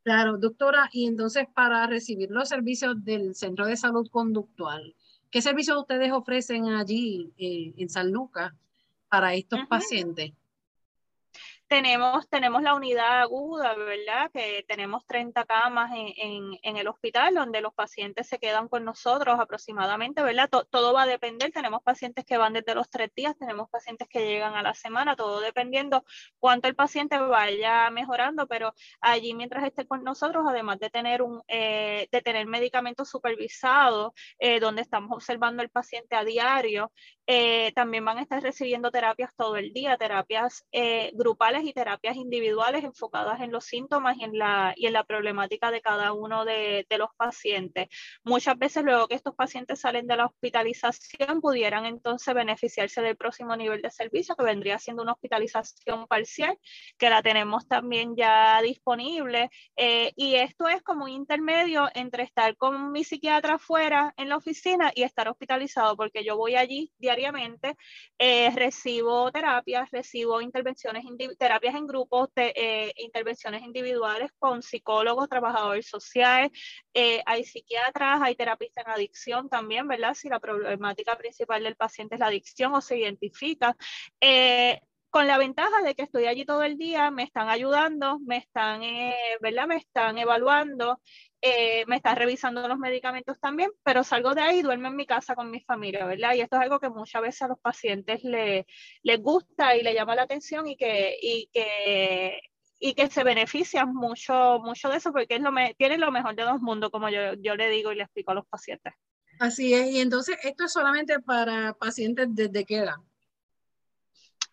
Claro, 0.03 0.37
doctora, 0.37 0.89
y 0.91 1.07
entonces 1.07 1.47
para 1.53 1.87
recibir 1.87 2.29
los 2.29 2.49
servicios 2.49 3.03
del 3.05 3.35
Centro 3.35 3.65
de 3.65 3.77
Salud 3.77 4.09
Conductual, 4.09 4.95
¿qué 5.31 5.41
servicios 5.41 5.77
ustedes 5.77 6.11
ofrecen 6.11 6.67
allí 6.67 7.31
eh, 7.37 7.73
en 7.77 7.89
San 7.89 8.11
Lucas 8.11 8.53
para 9.07 9.33
estos 9.33 9.61
pacientes? 9.69 10.33
Tenemos, 11.67 12.29
tenemos 12.29 12.61
la 12.61 12.75
unidad 12.75 13.21
aguda, 13.21 13.73
¿verdad? 13.75 14.29
Que 14.31 14.63
tenemos 14.67 15.05
30 15.07 15.43
camas 15.45 15.91
en, 15.95 16.57
en, 16.61 16.77
el 16.77 16.87
hospital 16.87 17.33
donde 17.33 17.61
los 17.61 17.73
pacientes 17.73 18.27
se 18.27 18.37
quedan 18.37 18.67
con 18.67 18.85
nosotros 18.85 19.39
aproximadamente, 19.39 20.21
¿verdad? 20.21 20.49
todo 20.49 20.93
va 20.93 21.03
a 21.03 21.07
depender. 21.07 21.51
Tenemos 21.51 21.81
pacientes 21.81 22.25
que 22.25 22.37
van 22.37 22.53
desde 22.53 22.75
los 22.75 22.89
tres 22.89 23.11
días, 23.15 23.35
tenemos 23.37 23.69
pacientes 23.69 24.07
que 24.07 24.27
llegan 24.27 24.55
a 24.55 24.61
la 24.61 24.73
semana, 24.73 25.15
todo 25.15 25.39
dependiendo 25.39 26.03
cuánto 26.39 26.67
el 26.67 26.75
paciente 26.75 27.17
vaya 27.17 27.89
mejorando, 27.89 28.47
pero 28.47 28.73
allí 29.01 29.33
mientras 29.33 29.63
esté 29.65 29.87
con 29.87 30.03
nosotros, 30.03 30.45
además 30.47 30.79
de 30.79 30.89
tener, 30.89 31.21
un, 31.21 31.41
eh, 31.47 32.07
de 32.11 32.21
tener 32.21 32.45
medicamentos 32.45 33.09
supervisados, 33.09 34.13
eh, 34.39 34.59
donde 34.59 34.81
estamos 34.81 35.11
observando 35.11 35.61
al 35.61 35.69
paciente 35.69 36.15
a 36.15 36.23
diario, 36.23 36.91
eh, 37.25 37.71
también 37.73 38.05
van 38.05 38.17
a 38.17 38.21
estar 38.21 38.41
recibiendo 38.41 38.91
terapias 38.91 39.33
todo 39.35 39.55
el 39.55 39.73
día, 39.73 39.97
terapias 39.97 40.65
grupales 41.13 41.62
y 41.63 41.73
terapias 41.73 42.15
individuales 42.15 42.83
enfocadas 42.83 43.41
en 43.41 43.51
los 43.51 43.65
síntomas 43.65 44.17
y 44.17 44.23
en 44.23 44.37
la, 44.37 44.73
y 44.75 44.87
en 44.87 44.93
la 44.93 45.03
problemática 45.03 45.71
de 45.71 45.81
cada 45.81 46.13
uno 46.13 46.45
de, 46.45 46.85
de 46.89 46.97
los 46.97 47.09
pacientes. 47.17 47.87
Muchas 48.23 48.57
veces 48.57 48.83
luego 48.83 49.07
que 49.07 49.15
estos 49.15 49.35
pacientes 49.35 49.79
salen 49.79 50.07
de 50.07 50.17
la 50.17 50.25
hospitalización 50.25 51.41
pudieran 51.41 51.85
entonces 51.85 52.33
beneficiarse 52.33 53.01
del 53.01 53.17
próximo 53.17 53.55
nivel 53.55 53.81
de 53.81 53.89
servicio 53.89 54.35
que 54.35 54.43
vendría 54.43 54.79
siendo 54.79 55.03
una 55.03 55.13
hospitalización 55.13 56.07
parcial 56.07 56.57
que 56.97 57.09
la 57.09 57.21
tenemos 57.21 57.67
también 57.67 58.15
ya 58.15 58.61
disponible 58.61 59.49
eh, 59.75 60.11
y 60.15 60.35
esto 60.35 60.67
es 60.67 60.81
como 60.83 61.05
un 61.05 61.11
intermedio 61.11 61.89
entre 61.93 62.23
estar 62.23 62.55
con 62.57 62.91
mi 62.91 63.03
psiquiatra 63.03 63.55
afuera 63.55 64.13
en 64.17 64.29
la 64.29 64.37
oficina 64.37 64.91
y 64.95 65.03
estar 65.03 65.27
hospitalizado 65.27 65.95
porque 65.95 66.23
yo 66.23 66.37
voy 66.37 66.55
allí 66.55 66.91
diariamente, 66.97 67.75
eh, 68.17 68.51
recibo 68.55 69.31
terapias, 69.31 69.89
recibo 69.91 70.41
intervenciones 70.41 71.03
individuales 71.03 71.37
terapias 71.43 71.75
en 71.75 71.85
grupos, 71.87 72.29
de, 72.35 72.53
eh, 72.55 72.93
intervenciones 72.95 73.63
individuales 73.63 74.31
con 74.39 74.61
psicólogos, 74.61 75.27
trabajadores 75.27 75.85
sociales, 75.85 76.51
eh, 76.93 77.21
hay 77.25 77.43
psiquiatras, 77.43 78.21
hay 78.21 78.35
terapistas 78.35 78.85
en 78.85 78.93
adicción 78.93 79.49
también, 79.49 79.85
¿verdad? 79.85 80.13
Si 80.13 80.29
la 80.29 80.39
problemática 80.39 81.17
principal 81.17 81.61
del 81.61 81.75
paciente 81.75 82.15
es 82.15 82.19
la 82.19 82.27
adicción 82.27 82.73
o 82.73 82.79
se 82.79 82.97
identifica. 82.97 83.75
Eh, 84.21 84.79
con 85.13 85.27
la 85.27 85.37
ventaja 85.37 85.83
de 85.83 85.93
que 85.93 86.01
estoy 86.01 86.25
allí 86.25 86.43
todo 86.43 86.63
el 86.63 86.75
día, 86.75 87.11
me 87.11 87.21
están 87.21 87.47
ayudando, 87.47 88.17
me 88.25 88.37
están, 88.37 88.81
¿verdad? 89.41 89.67
Me 89.67 89.75
están 89.75 90.17
evaluando, 90.17 90.99
me 91.85 91.97
están 91.97 92.15
revisando 92.15 92.67
los 92.67 92.79
medicamentos 92.79 93.39
también, 93.39 93.69
pero 93.83 94.03
salgo 94.03 94.33
de 94.33 94.41
ahí 94.41 94.57
y 94.57 94.61
duermo 94.63 94.87
en 94.87 94.95
mi 94.95 95.05
casa 95.05 95.35
con 95.35 95.51
mi 95.51 95.61
familia, 95.61 96.07
¿verdad? 96.07 96.33
Y 96.33 96.41
esto 96.41 96.55
es 96.55 96.63
algo 96.63 96.79
que 96.79 96.89
muchas 96.89 97.21
veces 97.21 97.43
a 97.43 97.47
los 97.49 97.59
pacientes 97.59 98.23
le, 98.23 98.65
les 99.03 99.21
gusta 99.21 99.77
y 99.77 99.83
les 99.83 99.93
llama 99.93 100.15
la 100.15 100.23
atención 100.23 100.65
y 100.65 100.75
que, 100.75 101.15
y 101.21 101.47
que, 101.53 102.39
y 102.79 102.95
que 102.95 103.07
se 103.07 103.23
benefician 103.23 103.93
mucho, 103.93 104.61
mucho 104.63 104.89
de 104.89 104.97
eso 104.97 105.11
porque 105.11 105.35
es 105.35 105.41
lo 105.41 105.51
tienen 105.77 106.01
lo 106.01 106.11
mejor 106.11 106.35
de 106.35 106.41
dos 106.41 106.59
mundos, 106.59 106.89
como 106.89 107.09
yo, 107.09 107.35
yo 107.35 107.55
le 107.55 107.69
digo 107.69 107.91
y 107.91 107.97
le 107.97 108.03
explico 108.03 108.31
a 108.31 108.35
los 108.35 108.47
pacientes. 108.47 108.95
Así 109.39 109.75
es, 109.75 109.91
y 109.91 110.01
entonces 110.01 110.37
esto 110.41 110.65
es 110.65 110.73
solamente 110.73 111.19
para 111.19 111.75
pacientes 111.75 112.29
desde 112.31 112.65
qué 112.65 112.77
edad? 112.77 112.95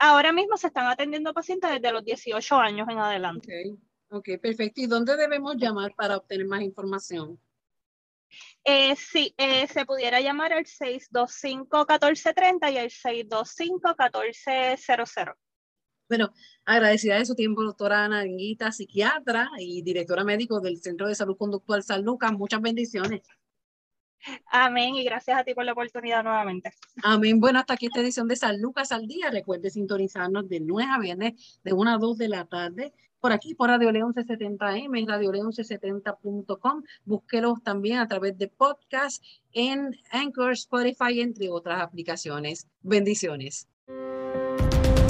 Ahora 0.02 0.32
mismo 0.32 0.56
se 0.56 0.68
están 0.68 0.86
atendiendo 0.86 1.34
pacientes 1.34 1.70
desde 1.70 1.92
los 1.92 2.02
18 2.02 2.56
años 2.56 2.88
en 2.88 2.98
adelante. 2.98 3.76
Ok, 4.08 4.30
perfecto. 4.40 4.80
¿Y 4.80 4.86
dónde 4.86 5.14
debemos 5.14 5.56
llamar 5.56 5.94
para 5.94 6.16
obtener 6.16 6.46
más 6.46 6.62
información? 6.62 7.38
Eh, 8.64 8.96
sí, 8.96 9.34
eh, 9.36 9.66
se 9.66 9.84
pudiera 9.84 10.22
llamar 10.22 10.54
al 10.54 10.64
625-1430 10.64 12.72
y 12.72 12.78
al 12.78 12.88
625-1400. 12.88 15.34
Bueno, 16.08 16.32
agradecida 16.64 17.18
de 17.18 17.26
su 17.26 17.34
tiempo, 17.34 17.62
doctora 17.62 18.06
Ana 18.06 18.20
Anguita, 18.20 18.72
psiquiatra 18.72 19.50
y 19.58 19.82
directora 19.82 20.24
médico 20.24 20.60
del 20.60 20.80
Centro 20.80 21.08
de 21.08 21.14
Salud 21.14 21.36
Conductual 21.36 21.82
San 21.82 22.02
Lucas. 22.02 22.32
Muchas 22.32 22.62
bendiciones. 22.62 23.20
Amén 24.46 24.94
y 24.94 25.04
gracias 25.04 25.38
a 25.38 25.44
ti 25.44 25.54
por 25.54 25.64
la 25.64 25.72
oportunidad 25.72 26.22
nuevamente. 26.22 26.72
Amén. 27.02 27.40
Bueno, 27.40 27.58
hasta 27.58 27.74
aquí 27.74 27.86
esta 27.86 28.00
edición 28.00 28.28
de 28.28 28.36
San 28.36 28.60
Lucas 28.60 28.92
al 28.92 29.06
día. 29.06 29.30
Recuerde 29.30 29.70
sintonizarnos 29.70 30.48
de 30.48 30.60
9 30.60 30.90
a 30.92 30.98
viernes 30.98 31.60
de 31.62 31.72
1 31.72 31.90
a 31.90 31.98
2 31.98 32.18
de 32.18 32.28
la 32.28 32.44
tarde 32.44 32.92
por 33.20 33.32
aquí 33.32 33.54
por 33.54 33.68
Radio 33.68 33.92
León 33.92 34.14
1170M, 34.14 35.06
Radio 35.06 35.32
León 35.32 35.48
1170.com. 35.48 36.82
Búsquelos 37.04 37.62
también 37.62 37.98
a 37.98 38.08
través 38.08 38.36
de 38.38 38.48
podcast 38.48 39.22
en 39.52 39.94
Anchor, 40.10 40.52
Spotify, 40.52 41.20
entre 41.20 41.50
otras 41.50 41.82
aplicaciones. 41.82 42.66
Bendiciones. 42.82 43.68